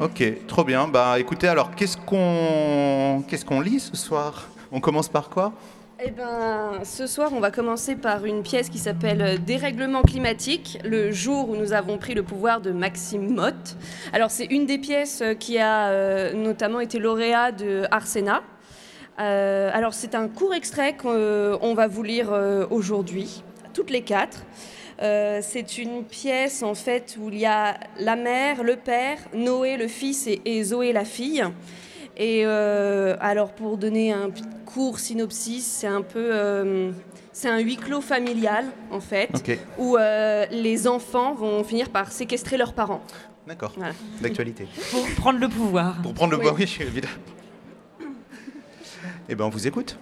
Ok, 0.00 0.22
trop 0.46 0.64
bien. 0.64 0.88
Bah 0.88 1.18
écoutez, 1.18 1.48
alors 1.48 1.70
qu'est-ce 1.74 1.96
qu'on 1.96 3.22
qu'est-ce 3.28 3.44
qu'on 3.44 3.60
lit 3.60 3.80
ce 3.80 3.96
soir? 3.96 4.48
On 4.70 4.80
commence 4.80 5.08
par 5.08 5.30
quoi? 5.30 5.52
Eh 5.98 6.10
ben, 6.10 6.84
ce 6.84 7.06
soir, 7.06 7.30
on 7.32 7.40
va 7.40 7.50
commencer 7.50 7.96
par 7.96 8.26
une 8.26 8.42
pièce 8.42 8.68
qui 8.68 8.76
s'appelle 8.76 9.42
Dérèglement 9.42 10.02
climatique, 10.02 10.78
le 10.84 11.10
jour 11.10 11.48
où 11.48 11.56
nous 11.56 11.72
avons 11.72 11.96
pris 11.96 12.12
le 12.12 12.22
pouvoir 12.22 12.60
de 12.60 12.70
Maxime 12.70 13.32
Mott. 13.32 13.76
Alors, 14.12 14.30
c'est 14.30 14.44
une 14.44 14.66
des 14.66 14.76
pièces 14.76 15.22
euh, 15.22 15.32
qui 15.32 15.56
a 15.56 15.88
euh, 15.88 16.34
notamment 16.34 16.80
été 16.80 16.98
lauréat 16.98 17.50
de 17.50 17.84
Arsena. 17.90 18.42
Euh, 19.20 19.70
alors, 19.72 19.94
c'est 19.94 20.14
un 20.14 20.28
court 20.28 20.52
extrait 20.52 20.98
qu'on 20.98 21.74
va 21.74 21.86
vous 21.86 22.02
lire 22.02 22.30
euh, 22.30 22.66
aujourd'hui, 22.70 23.42
toutes 23.72 23.88
les 23.88 24.02
quatre. 24.02 24.44
Euh, 25.00 25.40
c'est 25.42 25.78
une 25.78 26.04
pièce 26.04 26.62
en 26.62 26.74
fait 26.74 27.16
où 27.18 27.30
il 27.30 27.38
y 27.38 27.46
a 27.46 27.80
la 27.98 28.16
mère, 28.16 28.62
le 28.62 28.76
père, 28.76 29.16
Noé 29.32 29.78
le 29.78 29.88
fils 29.88 30.26
et, 30.26 30.42
et 30.44 30.62
Zoé 30.62 30.92
la 30.92 31.06
fille. 31.06 31.42
Et 32.16 32.42
euh, 32.46 33.16
alors 33.20 33.52
pour 33.52 33.76
donner 33.76 34.12
un 34.12 34.30
petit 34.30 34.44
court 34.64 34.98
synopsis, 34.98 35.66
c'est 35.66 35.86
un 35.86 36.00
peu 36.02 36.30
euh, 36.32 36.90
c'est 37.32 37.48
un 37.48 37.58
huis 37.58 37.76
clos 37.76 38.00
familial 38.00 38.64
en 38.90 39.00
fait, 39.00 39.28
Ok. 39.34 39.58
où 39.78 39.96
euh, 39.96 40.46
les 40.50 40.88
enfants 40.88 41.34
vont 41.34 41.62
finir 41.62 41.90
par 41.90 42.10
séquestrer 42.10 42.56
leurs 42.56 42.72
parents. 42.72 43.02
D'accord. 43.46 43.72
Voilà. 43.76 43.92
D'actualité. 44.20 44.66
Pour 44.90 45.06
prendre 45.16 45.38
le 45.38 45.48
pouvoir. 45.48 46.00
Pour 46.02 46.14
prendre 46.14 46.32
le 46.32 46.38
Oui. 46.38 46.44
bois, 46.44 46.54
oui, 46.54 46.76
évidemment. 46.80 47.12
Eh 49.28 49.34
ben, 49.34 49.44
on 49.44 49.50
vous 49.50 49.66
écoute. 49.66 49.98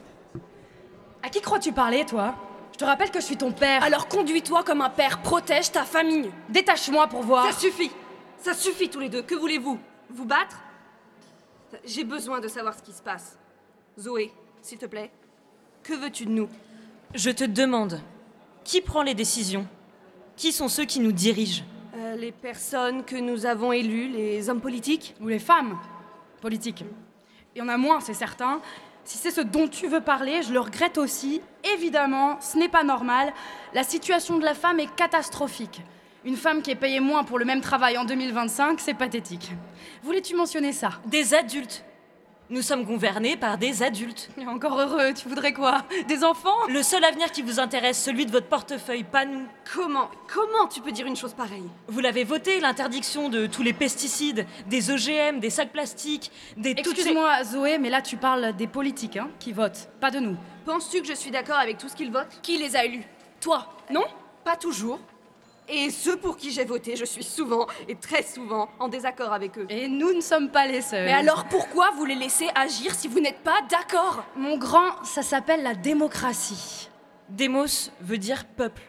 À 1.23 1.29
qui 1.29 1.41
crois-tu 1.41 1.73
parler, 1.73 2.05
toi? 2.07 2.35
Je 2.73 2.79
te 2.79 2.85
rappelle 2.85 3.11
que 3.11 3.21
je 3.21 3.25
suis 3.25 3.37
ton 3.37 3.53
père. 3.53 3.83
Alors 3.83 4.09
conduis-toi 4.09 4.63
comme 4.63 4.81
un 4.83 4.91
père, 4.91 5.21
protège 5.21 5.73
ta 5.73 5.83
famille. 5.83 6.31
Détache-moi 6.49 7.07
pour 7.09 7.23
voir. 7.23 7.53
Ça 7.53 7.59
suffit, 7.59 7.91
ça 8.39 8.55
suffit 8.55 8.89
tous 8.89 9.01
les 9.01 9.09
deux. 9.09 9.23
Que 9.23 9.35
voulez-vous? 9.35 9.79
Vous 10.11 10.25
battre? 10.25 10.61
J'ai 11.85 12.05
besoin 12.05 12.41
de 12.41 12.49
savoir 12.49 12.75
ce 12.77 12.83
qui 12.83 12.93
se 12.93 13.03
passe. 13.03 13.39
Zoé, 13.99 14.33
s'il 14.63 14.79
te 14.79 14.87
plaît, 14.87 15.11
que 15.83 15.95
veux-tu 15.95 16.27
de 16.27 16.31
nous? 16.31 16.49
Je 17.15 17.31
te 17.31 17.45
demande, 17.45 18.01
qui 18.65 18.81
prend 18.81 19.03
les 19.03 19.15
décisions? 19.15 19.67
Qui 20.37 20.53
sont 20.53 20.69
ceux 20.69 20.85
qui 20.85 21.01
nous 21.01 21.13
dirigent? 21.13 21.65
Euh, 21.97 22.17
Les 22.17 22.33
personnes 22.33 23.05
que 23.05 23.17
nous 23.17 23.47
avons 23.47 23.73
élues, 23.73 24.09
les 24.09 24.49
hommes 24.51 24.61
politiques? 24.61 25.15
Ou 25.21 25.29
les 25.29 25.39
femmes 25.39 25.79
politiques. 26.41 26.85
Il 27.55 27.59
y 27.61 27.63
en 27.63 27.69
a 27.69 27.77
moins, 27.77 28.01
c'est 28.01 28.15
certain. 28.15 28.61
Si 29.05 29.19
c'est 29.19 29.31
ce 29.31 29.43
dont 29.43 29.69
tu 29.69 29.87
veux 29.87 30.01
parler, 30.01 30.43
je 30.43 30.53
le 30.53 30.61
regrette 30.61 30.99
aussi. 30.99 31.41
Évidemment, 31.75 32.41
ce 32.41 32.57
n'est 32.59 32.69
pas 32.69 32.83
normal. 32.83 33.33
La 33.75 33.85
situation 33.85 34.39
de 34.39 34.45
la 34.45 34.55
femme 34.55 34.81
est 34.81 34.93
catastrophique. 34.97 35.83
Une 36.25 36.37
femme 36.37 36.63
qui 36.63 36.71
est 36.71 36.75
payée 36.77 37.01
moins 37.01 37.23
pour 37.25 37.39
le 37.39 37.45
même 37.45 37.61
travail 37.61 37.99
en 37.99 38.05
2025, 38.05 38.81
c'est 38.81 38.95
pathétique. 38.95 39.51
Voulais-tu 40.03 40.35
mentionner 40.35 40.73
ça? 40.73 40.91
Des 41.07 41.35
adultes. 41.35 41.85
Nous 42.51 42.61
sommes 42.63 42.85
gouvernés 42.85 43.37
par 43.39 43.57
des 43.57 43.83
adultes. 43.83 44.29
Encore 44.47 44.79
heureux, 44.79 45.13
tu 45.15 45.29
voudrais 45.29 45.53
quoi? 45.55 45.83
Des 46.09 46.25
enfants? 46.25 46.67
Le 46.69 46.83
seul 46.83 47.03
avenir 47.05 47.31
qui 47.33 47.41
vous 47.43 47.59
intéresse, 47.59 48.03
celui 48.03 48.27
de 48.27 48.31
votre 48.31 48.49
portefeuille, 48.49 49.03
pas 49.03 49.25
nous. 49.25 49.47
Comment 49.75 50.11
Comment 50.33 50.67
tu 50.69 50.81
peux 50.83 50.93
dire 50.93 51.07
une 51.07 51.17
chose 51.17 51.33
pareille? 51.33 51.69
Vous 51.89 52.01
l'avez 52.01 52.25
voté, 52.25 52.61
l'interdiction 52.61 53.29
de 53.31 53.47
tous 53.47 53.63
les 53.63 53.73
pesticides, 53.73 54.47
des 54.67 54.91
OGM, 54.91 55.41
des 55.41 55.49
sacs 55.51 55.73
plastiques, 55.73 56.31
des... 56.59 56.75
ces- 56.75 56.81
Excuse-moi, 56.81 57.45
Zoé, 57.45 57.79
mais 57.79 57.89
là 57.91 58.03
tu 58.03 58.17
parles 58.19 58.55
des 58.55 58.67
politiques 58.67 59.17
hein, 59.17 59.31
qui 59.41 59.53
votent, 59.53 59.89
pas 60.01 60.11
de 60.11 60.19
nous. 60.21 60.37
Penses-tu 60.67 61.01
que 61.01 61.09
je 61.09 61.15
suis 61.15 61.31
d'accord 61.31 61.59
avec 61.59 61.79
tout 61.79 61.89
ce 61.89 61.97
qu'ils 61.97 62.13
votent? 62.13 62.41
Qui 62.43 62.59
les 62.59 62.77
a 62.77 62.85
élus? 62.85 63.05
Toi, 63.41 63.67
non 63.91 64.05
Pas 64.45 64.57
toujours. 64.57 65.01
Et 65.69 65.91
ceux 65.91 66.17
pour 66.17 66.37
qui 66.37 66.51
j'ai 66.51 66.65
voté, 66.65 66.95
je 66.95 67.07
suis 67.07 67.25
souvent 67.25 67.67
et 67.89 67.95
très 67.95 68.23
souvent 68.23 68.69
en 68.79 68.89
désaccord 68.89 69.33
avec 69.33 69.57
eux. 69.59 69.67
Et 69.71 69.89
nous 69.89 70.13
ne 70.13 70.21
sommes 70.21 70.51
pas 70.51 70.67
les 70.67 70.83
seuls. 70.83 71.07
Mais 71.07 71.13
alors 71.13 71.45
pourquoi 71.47 71.91
vous 71.93 72.05
les 72.05 72.15
laissez 72.15 72.49
agir 72.55 72.95
si 72.95 73.09
vous 73.09 73.21
n'êtes 73.21 73.43
pas 73.43 73.61
d'accord? 73.71 74.25
Mon 74.37 74.59
grand, 74.59 75.03
ça 75.05 75.23
s'appelle 75.23 75.63
la 75.63 75.75
démocratie. 75.75 76.91
Demos 77.31 77.91
veut 78.03 78.19
dire 78.19 78.45
peuple. 78.45 78.83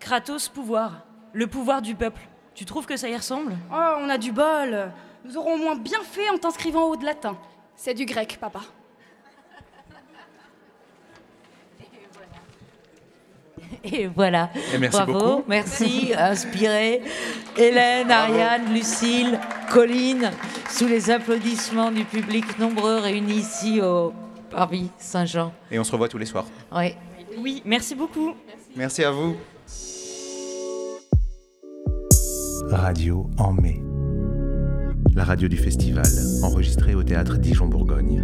Kratos, 0.00 0.48
pouvoir. 0.48 1.02
Le 1.34 1.46
pouvoir 1.46 1.82
du 1.82 1.94
peuple. 1.94 2.20
Tu 2.54 2.64
trouves 2.64 2.86
que 2.86 2.96
ça 2.96 3.08
y 3.08 3.16
ressemble? 3.16 3.54
Oh, 3.70 3.96
on 3.98 4.08
a 4.08 4.16
du 4.16 4.32
bol. 4.32 4.90
Nous 5.24 5.36
aurons 5.36 5.54
au 5.54 5.58
moins 5.58 5.76
bien 5.76 6.02
fait 6.02 6.30
en 6.30 6.38
t'inscrivant 6.38 6.84
au 6.84 6.96
de 6.96 7.04
latin. 7.04 7.36
C'est 7.76 7.94
du 7.94 8.06
grec, 8.06 8.38
papa. 8.40 8.60
Et 13.84 14.06
voilà. 14.06 14.50
Et 14.74 14.78
merci 14.78 14.96
Bravo, 14.96 15.12
beaucoup. 15.12 15.44
merci, 15.48 16.12
inspiré. 16.16 17.02
Hélène, 17.56 18.10
Ariane, 18.10 18.72
Lucille, 18.72 19.38
Colline, 19.70 20.30
sous 20.70 20.86
les 20.86 21.10
applaudissements 21.10 21.90
du 21.90 22.04
public 22.04 22.58
nombreux 22.58 22.98
réunis 22.98 23.38
ici 23.38 23.80
au 23.80 24.12
Paris 24.50 24.90
Saint-Jean. 24.98 25.52
Et 25.70 25.78
on 25.78 25.84
se 25.84 25.92
revoit 25.92 26.08
tous 26.08 26.18
les 26.18 26.26
soirs. 26.26 26.46
Ouais. 26.74 26.96
Oui, 27.38 27.62
merci 27.64 27.94
beaucoup. 27.94 28.34
Merci 28.76 29.04
à 29.04 29.10
vous. 29.10 29.36
Radio 32.70 33.28
en 33.38 33.52
mai. 33.52 33.80
La 35.14 35.24
radio 35.24 35.46
du 35.48 35.56
festival, 35.56 36.06
enregistrée 36.42 36.94
au 36.94 37.02
théâtre 37.02 37.36
Dijon-Bourgogne. 37.38 38.22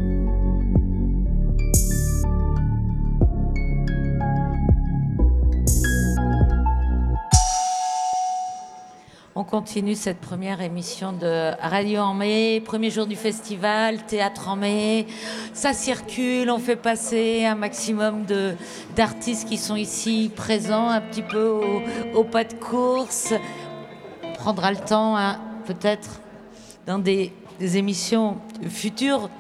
On 9.41 9.45
continue 9.45 9.95
cette 9.95 10.19
première 10.19 10.61
émission 10.61 11.15
de 11.15 11.53
Radio 11.63 12.01
en 12.01 12.13
mai, 12.13 12.61
premier 12.63 12.91
jour 12.91 13.07
du 13.07 13.17
festival, 13.17 14.05
théâtre 14.05 14.49
en 14.49 14.57
mai. 14.57 15.07
Ça 15.55 15.73
circule, 15.73 16.51
on 16.51 16.59
fait 16.59 16.77
passer 16.77 17.47
un 17.47 17.55
maximum 17.55 18.27
d'artistes 18.95 19.49
qui 19.49 19.57
sont 19.57 19.77
ici 19.77 20.31
présents, 20.37 20.91
un 20.91 21.01
petit 21.01 21.23
peu 21.23 21.59
au, 22.15 22.23
pas 22.23 22.45
de 22.45 22.53
course. 22.53 23.33
On 24.25 24.33
prendra 24.35 24.73
le 24.73 24.77
temps, 24.77 25.17
hein, 25.17 25.41
peut-être, 25.65 26.21
dans 26.87 26.99
des, 26.99 27.33
émissions 27.61 28.37
futures 28.69 29.31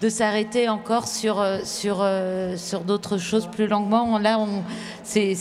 de 0.00 0.08
s'arrêter 0.08 0.68
encore 0.68 1.08
sur, 1.08 1.40
euh, 1.40 1.58
euh, 1.86 2.56
d'autres 2.86 3.18
choses 3.18 3.48
plus 3.48 3.66
longuement. 3.66 4.16
Là, 4.20 4.38
c'est 5.02 5.34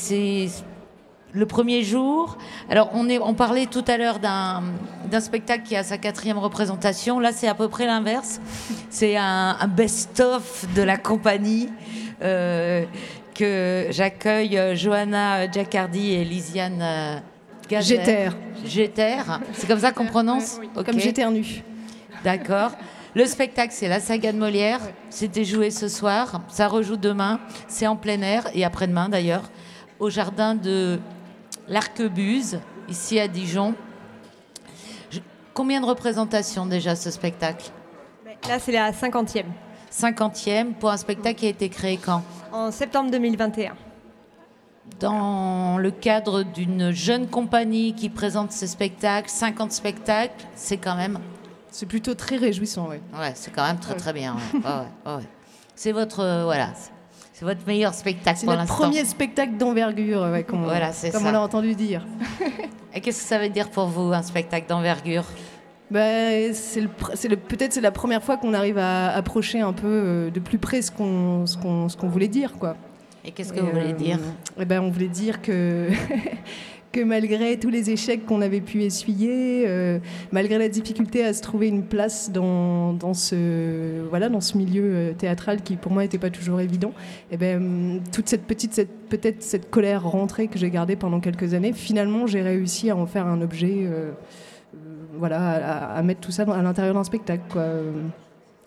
le 1.33 1.45
premier 1.45 1.83
jour. 1.83 2.37
Alors, 2.69 2.89
on, 2.93 3.09
est, 3.09 3.19
on 3.19 3.33
parlait 3.33 3.65
tout 3.65 3.85
à 3.87 3.97
l'heure 3.97 4.19
d'un, 4.19 4.63
spectacle 5.19 5.63
qui 5.63 5.75
a 5.75 5.83
sa 5.83 5.97
quatrième 5.97 6.37
représentation. 6.37 7.19
Là, 7.19 7.31
c'est 7.31 7.47
à 7.47 7.53
peu 7.53 7.67
près 7.67 7.85
l'inverse. 7.85 8.39
C'est 8.89 9.17
un, 9.17 9.57
un 9.59 9.67
best-of 9.67 10.65
de 10.75 10.81
la 10.81 10.97
compagnie. 10.97 11.69
euh, 12.21 12.85
que 13.33 13.87
j'accueille 13.91 14.57
euh, 14.57 14.75
Johanna 14.75 15.49
Giacardi 15.49 16.13
et 16.13 16.23
Lisiane 16.23 16.79
euh, 16.81 17.17
Gazer. 17.69 18.33
Jeter. 18.65 19.17
C'est 19.53 19.67
comme 19.67 19.79
ça 19.79 19.91
qu'on 19.91 20.05
prononce? 20.05 20.59
Comme 20.73 20.99
j'éternue. 20.99 21.63
D'accord. 22.23 22.71
Le 23.13 23.25
spectacle, 23.25 23.73
c'est 23.73 23.87
la 23.87 23.99
saga 23.99 24.31
de 24.31 24.37
Molière. 24.37 24.79
C'était 25.09 25.45
joué 25.45 25.69
ce 25.69 25.87
soir. 25.87 26.41
Ça 26.47 26.67
rejoue 26.67 26.97
demain. 26.97 27.39
C'est 27.67 27.85
en 27.85 27.95
plein 27.95 28.21
air 28.21 28.47
et 28.53 28.65
après-demain 28.65 29.09
d'ailleurs, 29.09 29.43
au 29.99 30.09
jardin 30.09 30.55
de 30.55 30.99
l'Arquebuse, 31.67 32.59
ici 32.89 33.19
à 33.19 33.27
Dijon. 33.27 33.73
Je- 35.11 35.19
Combien 35.53 35.81
de 35.81 35.85
représentations 35.85 36.65
déjà 36.65 36.95
ce 36.95 37.11
spectacle? 37.11 37.71
Là, 38.47 38.59
c'est 38.59 38.71
la 38.71 38.91
50e. 38.93 39.45
50e 39.89 40.73
pour 40.73 40.91
un 40.91 40.97
spectacle 40.97 41.35
qui 41.39 41.45
a 41.47 41.49
été 41.49 41.69
créé 41.69 41.97
quand? 41.97 42.21
En 42.51 42.71
septembre 42.71 43.09
2021. 43.11 43.73
Dans 44.99 45.77
le 45.77 45.91
cadre 45.91 46.43
d'une 46.43 46.91
jeune 46.91 47.27
compagnie 47.27 47.93
qui 47.93 48.09
présente 48.09 48.51
ses 48.51 48.67
spectacles, 48.67 49.29
50 49.29 49.71
spectacles, 49.71 50.45
c'est 50.55 50.77
quand 50.77 50.95
même. 50.95 51.19
C'est 51.71 51.85
plutôt 51.85 52.13
très 52.15 52.37
réjouissant, 52.37 52.87
oui. 52.89 52.97
Ouais, 53.19 53.33
c'est 53.35 53.51
quand 53.51 53.65
même 53.67 53.79
très 53.79 53.95
très 53.95 54.13
bien. 54.13 54.35
ouais. 54.35 54.59
Ouais, 54.63 55.11
ouais, 55.11 55.17
ouais. 55.17 55.23
C'est 55.75 55.91
votre 55.91 56.21
euh, 56.21 56.43
voilà, 56.45 56.69
c'est- 57.37 57.39
c'est 57.39 57.45
votre 57.45 57.65
meilleur 57.67 57.93
spectacle 57.93 58.37
C'est 58.39 58.45
pour 58.45 58.55
notre 58.55 58.67
l'instant. 58.69 58.83
premier 58.85 59.05
spectacle 59.05 59.57
d'envergure, 59.57 60.21
ouais, 60.31 60.43
comme, 60.43 60.63
Voilà, 60.63 60.91
c'est 60.91 61.11
comme 61.11 61.21
ça. 61.23 61.29
on 61.29 61.31
l'a 61.31 61.41
entendu 61.41 61.75
dire. 61.75 62.05
Et 62.93 63.01
qu'est-ce 63.01 63.21
que 63.21 63.27
ça 63.27 63.37
veut 63.39 63.49
dire 63.49 63.69
pour 63.69 63.85
vous 63.87 64.11
un 64.13 64.23
spectacle 64.23 64.67
d'envergure? 64.67 65.25
Bah, 65.89 65.99
c'est 66.53 66.83
c'est 67.13 67.29
peut-être 67.37 67.71
c'est 67.73 67.81
la 67.81 67.91
première 67.91 68.21
fois 68.21 68.35
qu'on 68.37 68.53
arrive 68.53 68.77
à 68.77 69.09
approcher 69.15 69.61
un 69.61 69.71
peu 69.71 69.87
euh, 69.87 70.29
de 70.29 70.39
plus 70.41 70.57
près 70.57 70.81
ce 70.81 70.91
qu'on 70.91 71.45
ce 71.45 71.55
qu'on 71.57 71.87
qu'on 71.87 72.07
voulait 72.09 72.27
dire 72.27 72.53
quoi. 72.59 72.75
Et 73.23 73.31
qu'est-ce 73.31 73.53
que 73.53 73.59
vous 73.61 73.69
voulez 73.71 73.93
dire? 73.93 74.19
Eh 74.59 74.65
ben 74.65 74.81
on 74.81 74.89
voulait 74.89 75.07
dire 75.07 75.41
que 75.41 75.87
que 76.97 77.03
malgré 77.03 77.59
tous 77.59 77.69
les 77.69 77.91
échecs 77.91 78.25
qu'on 78.25 78.41
avait 78.41 78.59
pu 78.61 78.81
essuyer, 78.81 79.65
euh, 79.67 79.99
malgré 80.31 80.57
la 80.57 80.67
difficulté 80.67 81.23
à 81.23 81.31
se 81.31 81.43
trouver 81.43 81.67
une 81.67 81.83
place 81.83 82.31
dans, 82.31 82.93
dans 82.93 83.13
ce 83.13 84.01
voilà 84.09 84.29
dans 84.29 84.41
ce 84.41 84.57
milieu 84.57 84.83
euh, 84.85 85.13
théâtral 85.13 85.61
qui 85.61 85.75
pour 85.75 85.91
moi 85.91 86.01
n'était 86.01 86.17
pas 86.17 86.31
toujours 86.31 86.59
évident, 86.59 86.93
eh 87.29 87.37
ben 87.37 88.01
toute 88.11 88.27
cette 88.27 88.45
petite 88.45 88.73
cette 88.73 89.09
peut-être 89.09 89.43
cette 89.43 89.69
colère 89.69 90.09
rentrée 90.09 90.47
que 90.47 90.57
j'ai 90.57 90.71
gardée 90.71 90.95
pendant 90.95 91.19
quelques 91.19 91.53
années, 91.53 91.71
finalement 91.71 92.25
j'ai 92.25 92.41
réussi 92.41 92.89
à 92.89 92.95
en 92.97 93.05
faire 93.05 93.27
un 93.27 93.41
objet. 93.41 93.85
euh, 93.85 94.11
voilà, 95.19 95.39
à, 95.39 95.97
à 95.97 96.03
mettre 96.03 96.21
tout 96.21 96.31
ça 96.31 96.43
à 96.43 96.61
l'intérieur 96.61 96.93
d'un 96.93 97.03
spectacle. 97.03 97.43
Quoi. 97.49 97.63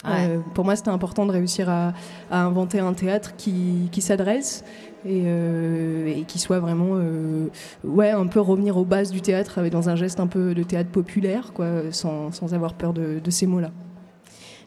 Euh, 0.05 0.09
Ouais. 0.09 0.29
euh, 0.31 0.39
pour 0.55 0.65
moi, 0.65 0.77
c'était 0.77 0.89
important 0.91 1.27
de 1.27 1.33
réussir 1.33 1.69
à, 1.69 1.93
à 2.31 2.43
inventer 2.43 2.79
un 2.81 2.95
théâtre 2.95 3.35
qui, 3.37 3.89
qui 3.93 4.01
s'adresse 4.01 4.65
et, 5.05 5.23
euh, 5.27 6.07
et 6.17 6.23
qui 6.23 6.39
soit 6.39 6.59
vraiment, 6.59 6.93
euh, 6.95 7.49
ouais, 7.85 8.11
un 8.11 8.27
peu 8.27 8.41
revenir 8.41 8.77
aux 8.79 8.85
bases 8.87 9.11
du 9.11 9.21
théâtre 9.21 9.61
dans 9.71 9.89
un 9.91 9.97
geste 9.97 10.19
un 10.21 10.27
peu 10.27 10.55
de 10.55 10.63
théâtre 10.63 10.91
populaire, 10.91 11.53
quoi, 11.53 11.67
sans, 11.91 12.33
sans 12.33 12.55
avoir 12.55 12.73
peur 12.75 12.93
de, 12.95 13.21
de 13.23 13.31
ces 13.31 13.47
mots-là. 13.47 13.71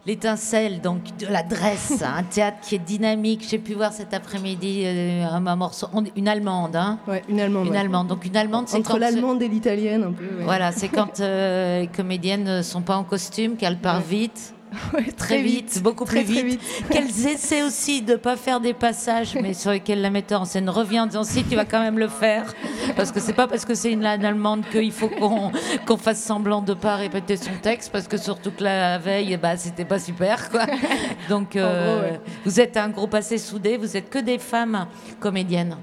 L'étincelle 0.06 0.82
donc 0.82 1.00
de 1.18 1.28
l'adresse, 1.28 2.04
un 2.18 2.24
théâtre 2.24 2.58
qui 2.62 2.76
est 2.76 2.80
dynamique. 2.86 3.46
J'ai 3.50 3.58
pu 3.58 3.74
voir 3.74 3.94
cet 3.94 4.14
après-midi 4.14 4.86
un, 4.86 5.48
un 5.48 5.56
morceau, 5.56 5.88
une 6.18 6.28
allemande, 6.28 6.76
hein 6.76 7.00
Ouais, 7.08 7.24
une 7.30 7.40
allemande. 7.40 7.68
Une 7.68 7.72
ouais. 7.72 7.78
allemande. 7.80 8.08
Donc 8.08 8.26
une 8.26 8.36
allemande, 8.36 8.68
c'est 8.68 8.78
Entre 8.78 9.00
l'allemande 9.00 9.42
et 9.42 9.48
l'italienne, 9.48 10.04
un 10.04 10.12
peu. 10.12 10.26
ouais. 10.26 10.44
Voilà, 10.44 10.74
c'est 10.74 10.90
quand 10.90 11.20
les 11.20 11.90
comédiennes 11.96 12.44
ne 12.44 12.62
sont 12.62 12.82
pas 12.82 12.98
en 12.98 13.06
costume, 13.06 13.56
qu'elles 13.56 13.80
partent 13.80 14.06
vite. 14.06 14.54
très, 14.92 15.12
très 15.12 15.42
vite, 15.42 15.74
vite, 15.74 15.84
beaucoup 15.84 16.06
très, 16.06 16.24
plus 16.24 16.34
très 16.34 16.44
vite. 16.44 16.62
Qu'elles 16.90 17.28
essaient 17.28 17.64
aussi 17.64 18.02
de 18.02 18.14
ne 18.14 18.18
pas 18.18 18.36
faire 18.36 18.60
des 18.60 18.74
passages, 18.74 19.36
mais 19.42 19.54
sur 19.54 19.72
lesquels 19.72 20.02
la 20.02 20.10
metteur 20.10 20.42
en 20.42 20.46
scène 20.46 20.70
revient 20.70 21.02
en 21.02 21.08
disant 21.08 21.24
si 21.24 21.44
tu 21.44 21.56
vas 21.56 21.66
quand 21.66 21.82
même 21.82 22.00
le 22.00 22.08
faire. 22.08 22.54
Parce 22.96 23.12
que 23.12 23.20
c'est 23.20 23.34
pas 23.34 23.48
parce 23.48 23.66
que 23.66 23.76
c'est 23.76 23.92
une 23.92 24.04
langue 24.04 24.26
allemande 24.26 24.64
qu'il 24.72 24.92
faut 24.92 25.10
qu'on 25.10 25.52
qu'on 25.86 25.98
fasse 25.98 26.22
semblant 26.22 26.62
de 26.62 26.74
pas 26.74 26.96
répéter 26.96 27.38
son 27.38 27.52
texte, 27.62 27.92
parce 27.92 28.08
que 28.08 28.18
surtout 28.18 28.52
que 28.52 28.64
la 28.64 28.98
veille, 28.98 29.38
bah, 29.38 29.58
c'était 29.58 29.86
pas 29.86 30.00
super. 30.00 30.50
Quoi. 30.50 30.66
Donc 31.30 31.56
euh, 31.56 32.02
gros, 32.02 32.08
ouais. 32.08 32.20
vous 32.46 32.60
êtes 32.60 32.78
un 32.78 32.90
groupe 32.90 33.14
assez 33.14 33.38
soudé, 33.38 33.78
vous 33.78 33.98
êtes 33.98 34.10
que 34.10 34.20
des 34.20 34.40
femmes 34.40 34.88
comédiennes. 35.20 35.78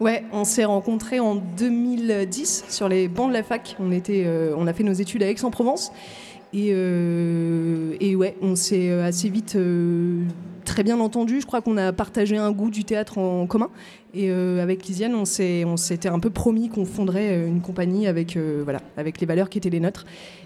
Ouais, 0.00 0.24
on 0.32 0.44
s'est 0.44 0.64
rencontrés 0.64 1.20
en 1.20 1.36
2010 1.36 2.64
sur 2.68 2.88
les 2.88 3.06
bancs 3.06 3.28
de 3.28 3.34
la 3.34 3.44
fac. 3.44 3.76
On, 3.78 3.92
était, 3.92 4.24
euh, 4.26 4.52
on 4.56 4.66
a 4.66 4.72
fait 4.72 4.82
nos 4.82 4.92
études 4.92 5.22
à 5.22 5.28
Aix-en-Provence. 5.28 5.92
Et, 6.54 6.70
euh, 6.72 7.96
et 8.00 8.14
ouais, 8.14 8.36
on 8.42 8.56
s'est 8.56 8.90
euh, 8.90 9.06
assez 9.06 9.30
vite 9.30 9.56
euh, 9.56 10.22
très 10.66 10.82
bien 10.82 11.00
entendu. 11.00 11.40
Je 11.40 11.46
crois 11.46 11.62
qu'on 11.62 11.78
a 11.78 11.92
partagé 11.92 12.36
un 12.36 12.52
goût 12.52 12.70
du 12.70 12.84
théâtre 12.84 13.18
en 13.18 13.46
commun. 13.46 13.70
Et 14.14 14.30
avec 14.30 14.84
Lisiane, 14.84 15.14
on 15.14 15.24
s'était 15.24 16.08
un 16.10 16.18
peu 16.18 16.28
promis 16.28 16.68
qu'on 16.68 16.84
fonderait 16.84 17.46
une 17.46 17.62
compagnie 17.62 18.06
avec, 18.06 18.36
voilà, 18.36 18.80
avec 18.98 19.18
les 19.22 19.26
valeurs 19.26 19.48
qui 19.48 19.56
étaient 19.56 19.70
les 19.70 19.80
nôtres. 19.80 20.04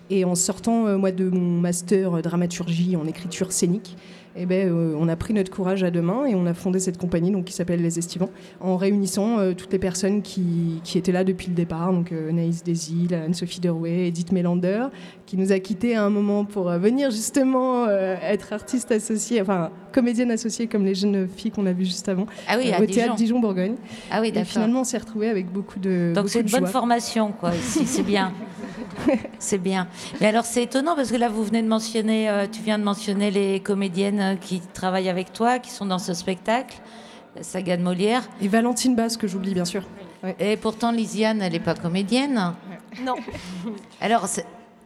Et 0.08 0.24
en 0.24 0.36
sortant, 0.36 0.96
moi, 0.96 1.10
de 1.10 1.28
mon 1.28 1.60
master 1.60 2.22
dramaturgie 2.22 2.94
en 2.94 3.08
écriture 3.08 3.50
scénique, 3.50 3.96
eh 4.36 4.46
ben, 4.46 4.70
on 4.72 5.08
a 5.08 5.16
pris 5.16 5.32
notre 5.32 5.50
courage 5.50 5.82
à 5.82 5.90
deux 5.90 6.02
mains 6.02 6.26
et 6.26 6.34
on 6.34 6.46
a 6.46 6.54
fondé 6.54 6.78
cette 6.78 6.98
compagnie 6.98 7.30
donc, 7.30 7.46
qui 7.46 7.54
s'appelle 7.54 7.82
Les 7.82 7.98
Estivants, 7.98 8.30
en 8.60 8.76
réunissant 8.76 9.52
toutes 9.54 9.72
les 9.72 9.78
personnes 9.78 10.22
qui, 10.22 10.80
qui 10.84 10.98
étaient 10.98 11.12
là 11.12 11.24
depuis 11.24 11.48
le 11.48 11.54
départ, 11.54 11.92
donc 11.92 12.12
euh, 12.12 12.30
Naïs 12.30 12.62
Desil, 12.62 13.14
Anne-Sophie 13.14 13.60
Derouet, 13.60 14.08
Edith 14.08 14.32
Mélander, 14.32 14.86
qui 15.26 15.36
nous 15.36 15.50
a 15.52 15.58
quittés 15.58 15.96
à 15.96 16.04
un 16.04 16.10
moment 16.10 16.44
pour 16.44 16.70
euh, 16.70 16.78
venir 16.78 17.10
justement 17.10 17.84
euh, 17.84 18.14
être 18.22 18.52
artiste 18.52 18.92
associée, 18.92 19.42
enfin 19.42 19.70
comédienne 19.92 20.30
associée 20.30 20.68
comme 20.68 20.84
les 20.84 20.94
jeunes 20.94 21.28
filles 21.28 21.50
qu'on 21.50 21.66
a 21.66 21.72
vues 21.72 21.84
juste 21.84 22.08
avant, 22.08 22.26
Ah 22.48 22.56
oui, 22.58 22.70
euh, 22.70 22.76
à 22.76 22.80
au 22.80 22.86
théâtre 22.86 23.16
Dijon-Bourgogne. 23.16 23.74
Ah 24.10 24.20
oui, 24.20 24.32
et 24.34 24.44
finalement, 24.44 24.80
on 24.80 24.84
s'est 24.84 24.98
retrouvés 24.98 25.28
avec 25.28 25.50
beaucoup 25.50 25.78
de 25.78 26.12
Donc 26.14 26.28
c'est 26.28 26.40
une 26.40 26.50
bonne 26.50 26.60
joie. 26.60 26.68
formation, 26.68 27.32
quoi, 27.32 27.54
ici, 27.54 27.86
c'est 27.86 28.02
bien. 28.02 28.32
c'est 29.38 29.58
bien. 29.58 29.88
Mais 30.20 30.28
alors 30.28 30.44
c'est 30.44 30.62
étonnant 30.62 30.94
parce 30.94 31.10
que 31.10 31.16
là, 31.16 31.28
vous 31.28 31.42
venez 31.42 31.62
de 31.62 31.68
mentionner, 31.68 32.30
euh, 32.30 32.46
tu 32.50 32.62
viens 32.62 32.78
de 32.78 32.84
mentionner 32.84 33.30
les 33.30 33.60
comédiennes 33.60 34.38
qui 34.40 34.60
travaillent 34.60 35.08
avec 35.08 35.32
toi, 35.32 35.58
qui 35.58 35.70
sont 35.70 35.86
dans 35.86 35.98
ce 35.98 36.14
spectacle, 36.14 36.76
la 37.34 37.42
saga 37.42 37.76
de 37.76 37.82
Molière. 37.82 38.22
Et 38.40 38.48
Valentine 38.48 38.94
Basse, 38.94 39.16
que 39.16 39.26
j'oublie 39.26 39.54
bien 39.54 39.64
sûr. 39.64 39.82
Et 40.40 40.56
pourtant, 40.56 40.92
Lisiane, 40.92 41.42
elle 41.42 41.52
n'est 41.52 41.60
pas 41.60 41.74
comédienne. 41.74 42.52
Non. 43.04 43.14
Alors, 44.00 44.26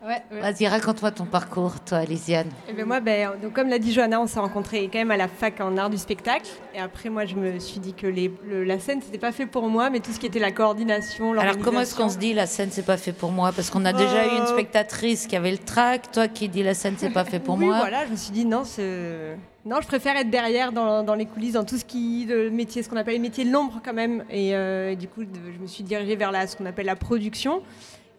Ouais, 0.03 0.23
ouais. 0.33 0.41
vas-y, 0.41 0.67
raconte-moi 0.67 1.11
ton 1.11 1.27
parcours, 1.27 1.79
toi, 1.85 2.05
Lisiane. 2.05 2.49
Eh 2.71 2.73
ben 2.73 2.87
moi, 2.87 3.01
ben, 3.01 3.33
donc 3.43 3.53
comme 3.53 3.69
l'a 3.69 3.79
dit 3.79 3.93
Johanna, 3.93 4.19
on 4.19 4.27
s'est 4.27 4.41
rencontrés 4.41 4.89
quand 4.91 4.99
même 4.99 5.11
à 5.11 5.19
la 5.19 5.29
fac 5.29 5.61
en 5.61 5.77
art 5.77 5.91
du 5.91 5.99
spectacle. 5.99 6.47
Et 6.75 6.79
après, 6.81 7.11
moi, 7.11 7.27
je 7.27 7.35
me 7.35 7.59
suis 7.59 7.81
dit 7.81 7.93
que 7.93 8.07
les- 8.07 8.33
le- 8.47 8.65
la 8.65 8.79
scène, 8.79 9.03
c'était 9.03 9.19
pas 9.19 9.31
fait 9.33 9.45
pour 9.45 9.69
moi, 9.69 9.91
mais 9.91 10.01
tout 10.01 10.11
ce 10.11 10.19
qui 10.19 10.25
était 10.25 10.39
la 10.39 10.53
coordination, 10.53 11.39
Alors, 11.39 11.59
comment 11.59 11.81
est-ce 11.83 11.95
qu'on 11.95 12.09
se 12.09 12.17
dit 12.17 12.33
la 12.33 12.47
scène, 12.47 12.71
c'est 12.73 12.87
pas 12.87 12.97
fait 12.97 13.13
pour 13.13 13.31
moi? 13.31 13.53
Parce 13.55 13.69
qu'on 13.69 13.85
a 13.85 13.93
déjà 13.93 14.27
eu 14.27 14.37
une 14.37 14.43
Euh, 14.45 14.47
spectatrice 14.47 15.27
qui 15.27 15.37
avait 15.37 15.51
le 15.53 15.59
trac, 15.59 16.11
toi 16.11 16.29
qui 16.29 16.49
dis 16.49 16.63
la 16.63 16.73
scène, 16.73 16.95
c'est 16.97 17.11
pas 17.11 17.25
fait 17.25 17.39
pour 17.39 17.55
oui, 17.59 17.67
moi. 17.67 17.77
voilà, 17.81 18.07
je 18.07 18.13
me 18.13 18.17
suis 18.17 18.33
dit 18.33 18.47
non, 18.47 18.65
c'est- 18.65 19.37
non, 19.67 19.83
je 19.83 19.87
préfère 19.87 20.17
être 20.17 20.31
derrière 20.31 20.73
dans, 20.73 21.03
dans 21.03 21.15
les 21.15 21.27
coulisses, 21.27 21.53
dans 21.53 21.65
tout 21.65 21.77
ce 21.77 21.85
qui 21.85 22.25
le 22.27 22.49
métier, 22.51 22.83
ce 22.83 22.89
qu'on 22.89 22.97
appelle 22.97 23.15
les 23.15 23.21
métiers 23.21 23.45
de 23.45 23.53
l'ombre 23.53 23.83
quand 23.85 23.93
même. 23.93 24.25
Et, 24.31 24.55
euh, 24.57 24.93
et 24.93 24.97
du 24.97 25.09
coup, 25.09 25.25
de- 25.25 25.29
je 25.55 25.61
me 25.61 25.67
suis 25.67 25.85
dirigée 25.85 26.17
vers 26.17 26.33
la, 26.33 26.47
ce 26.47 26.57
qu'on 26.57 26.65
appelle 26.65 26.87
la 26.87 26.97
production. 26.97 27.61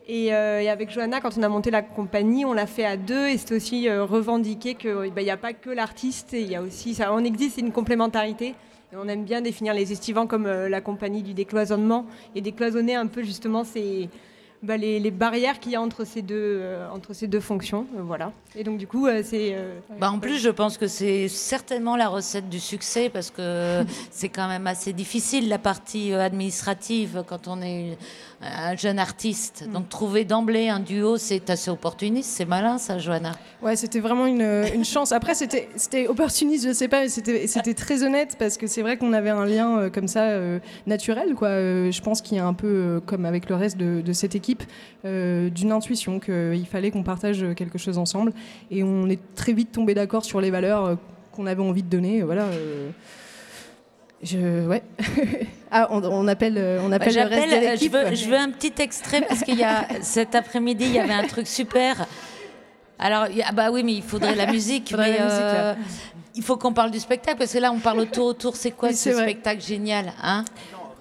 Et, 0.08 0.34
euh, 0.34 0.62
et 0.62 0.70
avec 0.70 0.89
Johanna, 0.91 1.22
quand 1.22 1.38
on 1.38 1.43
a 1.43 1.49
monté 1.49 1.70
la 1.72 1.82
compagnie, 1.82 2.43
on 2.43 2.54
l'a 2.54 2.66
fait 2.68 2.86
à 2.86 2.97
deux 2.97 3.28
et 3.28 3.38
c'était 3.38 3.56
aussi 3.56 3.88
euh, 3.88 4.04
revendiqué 4.04 4.76
qu'il 4.76 5.14
n'y 5.16 5.30
a 5.30 5.38
pas 5.38 5.54
que 5.54 5.70
l'artiste, 5.70 6.30
il 6.34 6.49
y 6.49 6.56
a 6.56 6.62
aussi, 6.62 6.95
ça, 6.95 7.14
on 7.14 7.24
existe, 7.24 7.56
c'est 7.56 7.62
une 7.62 7.72
complémentarité. 7.72 8.56
Et 8.93 8.97
on 8.97 9.08
aime 9.08 9.24
bien 9.24 9.39
définir 9.41 9.74
les 9.74 9.91
estivants 9.93 10.28
comme 10.28 10.47
euh, 10.47 10.68
la 10.68 10.82
compagnie 10.82 11.22
du 11.24 11.34
décloisonnement 11.34 12.06
et 12.36 12.41
décloisonner 12.41 12.95
un 12.95 13.08
peu 13.08 13.24
justement 13.24 13.64
ces, 13.64 14.10
bah, 14.64 14.76
les, 14.76 14.99
les 14.99 15.12
barrières 15.12 15.62
qu'il 15.62 15.72
y 15.72 15.76
a 15.78 15.82
entre 15.82 16.04
ces 16.04 16.22
deux, 16.22 16.36
euh, 16.60 16.89
entre 16.93 17.14
ces 17.14 17.28
deux 17.28 17.39
fonctions. 17.39 17.86
euh, 17.97 18.02
voilà. 18.02 18.34
Et 18.54 18.66
donc, 18.66 18.78
du 18.80 18.88
coup, 18.88 19.08
euh, 19.08 19.22
c'est. 19.24 19.52
euh, 19.54 19.80
Bah, 19.97 20.12
en 20.12 20.20
plus, 20.20 20.39
je 20.39 20.49
pense 20.49 20.78
que 20.78 20.88
c'est 20.88 21.30
certainement 21.30 21.95
la 21.95 22.10
recette 22.10 22.49
du 22.49 22.60
succès 22.60 23.10
parce 23.10 23.32
que 23.32 23.84
c'est 24.12 24.28
quand 24.30 24.49
même 24.49 24.68
assez 24.68 24.91
difficile 24.91 25.47
la 25.47 25.58
partie 25.60 26.12
euh, 26.12 26.20
administrative 26.26 27.24
quand 27.28 27.47
on 27.47 27.62
est 27.62 27.82
une- 27.91 27.95
un 28.42 28.76
jeune 28.76 29.00
artiste. 29.00 29.66
Donc 29.72 29.89
trouver 29.89 30.26
d'emblée 30.26 30.70
un 30.70 30.80
duo, 30.80 31.18
c'est 31.18 31.50
assez 31.50 31.70
opportuniste, 31.70 32.30
c'est 32.30 32.46
malin 32.46 32.78
ça, 32.78 32.98
Johanna? 32.98 33.34
Ouais, 33.62 33.76
c'était 33.76 34.00
vraiment 34.00 34.26
une, 34.26 34.66
une 34.74 34.86
chance. 34.86 35.12
Après, 35.12 35.36
c'était 35.36 36.08
opportuniste, 36.08 36.68
je 36.68 36.74
sais 36.74 36.88
pas, 36.88 37.02
mais 37.02 37.10
c'était 37.10 37.74
très 37.74 38.04
honnête 38.04 38.36
parce 38.39 38.58
que 38.58 38.68
c'est 38.68 38.82
vrai 38.82 38.98
qu'on 38.98 39.14
avait 39.14 39.30
un 39.30 39.46
lien 39.46 39.78
euh, 39.78 39.89
comme 39.89 40.08
ça 40.08 40.24
euh, 40.24 40.60
naturel, 40.88 41.36
quoi. 41.36 41.50
Euh, 41.50 41.92
je 41.92 42.02
pense 42.02 42.22
qu'il 42.22 42.38
y 42.38 42.39
a 42.39 42.46
un 42.46 42.54
peu, 42.54 42.68
euh, 42.68 43.00
comme 43.00 43.26
avec 43.26 43.50
le 43.50 43.56
reste 43.56 43.78
de, 43.78 44.02
de 44.02 44.14
cette 44.14 44.34
équipe, 44.36 44.64
euh, 45.06 45.50
d'une 45.50 45.72
intuition 45.72 46.20
qu'il 46.20 46.66
fallait 46.70 46.89
qu'on 46.89 47.04
partage 47.04 47.46
quelque 47.56 47.78
chose 47.78 47.98
ensemble. 47.98 48.34
Et 48.72 48.84
on 48.84 49.08
est 49.08 49.20
très 49.36 49.54
vite 49.54 49.72
tombé 49.72 49.94
d'accord 49.94 50.26
sur 50.26 50.42
les 50.42 50.50
valeurs 50.50 50.86
euh, 50.86 50.96
qu'on 51.32 51.46
avait 51.46 51.62
envie 51.62 51.84
de 51.84 51.89
donner. 51.89 52.24
Voilà. 52.24 52.46
Je, 54.24 54.67
ouais. 54.67 54.84
ah, 55.72 55.88
on, 55.91 56.03
on 56.03 56.28
appelle, 56.28 56.57
euh, 56.57 56.80
on 56.84 56.89
Bah, 56.89 56.95
appelle 56.97 57.15
le 57.15 57.22
reste 57.24 57.49
de 57.49 57.53
euh, 57.55 57.76
je, 57.82 57.89
veux, 58.09 58.15
je 58.15 58.26
veux 58.30 58.38
un 58.38 58.49
petit 58.49 58.74
extrait 58.82 59.22
parce 59.22 59.41
qu'il 59.41 59.57
y 59.57 59.63
a 59.63 59.88
cet 60.01 60.36
après-midi, 60.36 60.86
il 60.86 60.93
y 60.93 60.99
avait 60.99 61.13
un 61.13 61.26
truc 61.28 61.47
super. 61.47 62.05
Alors, 62.99 63.28
il 63.30 63.38
y 63.38 63.41
a- 63.41 63.51
bah 63.51 63.72
oui, 63.72 63.84
mais 63.84 63.93
il 63.93 64.03
faudrait 64.03 64.36
la 64.36 64.45
musique. 64.51 64.89
Faudrait 64.91 65.11
mais, 65.11 65.17
la 65.17 65.24
musique, 65.26 65.41
euh, 65.43 65.74
il 66.36 66.43
faut 66.43 66.55
qu'on 66.57 66.74
parle 66.74 66.91
du 66.91 66.99
spectacle 66.99 67.38
parce 67.39 67.51
que 67.53 67.57
là, 67.57 67.72
on 67.72 67.80
parle 67.80 67.99
autour 67.99 68.28
autour. 68.28 68.55
C'est 68.55 68.72
quoi 68.72 68.89
Oui, 68.89 68.95
ce 68.95 69.09
vrai. 69.09 69.24
spectacle 69.24 69.61
génial, 69.61 70.13
hein? 70.22 70.45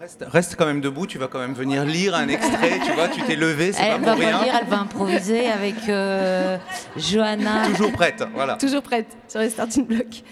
Reste, 0.01 0.25
reste 0.27 0.57
quand 0.57 0.65
même 0.65 0.81
debout, 0.81 1.07
tu 1.07 1.19
vas 1.19 1.27
quand 1.29 1.41
même 1.41 1.53
venir 1.53 1.85
lire 1.85 2.15
un 2.15 2.27
extrait, 2.29 2.81
tu 2.87 2.91
vois, 2.93 3.09
tu 3.09 3.21
t'es 3.21 3.37
levé, 3.37 3.71
c'est 3.75 3.81
pas 3.83 3.97
Elle 3.97 4.01
va 4.01 4.13
pour 4.13 4.21
rien. 4.23 4.39
pas 4.39 4.45
lire, 4.47 4.59
elle 4.63 4.67
va 4.67 4.79
improviser 4.79 5.47
avec 5.51 5.75
euh, 5.91 6.57
Johanna. 6.97 7.67
Toujours 7.67 7.93
prête, 7.93 8.25
voilà. 8.35 8.55
Toujours 8.55 8.81
prête 8.81 9.09
sur 9.29 9.41
les 9.41 9.51
starting 9.51 9.85
blocks. 9.85 10.23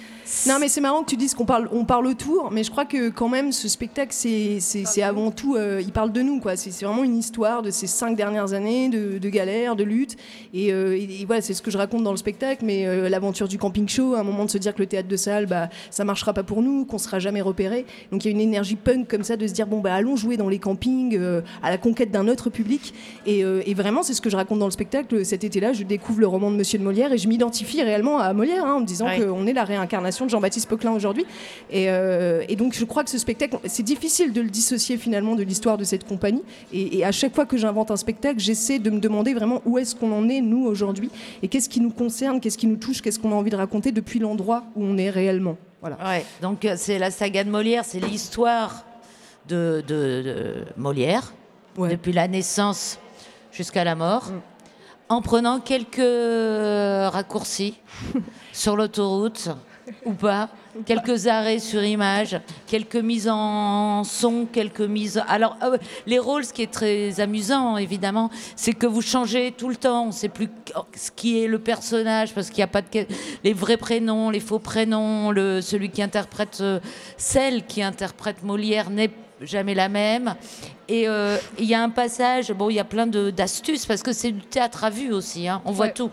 Non, 0.47 0.59
mais 0.61 0.69
c'est 0.69 0.81
marrant 0.81 1.03
que 1.03 1.09
tu 1.11 1.17
dises 1.17 1.35
qu'on 1.35 1.47
parle, 1.47 1.69
on 1.73 1.85
parle 1.85 2.07
autour, 2.07 2.51
mais 2.53 2.63
je 2.63 2.71
crois 2.71 2.85
que 2.85 3.09
quand 3.09 3.29
même 3.29 3.51
ce 3.51 3.67
spectacle, 3.67 4.13
c'est, 4.13 4.61
avant 5.03 5.31
tout, 5.31 5.55
euh, 5.57 5.81
il 5.83 5.91
parle 5.93 6.13
de 6.13 6.21
nous, 6.21 6.39
quoi. 6.41 6.55
C'est, 6.57 6.85
vraiment 6.85 7.03
une 7.05 7.17
histoire 7.17 7.63
de 7.63 7.71
ces 7.71 7.87
cinq 7.87 8.15
dernières 8.17 8.53
années 8.53 8.89
de, 8.91 9.19
de 9.19 9.29
galères, 9.31 9.75
de 9.75 9.85
luttes, 9.85 10.17
et, 10.53 10.73
euh, 10.73 10.97
et- 10.97 11.23
et 11.23 11.25
voilà, 11.25 11.41
c'est 11.41 11.55
ce 11.55 11.63
que 11.63 11.71
je 11.71 11.79
raconte 11.79 12.03
dans 12.03 12.11
le 12.11 12.17
spectacle. 12.19 12.65
Mais 12.65 12.87
euh, 12.87 13.09
l'aventure 13.09 13.49
du 13.49 13.57
camping 13.59 13.89
show, 13.89 14.15
à 14.15 14.21
un 14.21 14.23
moment 14.23 14.45
de 14.45 14.51
se 14.51 14.59
dire 14.59 14.75
que 14.75 14.81
le 14.81 14.87
théâtre 14.87 15.09
de 15.09 15.17
salle, 15.17 15.47
bah, 15.47 15.71
ça 15.91 16.05
marchera 16.05 16.33
pas 16.35 16.43
pour 16.43 16.61
nous, 16.63 16.85
qu'on 16.85 16.99
sera 16.99 17.19
jamais 17.19 17.41
repéré. 17.41 17.87
Donc 18.13 18.25
il 18.25 18.29
y 18.29 18.31
a 18.31 18.33
une 18.35 18.41
énergie 18.41 18.77
punk 18.77 19.09
comme 19.09 19.23
ça 19.25 19.37
de 19.37 19.47
se 19.47 19.53
dire 19.55 19.67
bon 19.67 19.81
bah 19.81 19.95
allons 19.95 20.17
jouer 20.17 20.37
dans 20.37 20.49
les 20.49 20.59
campings 20.59 21.17
euh, 21.19 21.41
à 21.63 21.71
la 21.71 21.79
conquête 21.79 22.11
d'un 22.11 22.29
autre 22.29 22.51
public. 22.51 22.93
Et, 23.27 23.41
et 23.41 23.75
vraiment, 23.75 24.03
c'est 24.03 24.15
ce 24.15 24.21
que 24.21 24.31
je 24.31 24.37
raconte 24.37 24.59
dans 24.59 24.67
le 24.67 24.71
spectacle. 24.73 25.25
Cet 25.25 25.45
été-là, 25.45 25.73
je 25.73 25.83
découvre 25.85 26.21
le 26.21 26.27
roman 26.27 26.51
de 26.51 26.57
Monsieur 26.57 26.79
de 26.79 26.85
Molière 26.85 27.13
et 27.13 27.19
je 27.19 27.29
m'identifie 27.29 27.83
réellement 27.83 28.19
à 28.19 28.33
Molière 28.33 28.65
hein, 28.67 28.75
en 28.75 28.81
me 28.81 28.87
disant 28.87 29.07
qu'on 29.19 29.47
est 29.47 29.53
la 29.53 29.65
réincarnation 29.65 30.18
de 30.27 30.31
Jean-Baptiste 30.31 30.69
Poquelin 30.69 30.93
aujourd'hui. 30.93 31.25
Et, 31.71 31.91
euh, 31.91 32.43
et 32.49 32.57
donc, 32.57 32.75
je 32.75 32.85
crois 32.85 33.05
que 33.05 33.11
ce 33.11 33.19
spectacle, 33.19 33.59
c'est 33.67 33.83
difficile 33.83 34.33
de 34.33 34.41
le 34.41 34.49
dissocier 34.51 34.97
finalement 34.97 35.35
de 35.35 35.43
l'histoire 35.43 35.77
de 35.79 35.85
cette 35.85 36.07
compagnie. 36.07 36.43
Et, 36.73 36.99
et 36.99 37.05
à 37.05 37.13
chaque 37.13 37.35
fois 37.35 37.47
que 37.47 37.57
j'invente 37.57 37.91
un 37.91 37.97
spectacle, 37.97 38.39
j'essaie 38.41 38.79
de 38.79 38.91
me 38.91 39.01
demander 39.01 39.35
vraiment 39.35 39.63
où 39.65 39.79
est-ce 39.79 39.95
qu'on 39.95 40.13
en 40.13 40.29
est, 40.29 40.41
nous, 40.41 40.65
aujourd'hui, 40.67 41.11
et 41.43 41.49
qu'est-ce 41.49 41.69
qui 41.69 41.81
nous 41.81 41.91
concerne, 41.91 42.41
qu'est-ce 42.41 42.59
qui 42.59 42.67
nous 42.67 42.77
touche, 42.77 43.03
qu'est-ce 43.03 43.19
qu'on 43.19 43.33
a 43.33 43.35
envie 43.35 43.51
de 43.51 43.57
raconter 43.57 43.93
depuis 43.93 44.19
l'endroit 44.19 44.65
où 44.77 44.85
on 44.85 44.97
est 44.99 45.11
réellement. 45.11 45.57
Voilà. 45.81 45.97
Ouais, 46.05 46.25
donc 46.43 46.65
euh, 46.65 46.75
c'est 46.77 46.99
la 46.99 47.11
saga 47.11 47.45
de 47.45 47.51
Molière, 47.51 47.85
c'est 47.85 48.01
l'histoire 48.01 48.85
de, 49.49 49.83
de- 49.87 50.23
de 50.23 50.55
Molière, 50.77 51.33
depuis 51.79 52.13
la 52.13 52.27
naissance 52.27 52.99
jusqu'à 53.53 53.85
la 53.85 53.95
mort, 53.95 54.33
en 55.09 55.23
prenant 55.23 55.61
quelques 55.61 56.01
raccourcis 57.13 57.75
sur 58.53 58.77
l'autoroute 58.77 59.51
ou 60.05 60.13
pas, 60.13 60.49
quelques 60.87 61.27
arrêts 61.27 61.59
sur 61.59 61.83
image, 61.83 62.41
quelques 62.67 62.97
mises 62.97 63.29
en 63.31 64.05
son, 64.05 64.47
quelques 64.47 64.81
mises. 64.81 65.23
Alors, 65.29 65.57
euh, 65.63 65.79
les 66.07 66.19
rôles, 66.19 66.45
ce 66.45 66.53
qui 66.53 66.63
est 66.63 66.73
très 66.73 67.21
amusant, 67.21 67.77
évidemment, 67.77 68.31
c'est 68.57 68.73
que 68.73 68.87
vous 68.87 69.03
changez 69.03 69.53
tout 69.57 69.69
le 69.69 69.77
temps. 69.77 70.05
On 70.05 70.07
ne 70.09 70.13
sait 70.13 70.29
plus 70.29 70.49
ce 70.95 71.11
qui 71.11 71.43
est 71.43 71.47
le 71.47 71.59
personnage 71.59 72.35
parce 72.35 72.49
qu'il 72.49 72.59
n'y 72.59 72.65
a 72.65 72.69
pas 72.69 72.83
de 72.83 72.89
les 73.45 73.53
vrais 73.53 73.77
prénoms, 73.77 74.31
les 74.31 74.41
faux 74.41 74.59
prénoms. 74.59 75.31
Le, 75.31 75.61
celui 75.61 75.91
qui 75.91 76.03
interprète, 76.03 76.59
euh, 76.61 76.81
celle 77.17 77.67
qui 77.67 77.83
interprète 77.83 78.43
Molière 78.43 78.91
n'est 78.91 79.11
jamais 79.41 79.75
la 79.75 79.89
même. 79.89 80.35
Et 80.89 81.09
euh, 81.09 81.37
il 81.59 81.67
y 81.67 81.75
a 81.75 81.83
un 81.83 81.91
passage, 81.91 82.53
bon, 82.53 82.71
il 82.71 82.75
y 82.75 82.81
a 82.81 82.85
plein 82.85 83.07
d'astuces 83.07 83.87
parce 83.87 84.03
que 84.03 84.13
c'est 84.13 84.33
du 84.33 84.41
théâtre 84.41 84.85
à 84.85 84.91
vue 84.91 85.13
aussi. 85.13 85.49
hein. 85.49 85.61
On 85.65 85.73
voit 85.73 85.89
tout. 85.89 86.11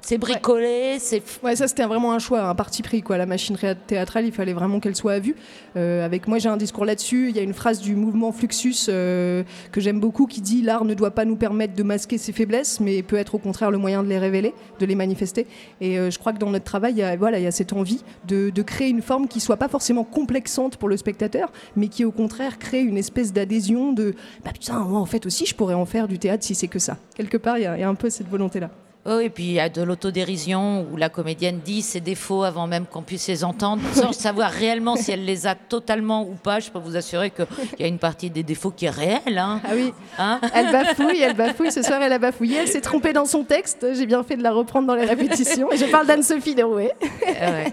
C'est 0.00 0.16
bricolé, 0.16 0.96
c'est 1.00 1.22
Ouais, 1.42 1.54
ça 1.54 1.68
c'était 1.68 1.84
vraiment 1.84 2.12
un 2.12 2.18
choix, 2.18 2.42
un 2.42 2.54
parti 2.54 2.82
pris. 2.82 3.02
Quoi. 3.02 3.18
La 3.18 3.26
machine 3.26 3.58
théâtrale, 3.86 4.24
il 4.24 4.32
fallait 4.32 4.54
vraiment 4.54 4.80
qu'elle 4.80 4.96
soit 4.96 5.12
à 5.12 5.18
vue. 5.18 5.34
Euh, 5.76 6.02
avec 6.04 6.26
moi, 6.28 6.38
j'ai 6.38 6.48
un 6.48 6.56
discours 6.56 6.86
là-dessus. 6.86 7.28
Il 7.28 7.36
y 7.36 7.38
a 7.38 7.42
une 7.42 7.52
phrase 7.52 7.80
du 7.80 7.94
mouvement 7.94 8.32
Fluxus 8.32 8.86
euh, 8.88 9.42
que 9.70 9.80
j'aime 9.82 10.00
beaucoup 10.00 10.26
qui 10.26 10.40
dit 10.40 10.62
L'art 10.62 10.84
ne 10.86 10.94
doit 10.94 11.10
pas 11.10 11.26
nous 11.26 11.36
permettre 11.36 11.74
de 11.74 11.82
masquer 11.82 12.16
ses 12.16 12.32
faiblesses, 12.32 12.80
mais 12.80 13.02
peut 13.02 13.16
être 13.16 13.34
au 13.34 13.38
contraire 13.38 13.70
le 13.70 13.76
moyen 13.76 14.02
de 14.02 14.08
les 14.08 14.18
révéler, 14.18 14.54
de 14.80 14.86
les 14.86 14.94
manifester. 14.94 15.46
Et 15.82 15.98
euh, 15.98 16.10
je 16.10 16.18
crois 16.18 16.32
que 16.32 16.38
dans 16.38 16.50
notre 16.50 16.64
travail, 16.64 16.92
il 16.92 16.98
y 16.98 17.02
a, 17.02 17.14
voilà, 17.16 17.38
il 17.38 17.42
y 17.44 17.48
a 17.48 17.50
cette 17.52 17.74
envie 17.74 18.02
de, 18.26 18.48
de 18.48 18.62
créer 18.62 18.88
une 18.88 19.02
forme 19.02 19.28
qui 19.28 19.40
soit 19.40 19.58
pas 19.58 19.68
forcément 19.68 20.04
complexante 20.04 20.78
pour 20.78 20.88
le 20.88 20.96
spectateur, 20.96 21.52
mais 21.76 21.88
qui 21.88 22.06
au 22.06 22.12
contraire 22.12 22.58
crée 22.58 22.80
une 22.80 22.96
espèce 22.96 23.34
d'adhésion 23.34 23.92
de 23.92 24.14
bah, 24.42 24.52
Putain, 24.54 24.78
moi 24.78 25.00
en 25.00 25.06
fait 25.06 25.26
aussi, 25.26 25.44
je 25.44 25.54
pourrais 25.54 25.74
en 25.74 25.84
faire 25.84 26.08
du 26.08 26.18
théâtre 26.18 26.44
si 26.44 26.54
c'est 26.54 26.68
que 26.68 26.78
ça. 26.78 26.96
Quelque 27.14 27.36
part, 27.36 27.58
il 27.58 27.64
y 27.64 27.66
a- 27.66 27.76
il 27.76 27.80
y 27.80 27.84
a 27.84 27.88
un 27.88 27.94
peu 27.94 28.08
cette 28.08 28.28
volonté-là. 28.28 28.70
Oh, 29.10 29.20
et 29.20 29.30
puis 29.30 29.44
il 29.44 29.52
y 29.52 29.60
a 29.60 29.68
de 29.68 29.80
l'autodérision 29.80 30.86
où 30.92 30.96
la 30.96 31.08
comédienne 31.08 31.60
dit 31.64 31.80
ses 31.82 32.00
défauts 32.00 32.42
avant 32.42 32.66
même 32.66 32.84
qu'on 32.86 33.02
puisse 33.02 33.26
les 33.28 33.42
entendre, 33.44 33.82
sans 33.94 34.12
savoir 34.12 34.50
réellement 34.50 34.96
si 34.96 35.12
elle 35.12 35.24
les 35.24 35.46
a 35.46 35.54
totalement 35.68 36.22
ou 36.22 36.34
pas. 36.34 36.60
Je 36.60 36.70
peux 36.70 36.78
vous 36.78 36.96
assurer 36.96 37.30
qu'il 37.30 37.46
y 37.78 37.84
a 37.84 37.86
une 37.86 37.98
partie 37.98 38.28
des 38.30 38.42
défauts 38.42 38.70
qui 38.70 38.84
est 38.86 38.90
réelle. 38.90 39.38
Hein. 39.38 39.60
Ah 39.64 39.70
oui. 39.74 39.92
Hein 40.18 40.40
Elle 40.54 40.70
bafouille, 40.72 41.20
elle 41.22 41.34
bafouille. 41.36 41.72
Ce 41.72 41.82
soir, 41.82 42.02
elle 42.02 42.12
a 42.12 42.18
bafouillé. 42.18 42.56
Elle 42.58 42.68
s'est 42.68 42.80
trompée 42.80 43.12
dans 43.12 43.24
son 43.24 43.44
texte. 43.44 43.86
J'ai 43.94 44.06
bien 44.06 44.22
fait 44.22 44.36
de 44.36 44.42
la 44.42 44.52
reprendre 44.52 44.86
dans 44.86 44.94
les 44.94 45.06
répétitions. 45.06 45.72
Et 45.72 45.76
je 45.78 45.86
parle 45.86 46.06
d'Anne-Sophie 46.06 46.54
Derouet. 46.54 46.92
Euh, 47.02 47.64
ouais. 47.64 47.72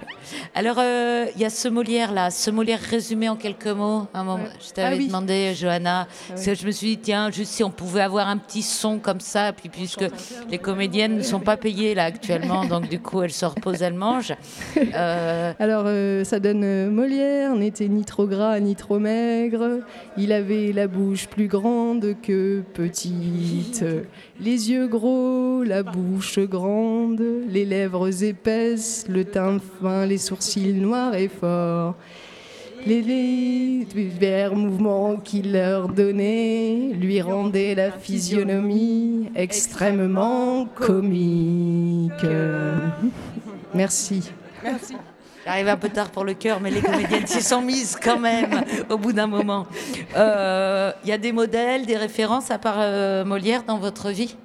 Alors, 0.54 0.78
euh, 0.80 1.26
il 1.36 1.42
y 1.42 1.46
a 1.46 1.50
ce 1.50 1.68
Molière-là, 1.68 2.32
ce 2.32 2.50
Molière 2.50 2.80
résumé 2.80 3.28
en 3.28 3.36
quelques 3.36 3.68
mots. 3.68 4.08
Un 4.14 4.24
moment, 4.24 4.46
Je 4.66 4.72
t'avais 4.74 4.96
Ah 4.96 4.98
oui. 4.98 5.08
demandé, 5.08 5.54
Johanna, 5.54 6.08
oui. 6.10 6.26
parce 6.30 6.46
que 6.46 6.56
je 6.56 6.66
me 6.66 6.72
suis 6.72 6.88
dit, 6.88 6.98
tiens, 6.98 7.30
juste 7.30 7.52
si 7.52 7.64
on 7.64 7.72
pouvait 7.72 8.02
avoir 8.02 8.28
un 8.30 8.38
petit 8.38 8.62
son 8.62 9.00
comme 9.00 9.20
ça, 9.20 9.52
puis 9.52 9.70
puisque 9.70 10.06
les 10.50 10.58
comédiennes 10.58 11.18
ne 11.18 11.24
sont 11.26 11.40
pas 11.40 11.58
payées 11.58 11.96
là 11.96 12.06
actuellement, 12.06 12.66
donc 12.66 12.90
du 12.90 13.00
coup, 13.00 13.22
elles 13.22 13.32
se 13.32 13.46
reposent, 13.46 13.82
elles 13.82 13.94
mangent. 13.94 14.36
Euh, 14.96 15.54
Alors, 15.60 15.84
euh, 15.88 16.24
ça 16.24 16.40
donne 16.40 16.64
euh, 16.64 16.90
Molière, 16.90 17.56
n'était 17.56 17.88
ni 17.88 18.06
trop 18.06 18.28
gras 18.28 18.60
ni 18.60 18.76
trop 18.76 19.00
maigre. 19.00 19.80
Il 20.18 20.32
avait 20.32 20.72
la 20.72 20.88
bouche 20.88 21.28
plus 21.28 21.48
grande 21.48 22.16
que 22.22 22.62
petite. 22.74 23.84
Les 24.40 24.72
yeux 24.72 24.88
gros, 24.88 25.64
la 25.64 25.84
bouche 25.84 26.40
grande, 26.40 27.22
les 27.50 27.66
lèvres 27.66 28.24
épaisses, 28.24 29.06
le 29.10 29.26
teint 29.26 29.60
fin, 29.82 30.06
les 30.06 30.18
sourcils 30.18 30.74
noirs 30.74 31.16
et 31.16 31.28
forts. 31.28 31.96
Les, 32.86 33.86
divers 33.86 34.56
mouvements 34.56 35.18
qu'il 35.18 35.54
leur 35.54 35.88
donnait 35.90 36.92
lui 36.94 37.20
rendaient 37.22 37.74
la 37.74 37.92
physionomie 37.92 39.30
extrêmement 39.36 40.66
comique. 40.76 42.12
Merci. 43.74 44.30
Merci. 44.64 44.96
J'arrive 45.46 45.68
un 45.68 45.78
peu 45.78 45.90
tard 45.90 46.10
pour 46.10 46.24
le 46.24 46.34
cœur, 46.34 46.60
mais 46.60 46.72
les 46.72 46.82
comédiennes 46.82 47.28
s'y 47.28 47.42
sont 47.42 47.62
mises 47.62 47.98
quand 48.02 48.20
même 48.20 48.64
au 48.90 48.98
bout 48.98 49.14
d'un 49.14 49.28
moment. 49.28 49.68
Euh, 50.16 50.92
Il 51.04 51.10
y 51.10 51.14
a 51.14 51.20
des 51.20 51.32
modèles, 51.32 51.86
des 51.86 51.98
références 51.98 52.50
à 52.50 52.58
part 52.58 52.78
euh, 52.80 53.24
Molière 53.24 53.64
dans 53.64 53.78
votre 53.78 54.10
vie? 54.10 54.36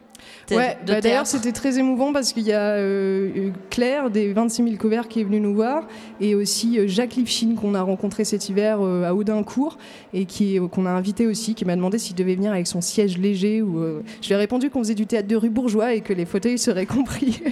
Ouais, 0.57 0.77
de 0.87 0.93
bah 0.93 1.01
d'ailleurs 1.01 1.27
c'était 1.27 1.53
très 1.53 1.79
émouvant 1.79 2.13
parce 2.13 2.33
qu'il 2.33 2.43
y 2.45 2.53
a 2.53 2.73
euh, 2.75 3.31
euh, 3.37 3.51
Claire 3.71 4.11
des 4.11 4.33
26 4.33 4.65
000 4.65 4.77
couverts 4.77 5.09
qui 5.09 5.21
est 5.21 5.25
venue 5.25 5.41
nous 5.41 5.55
voir 5.55 5.87
et 6.21 6.35
aussi 6.35 6.79
euh, 6.79 6.87
Jacques 6.87 7.15
Lifshin 7.17 7.55
qu'on 7.55 7.75
a 7.75 7.83
rencontré 7.83 8.25
cet 8.25 8.49
hiver 8.49 8.79
euh, 8.81 9.05
à 9.05 9.15
Audincourt 9.15 9.79
et 10.13 10.25
qui 10.25 10.57
est- 10.57 10.69
qu'on 10.69 10.87
a 10.87 10.91
invité 10.91 11.27
aussi, 11.27 11.55
qui 11.55 11.65
m'a 11.65 11.77
demandé 11.77 11.99
s'il 11.99 12.15
devait 12.17 12.35
venir 12.35 12.53
avec 12.53 12.67
son 12.67 12.81
siège 12.81 13.19
léger. 13.19 13.63
Ou, 13.63 13.79
euh, 13.79 14.03
je 14.23 14.29
lui 14.29 14.35
ai 14.35 14.39
répondu 14.39 14.71
qu'on 14.71 14.81
faisait 14.81 14.95
du 14.95 15.07
théâtre 15.07 15.29
de 15.29 15.37
rue 15.37 15.51
bourgeois 15.51 15.95
et 15.95 16.01
que 16.01 16.13
les 16.13 16.25
fauteuils 16.27 16.59
seraient 16.59 16.87
compris. 16.87 17.43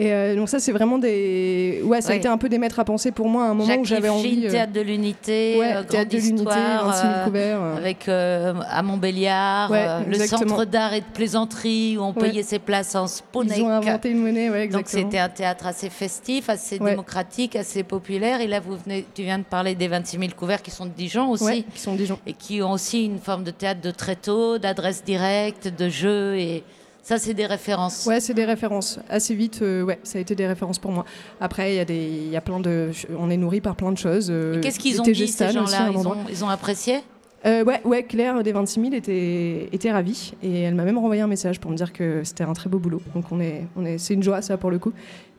Et 0.00 0.12
euh, 0.12 0.36
donc 0.36 0.48
ça, 0.48 0.60
c'est 0.60 0.70
vraiment 0.70 0.96
des... 0.96 1.80
Ouais, 1.84 2.00
ça 2.00 2.10
a 2.10 2.12
Ouais. 2.12 2.18
été 2.18 2.28
un 2.28 2.38
peu 2.38 2.48
des 2.48 2.58
maîtres 2.58 2.78
à 2.78 2.84
penser 2.84 3.10
pour 3.10 3.28
moi 3.28 3.42
à 3.42 3.46
un 3.48 3.54
moment 3.54 3.64
Jacques 3.68 3.80
où 3.80 3.84
j'avais 3.84 4.08
envie... 4.08 4.46
euh, 4.46 4.50
Théâtre 4.50 4.72
de 4.72 4.80
l'Unité, 4.80 5.56
Ouais, 5.58 5.74
euh, 5.74 5.82
Théâtre 5.82 6.10
de 6.12 6.16
l'Unité, 6.18 6.36
Histoire, 6.44 6.86
26 6.86 7.00
000 7.00 7.12
euh, 7.12 7.24
couverts, 7.24 7.60
euh. 7.60 7.76
avec 7.76 8.08
à 8.08 8.82
Montbéliard, 8.84 9.70
Ouais, 9.72 10.04
le 10.06 10.14
centre 10.24 10.64
d'art 10.66 10.94
et 10.94 11.00
de 11.00 11.06
plaisanterie 11.12 11.96
où 11.98 12.02
on 12.02 12.12
payait 12.12 12.44
ses 12.44 12.60
places 12.60 12.94
en 12.94 13.08
Sponek. 13.08 13.58
Ils 13.58 13.62
ont 13.64 13.70
inventé 13.70 14.10
une 14.10 14.22
monnaie, 14.22 14.50
ouais, 14.50 14.68
Donc 14.68 14.82
exactement. 14.82 15.04
c'était 15.10 15.18
un 15.18 15.28
théâtre 15.28 15.66
assez 15.66 15.90
festif, 15.90 16.48
assez 16.48 16.78
démocratique, 16.78 17.56
assez 17.56 17.82
populaire. 17.82 18.40
Et 18.40 18.46
là, 18.46 18.60
vous 18.60 18.76
venez, 18.76 19.04
tu 19.14 19.22
viens 19.22 19.38
de 19.40 19.44
parler 19.44 19.74
des 19.74 19.88
26 19.88 20.16
000 20.18 20.30
couverts 20.36 20.62
qui 20.62 20.70
sont 20.70 20.86
de 20.86 20.92
Dijon 20.92 21.28
aussi. 21.30 21.44
Ouais, 21.44 21.64
qui 21.74 21.80
sont 21.80 21.94
de 21.94 21.98
Dijon. 21.98 22.20
Et 22.24 22.34
qui 22.34 22.62
ont 22.62 22.70
aussi 22.70 23.04
une 23.04 23.18
forme 23.18 23.42
de 23.42 23.50
théâtre 23.50 23.80
de 23.80 23.90
tréteau, 23.90 24.58
d'adresse 24.58 25.02
directe, 25.02 25.66
de 25.76 25.88
jeu. 25.88 26.36
Et 26.38 26.62
ça, 27.08 27.18
c'est 27.18 27.32
des 27.34 27.46
références. 27.46 28.04
Ouais, 28.06 28.20
c'est 28.20 28.34
des 28.34 28.44
références. 28.44 28.98
Assez 29.08 29.34
vite, 29.34 29.60
euh, 29.62 29.82
ouais, 29.82 29.98
ça 30.02 30.18
a 30.18 30.20
été 30.20 30.34
des 30.34 30.46
références 30.46 30.78
pour 30.78 30.92
moi. 30.92 31.06
Après, 31.40 31.72
il 31.72 31.76
y 31.76 31.80
a 31.80 31.84
des, 31.86 31.94
il 31.96 32.28
y 32.28 32.36
a 32.36 32.40
plein 32.42 32.60
de, 32.60 32.90
on 33.18 33.30
est 33.30 33.36
nourri 33.38 33.60
par 33.62 33.76
plein 33.76 33.92
de 33.92 33.96
choses. 33.96 34.28
euh, 34.30 34.60
Qu'est-ce 34.60 34.78
qu'ils 34.78 35.00
ont 35.00 35.04
dit, 35.04 35.26
ces 35.28 35.50
gens-là 35.50 35.88
ils 35.90 36.06
ont, 36.06 36.16
ils 36.28 36.44
ont 36.44 36.48
apprécié 36.50 36.98
Euh, 37.46 37.64
ouais, 37.64 37.80
ouais, 37.84 38.02
Claire 38.02 38.42
des 38.42 38.52
26 38.52 38.80
000 38.80 38.92
était, 38.94 39.68
était 39.72 39.90
ravie 39.92 40.32
et 40.42 40.62
elle 40.62 40.74
m'a 40.74 40.84
même 40.84 40.98
renvoyé 40.98 41.22
un 41.22 41.28
message 41.28 41.60
pour 41.60 41.70
me 41.70 41.76
dire 41.76 41.92
que 41.94 42.22
c'était 42.24 42.44
un 42.44 42.52
très 42.52 42.68
beau 42.68 42.78
boulot. 42.78 43.00
Donc 43.14 43.24
on 43.30 43.40
est, 43.40 43.64
on 43.76 43.86
est, 43.86 43.96
c'est 43.96 44.12
une 44.14 44.22
joie 44.24 44.42
ça 44.42 44.56
pour 44.58 44.70
le 44.72 44.78
coup. 44.80 44.92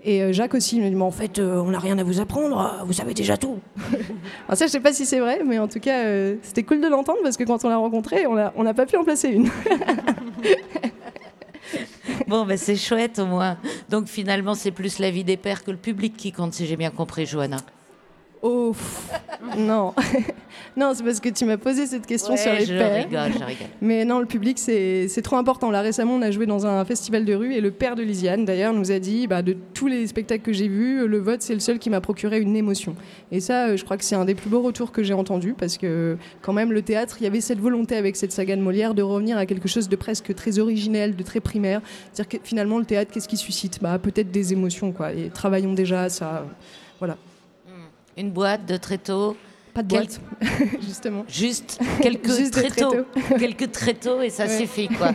Et 0.05 0.23
euh, 0.23 0.31
Jacques 0.31 0.53
aussi 0.55 0.77
il 0.77 0.81
m'a 0.81 0.87
dit 0.89 0.95
mais 0.95 1.01
en 1.03 1.11
fait 1.11 1.39
euh, 1.39 1.57
on 1.61 1.71
n'a 1.71 1.79
rien 1.79 1.97
à 1.99 2.03
vous 2.03 2.21
apprendre, 2.21 2.83
vous 2.85 2.93
savez 2.93 3.13
déjà 3.13 3.35
tout. 3.35 3.57
Alors 4.47 4.57
ça 4.57 4.65
je 4.65 4.71
sais 4.71 4.79
pas 4.79 4.93
si 4.93 5.05
c'est 5.05 5.19
vrai, 5.19 5.41
mais 5.45 5.59
en 5.59 5.67
tout 5.67 5.81
cas 5.81 6.03
c'était 6.41 6.63
cool 6.63 6.79
de 6.79 6.87
l'entendre 6.87 7.19
parce 7.21 7.35
que 7.35 7.43
quand 7.43 7.63
on 7.65 7.69
l'a 7.69 7.75
rencontré 7.77 8.25
on 8.27 8.37
a- 8.37 8.53
on 8.55 8.63
n'a 8.63 8.73
pas 8.73 8.85
pu 8.85 8.95
en 8.95 9.03
placer 9.03 9.27
une. 9.27 9.49
Bon, 12.27 12.45
ben 12.45 12.57
c'est 12.57 12.75
chouette 12.75 13.19
au 13.19 13.25
moins. 13.25 13.57
Donc 13.89 14.07
finalement, 14.07 14.55
c'est 14.55 14.71
plus 14.71 14.99
la 14.99 15.11
vie 15.11 15.23
des 15.23 15.37
pères 15.37 15.63
que 15.63 15.71
le 15.71 15.77
public 15.77 16.15
qui 16.17 16.31
compte, 16.31 16.53
si 16.53 16.65
j'ai 16.65 16.75
bien 16.75 16.91
compris, 16.91 17.25
Johanna. 17.25 17.57
Oh 18.41 18.73
non, 19.57 19.93
non 20.77 20.93
c'est 20.93 21.03
parce 21.03 21.19
que 21.19 21.29
tu 21.29 21.43
m'as 21.43 21.57
posé 21.57 21.85
cette 21.87 22.05
question 22.05 22.33
Ouais, 22.33 22.37
sur 22.37 22.53
les 22.53 22.65
je 22.65 22.73
pères. 22.73 23.03
rigole, 23.05 23.31
je 23.37 23.43
rigole. 23.43 23.67
Mais 23.81 24.05
non, 24.05 24.19
le 24.19 24.25
public, 24.25 24.57
c'est 24.57 25.21
trop 25.23 25.35
important. 25.35 25.71
Là, 25.71 25.81
récemment, 25.81 26.13
on 26.15 26.21
a 26.21 26.31
joué 26.31 26.45
dans 26.45 26.65
un 26.65 26.85
festival 26.85 27.25
de 27.25 27.33
rue 27.33 27.53
et 27.53 27.59
le 27.59 27.71
père 27.71 27.95
de 27.95 28.03
Lisiane, 28.03 28.45
d'ailleurs, 28.45 28.73
nous 28.73 28.91
a 28.91 28.99
dit 28.99 29.27
bah, 29.27 29.41
de 29.41 29.57
tous 29.73 29.87
les 29.87 30.07
spectacles 30.07 30.43
que 30.43 30.53
j'ai 30.53 30.67
vus, 30.69 31.05
le 31.07 31.17
vote, 31.19 31.41
c'est 31.41 31.53
le 31.53 31.59
seul 31.59 31.79
qui 31.79 31.89
m'a 31.89 31.99
procuré 31.99 32.39
une 32.39 32.55
émotion. 32.55 32.95
Et 33.31 33.41
ça, 33.41 33.67
euh, 33.67 33.77
je 33.77 33.83
crois 33.83 33.97
que 33.97 34.05
c'est 34.05 34.15
un 34.15 34.25
des 34.25 34.35
plus 34.35 34.49
beaux 34.49 34.61
retours 34.61 34.91
que 34.91 35.03
j'ai 35.03 35.13
entendu 35.13 35.53
parce 35.53 35.77
que, 35.77 36.17
quand 36.41 36.53
même, 36.53 36.71
le 36.71 36.81
théâtre, 36.81 37.17
il 37.19 37.25
y 37.25 37.27
avait 37.27 37.41
cette 37.41 37.59
volonté 37.59 37.95
avec 37.97 38.15
cette 38.15 38.31
saga 38.31 38.55
de 38.55 38.61
Molière 38.61 38.93
de 38.93 39.01
revenir 39.01 39.37
à 39.37 39.45
quelque 39.45 39.67
chose 39.67 39.89
de 39.89 39.95
presque 39.97 40.33
très 40.33 40.59
originel, 40.59 41.15
de 41.15 41.23
très 41.23 41.41
primaire. 41.41 41.81
C'est-à-dire 42.13 42.39
que 42.39 42.45
finalement, 42.47 42.79
le 42.79 42.85
théâtre, 42.85 43.11
qu'est-ce 43.13 43.27
qui 43.27 43.37
suscite? 43.37 43.81
Bah, 43.81 43.99
Peut-être 43.99 44.31
des 44.31 44.53
émotions, 44.53 44.91
quoi. 44.93 45.11
Et 45.13 45.29
travaillons 45.29 45.73
déjà 45.73 46.03
à 46.03 46.09
ça. 46.09 46.45
Voilà. 46.99 47.17
Une 48.19 48.31
boîte 48.31 48.65
de 48.65 48.77
tréteaux. 48.77 49.35
Pas 49.73 49.83
de 49.83 49.87
Quel- 49.87 49.99
boîte, 50.07 50.19
justement. 50.81 51.23
Juste 51.27 51.79
quelques 52.01 52.27
Juste 52.27 52.51
tréteaux. 52.53 52.89
tréteaux. 52.89 53.05
quelques 53.39 53.71
tréteaux 53.71 54.21
et 54.21 54.29
ça 54.29 54.45
Ouais. 54.45 54.57
suffit, 54.57 54.87
quoi. 54.89 55.11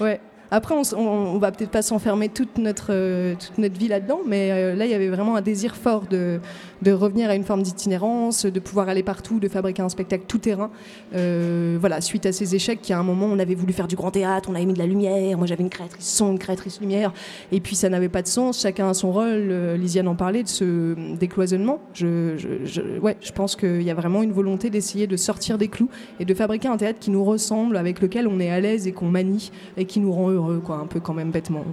Ouais. 0.00 0.20
Après, 0.50 0.74
on, 0.74 0.82
on- 0.96 1.34
on 1.34 1.38
va 1.38 1.50
peut-être 1.52 1.70
pas 1.70 1.82
s'enfermer 1.82 2.28
toute 2.28 2.58
notre, 2.58 2.88
euh, 2.90 3.34
toute 3.34 3.56
notre 3.58 3.78
vie 3.78 3.88
là-dedans, 3.88 4.20
mais 4.26 4.50
euh, 4.52 4.74
là, 4.76 4.84
il 4.84 4.90
y 4.90 4.94
avait 4.94 5.08
vraiment 5.08 5.36
un 5.36 5.40
désir 5.40 5.74
fort 5.74 6.02
de, 6.06 6.38
de 6.82 6.92
revenir 6.92 7.30
à 7.30 7.34
une 7.34 7.44
forme 7.44 7.62
d'itinérance, 7.62 8.46
de 8.46 8.60
pouvoir 8.60 8.88
aller 8.88 9.02
partout, 9.02 9.40
de 9.40 9.48
fabriquer 9.48 9.82
un 9.82 9.88
spectacle 9.88 10.24
tout 10.26 10.38
terrain. 10.38 10.70
Euh, 11.14 11.76
voilà, 11.80 12.00
suite 12.00 12.26
à 12.26 12.32
ces 12.32 12.54
échecs, 12.54 12.80
qui 12.82 12.92
à 12.92 12.98
un 12.98 13.02
moment, 13.02 13.26
on 13.26 13.38
avait 13.38 13.54
voulu 13.54 13.72
faire 13.72 13.88
du 13.88 13.96
grand 13.96 14.10
théâtre, 14.10 14.48
on 14.50 14.54
avait 14.54 14.66
mis 14.66 14.74
de 14.74 14.78
la 14.78 14.86
lumière, 14.86 15.38
moi 15.38 15.46
j'avais 15.46 15.62
une 15.62 15.70
créatrice 15.70 16.06
son, 16.06 16.32
une 16.32 16.38
créatrice 16.38 16.80
lumière, 16.80 17.12
et 17.52 17.60
puis 17.60 17.76
ça 17.76 17.88
n'avait 17.88 18.08
pas 18.08 18.22
de 18.22 18.28
sens, 18.28 18.60
chacun 18.60 18.88
a 18.88 18.94
son 18.94 19.12
rôle. 19.12 19.48
Euh, 19.50 19.76
Lisiane 19.76 20.08
en 20.08 20.14
parlait 20.14 20.42
de 20.42 20.48
ce 20.48 20.94
décloisonnement. 21.16 21.80
Je, 21.94 22.36
je, 22.64 22.98
ouais, 23.00 23.16
je 23.20 23.32
pense 23.32 23.56
qu'il 23.56 23.82
y 23.82 23.90
a 23.90 23.94
vraiment 23.94 24.22
une 24.22 24.32
volonté 24.32 24.70
d'essayer 24.70 25.06
de 25.06 25.16
sortir 25.16 25.58
des 25.58 25.68
clous 25.68 25.88
et 26.20 26.24
de 26.24 26.34
fabriquer 26.34 26.68
un 26.68 26.76
théâtre 26.76 26.98
qui 26.98 27.10
nous 27.10 27.24
ressemble, 27.24 27.76
avec 27.76 28.00
lequel 28.00 28.28
on 28.28 28.40
est 28.40 28.50
à 28.50 28.60
l'aise 28.60 28.86
et 28.86 28.92
qu'on 28.92 29.08
manie 29.08 29.50
et 29.76 29.84
qui 29.84 30.00
nous 30.00 30.12
rend 30.12 30.30
heureux, 30.30 30.60
quoi, 30.64 30.76
un 30.76 30.86
peu 30.86 31.00
quand 31.00 31.14
même 31.14 31.30
bêtement. 31.30 31.64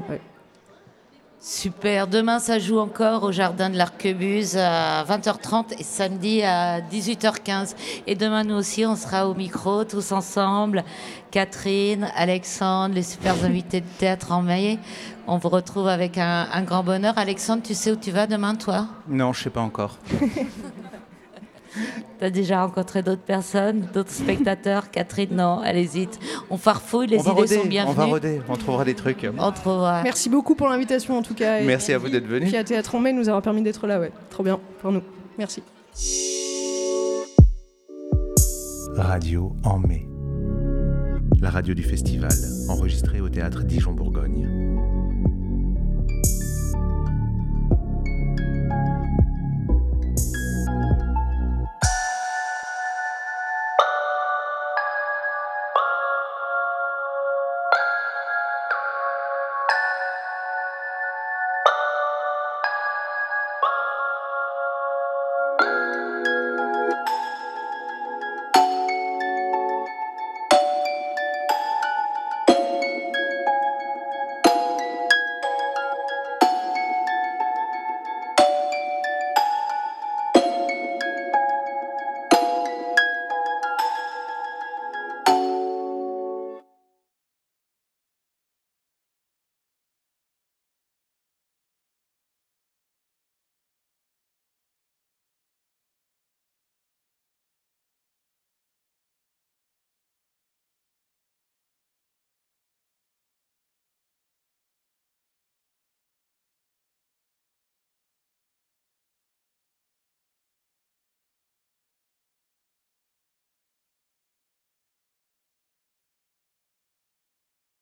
Super. 1.43 2.05
Demain, 2.05 2.37
ça 2.37 2.59
joue 2.59 2.77
encore 2.77 3.23
au 3.23 3.31
Jardin 3.31 3.71
de 3.71 3.75
l'Arquebuse 3.75 4.57
à 4.57 5.03
20h30 5.05 5.73
et 5.79 5.83
samedi 5.83 6.43
à 6.43 6.81
18h15. 6.81 7.73
Et 8.05 8.13
demain, 8.13 8.43
nous 8.43 8.53
aussi, 8.53 8.85
on 8.85 8.95
sera 8.95 9.27
au 9.27 9.33
micro, 9.33 9.83
tous 9.83 10.11
ensemble. 10.11 10.83
Catherine, 11.31 12.11
Alexandre, 12.15 12.93
les 12.93 13.01
super 13.01 13.33
invités 13.43 13.81
de 13.81 13.87
théâtre 13.97 14.31
en 14.31 14.43
mai. 14.43 14.77
On 15.25 15.39
vous 15.39 15.49
retrouve 15.49 15.87
avec 15.87 16.19
un, 16.19 16.47
un 16.53 16.61
grand 16.61 16.83
bonheur. 16.83 17.17
Alexandre, 17.17 17.63
tu 17.63 17.73
sais 17.73 17.91
où 17.91 17.95
tu 17.95 18.11
vas 18.11 18.27
demain, 18.27 18.53
toi? 18.53 18.85
Non, 19.07 19.33
je 19.33 19.41
sais 19.41 19.49
pas 19.49 19.61
encore. 19.61 19.97
T'as 22.19 22.29
déjà 22.29 22.63
rencontré 22.63 23.01
d'autres 23.01 23.21
personnes, 23.21 23.87
d'autres 23.93 24.11
spectateurs 24.11 24.91
Catherine, 24.91 25.35
non, 25.35 25.61
elle 25.63 25.77
hésite. 25.77 26.19
On 26.49 26.57
farfouille, 26.57 27.07
les 27.07 27.17
on 27.17 27.21
idées 27.21 27.31
roder, 27.31 27.55
sont 27.55 27.61
on 27.63 27.67
bienvenues. 27.67 27.95
va 27.95 28.05
roder, 28.05 28.41
on 28.49 28.55
trouvera 28.55 28.85
des 28.85 28.95
trucs. 28.95 29.25
On 29.37 29.51
trouvera. 29.51 30.03
Merci 30.03 30.29
beaucoup 30.29 30.55
pour 30.55 30.67
l'invitation 30.69 31.17
en 31.17 31.21
tout 31.21 31.33
cas. 31.33 31.59
et 31.59 31.65
Merci 31.65 31.93
à 31.93 31.97
vous 31.97 32.09
d'être 32.09 32.27
venu. 32.27 32.45
Puis 32.47 32.57
à 32.57 32.63
Théâtre 32.63 32.95
en 32.95 32.99
mai, 32.99 33.13
nous 33.13 33.27
avoir 33.29 33.41
permis 33.41 33.61
d'être 33.61 33.87
là, 33.87 33.99
ouais. 33.99 34.11
Trop 34.29 34.43
bien 34.43 34.59
pour 34.81 34.91
nous. 34.91 35.01
Merci. 35.37 35.63
Radio 38.95 39.55
en 39.63 39.79
mai. 39.79 40.07
La 41.41 41.49
radio 41.49 41.73
du 41.73 41.83
festival, 41.83 42.31
enregistrée 42.69 43.19
au 43.21 43.29
théâtre 43.29 43.63
Dijon-Bourgogne. 43.63 44.70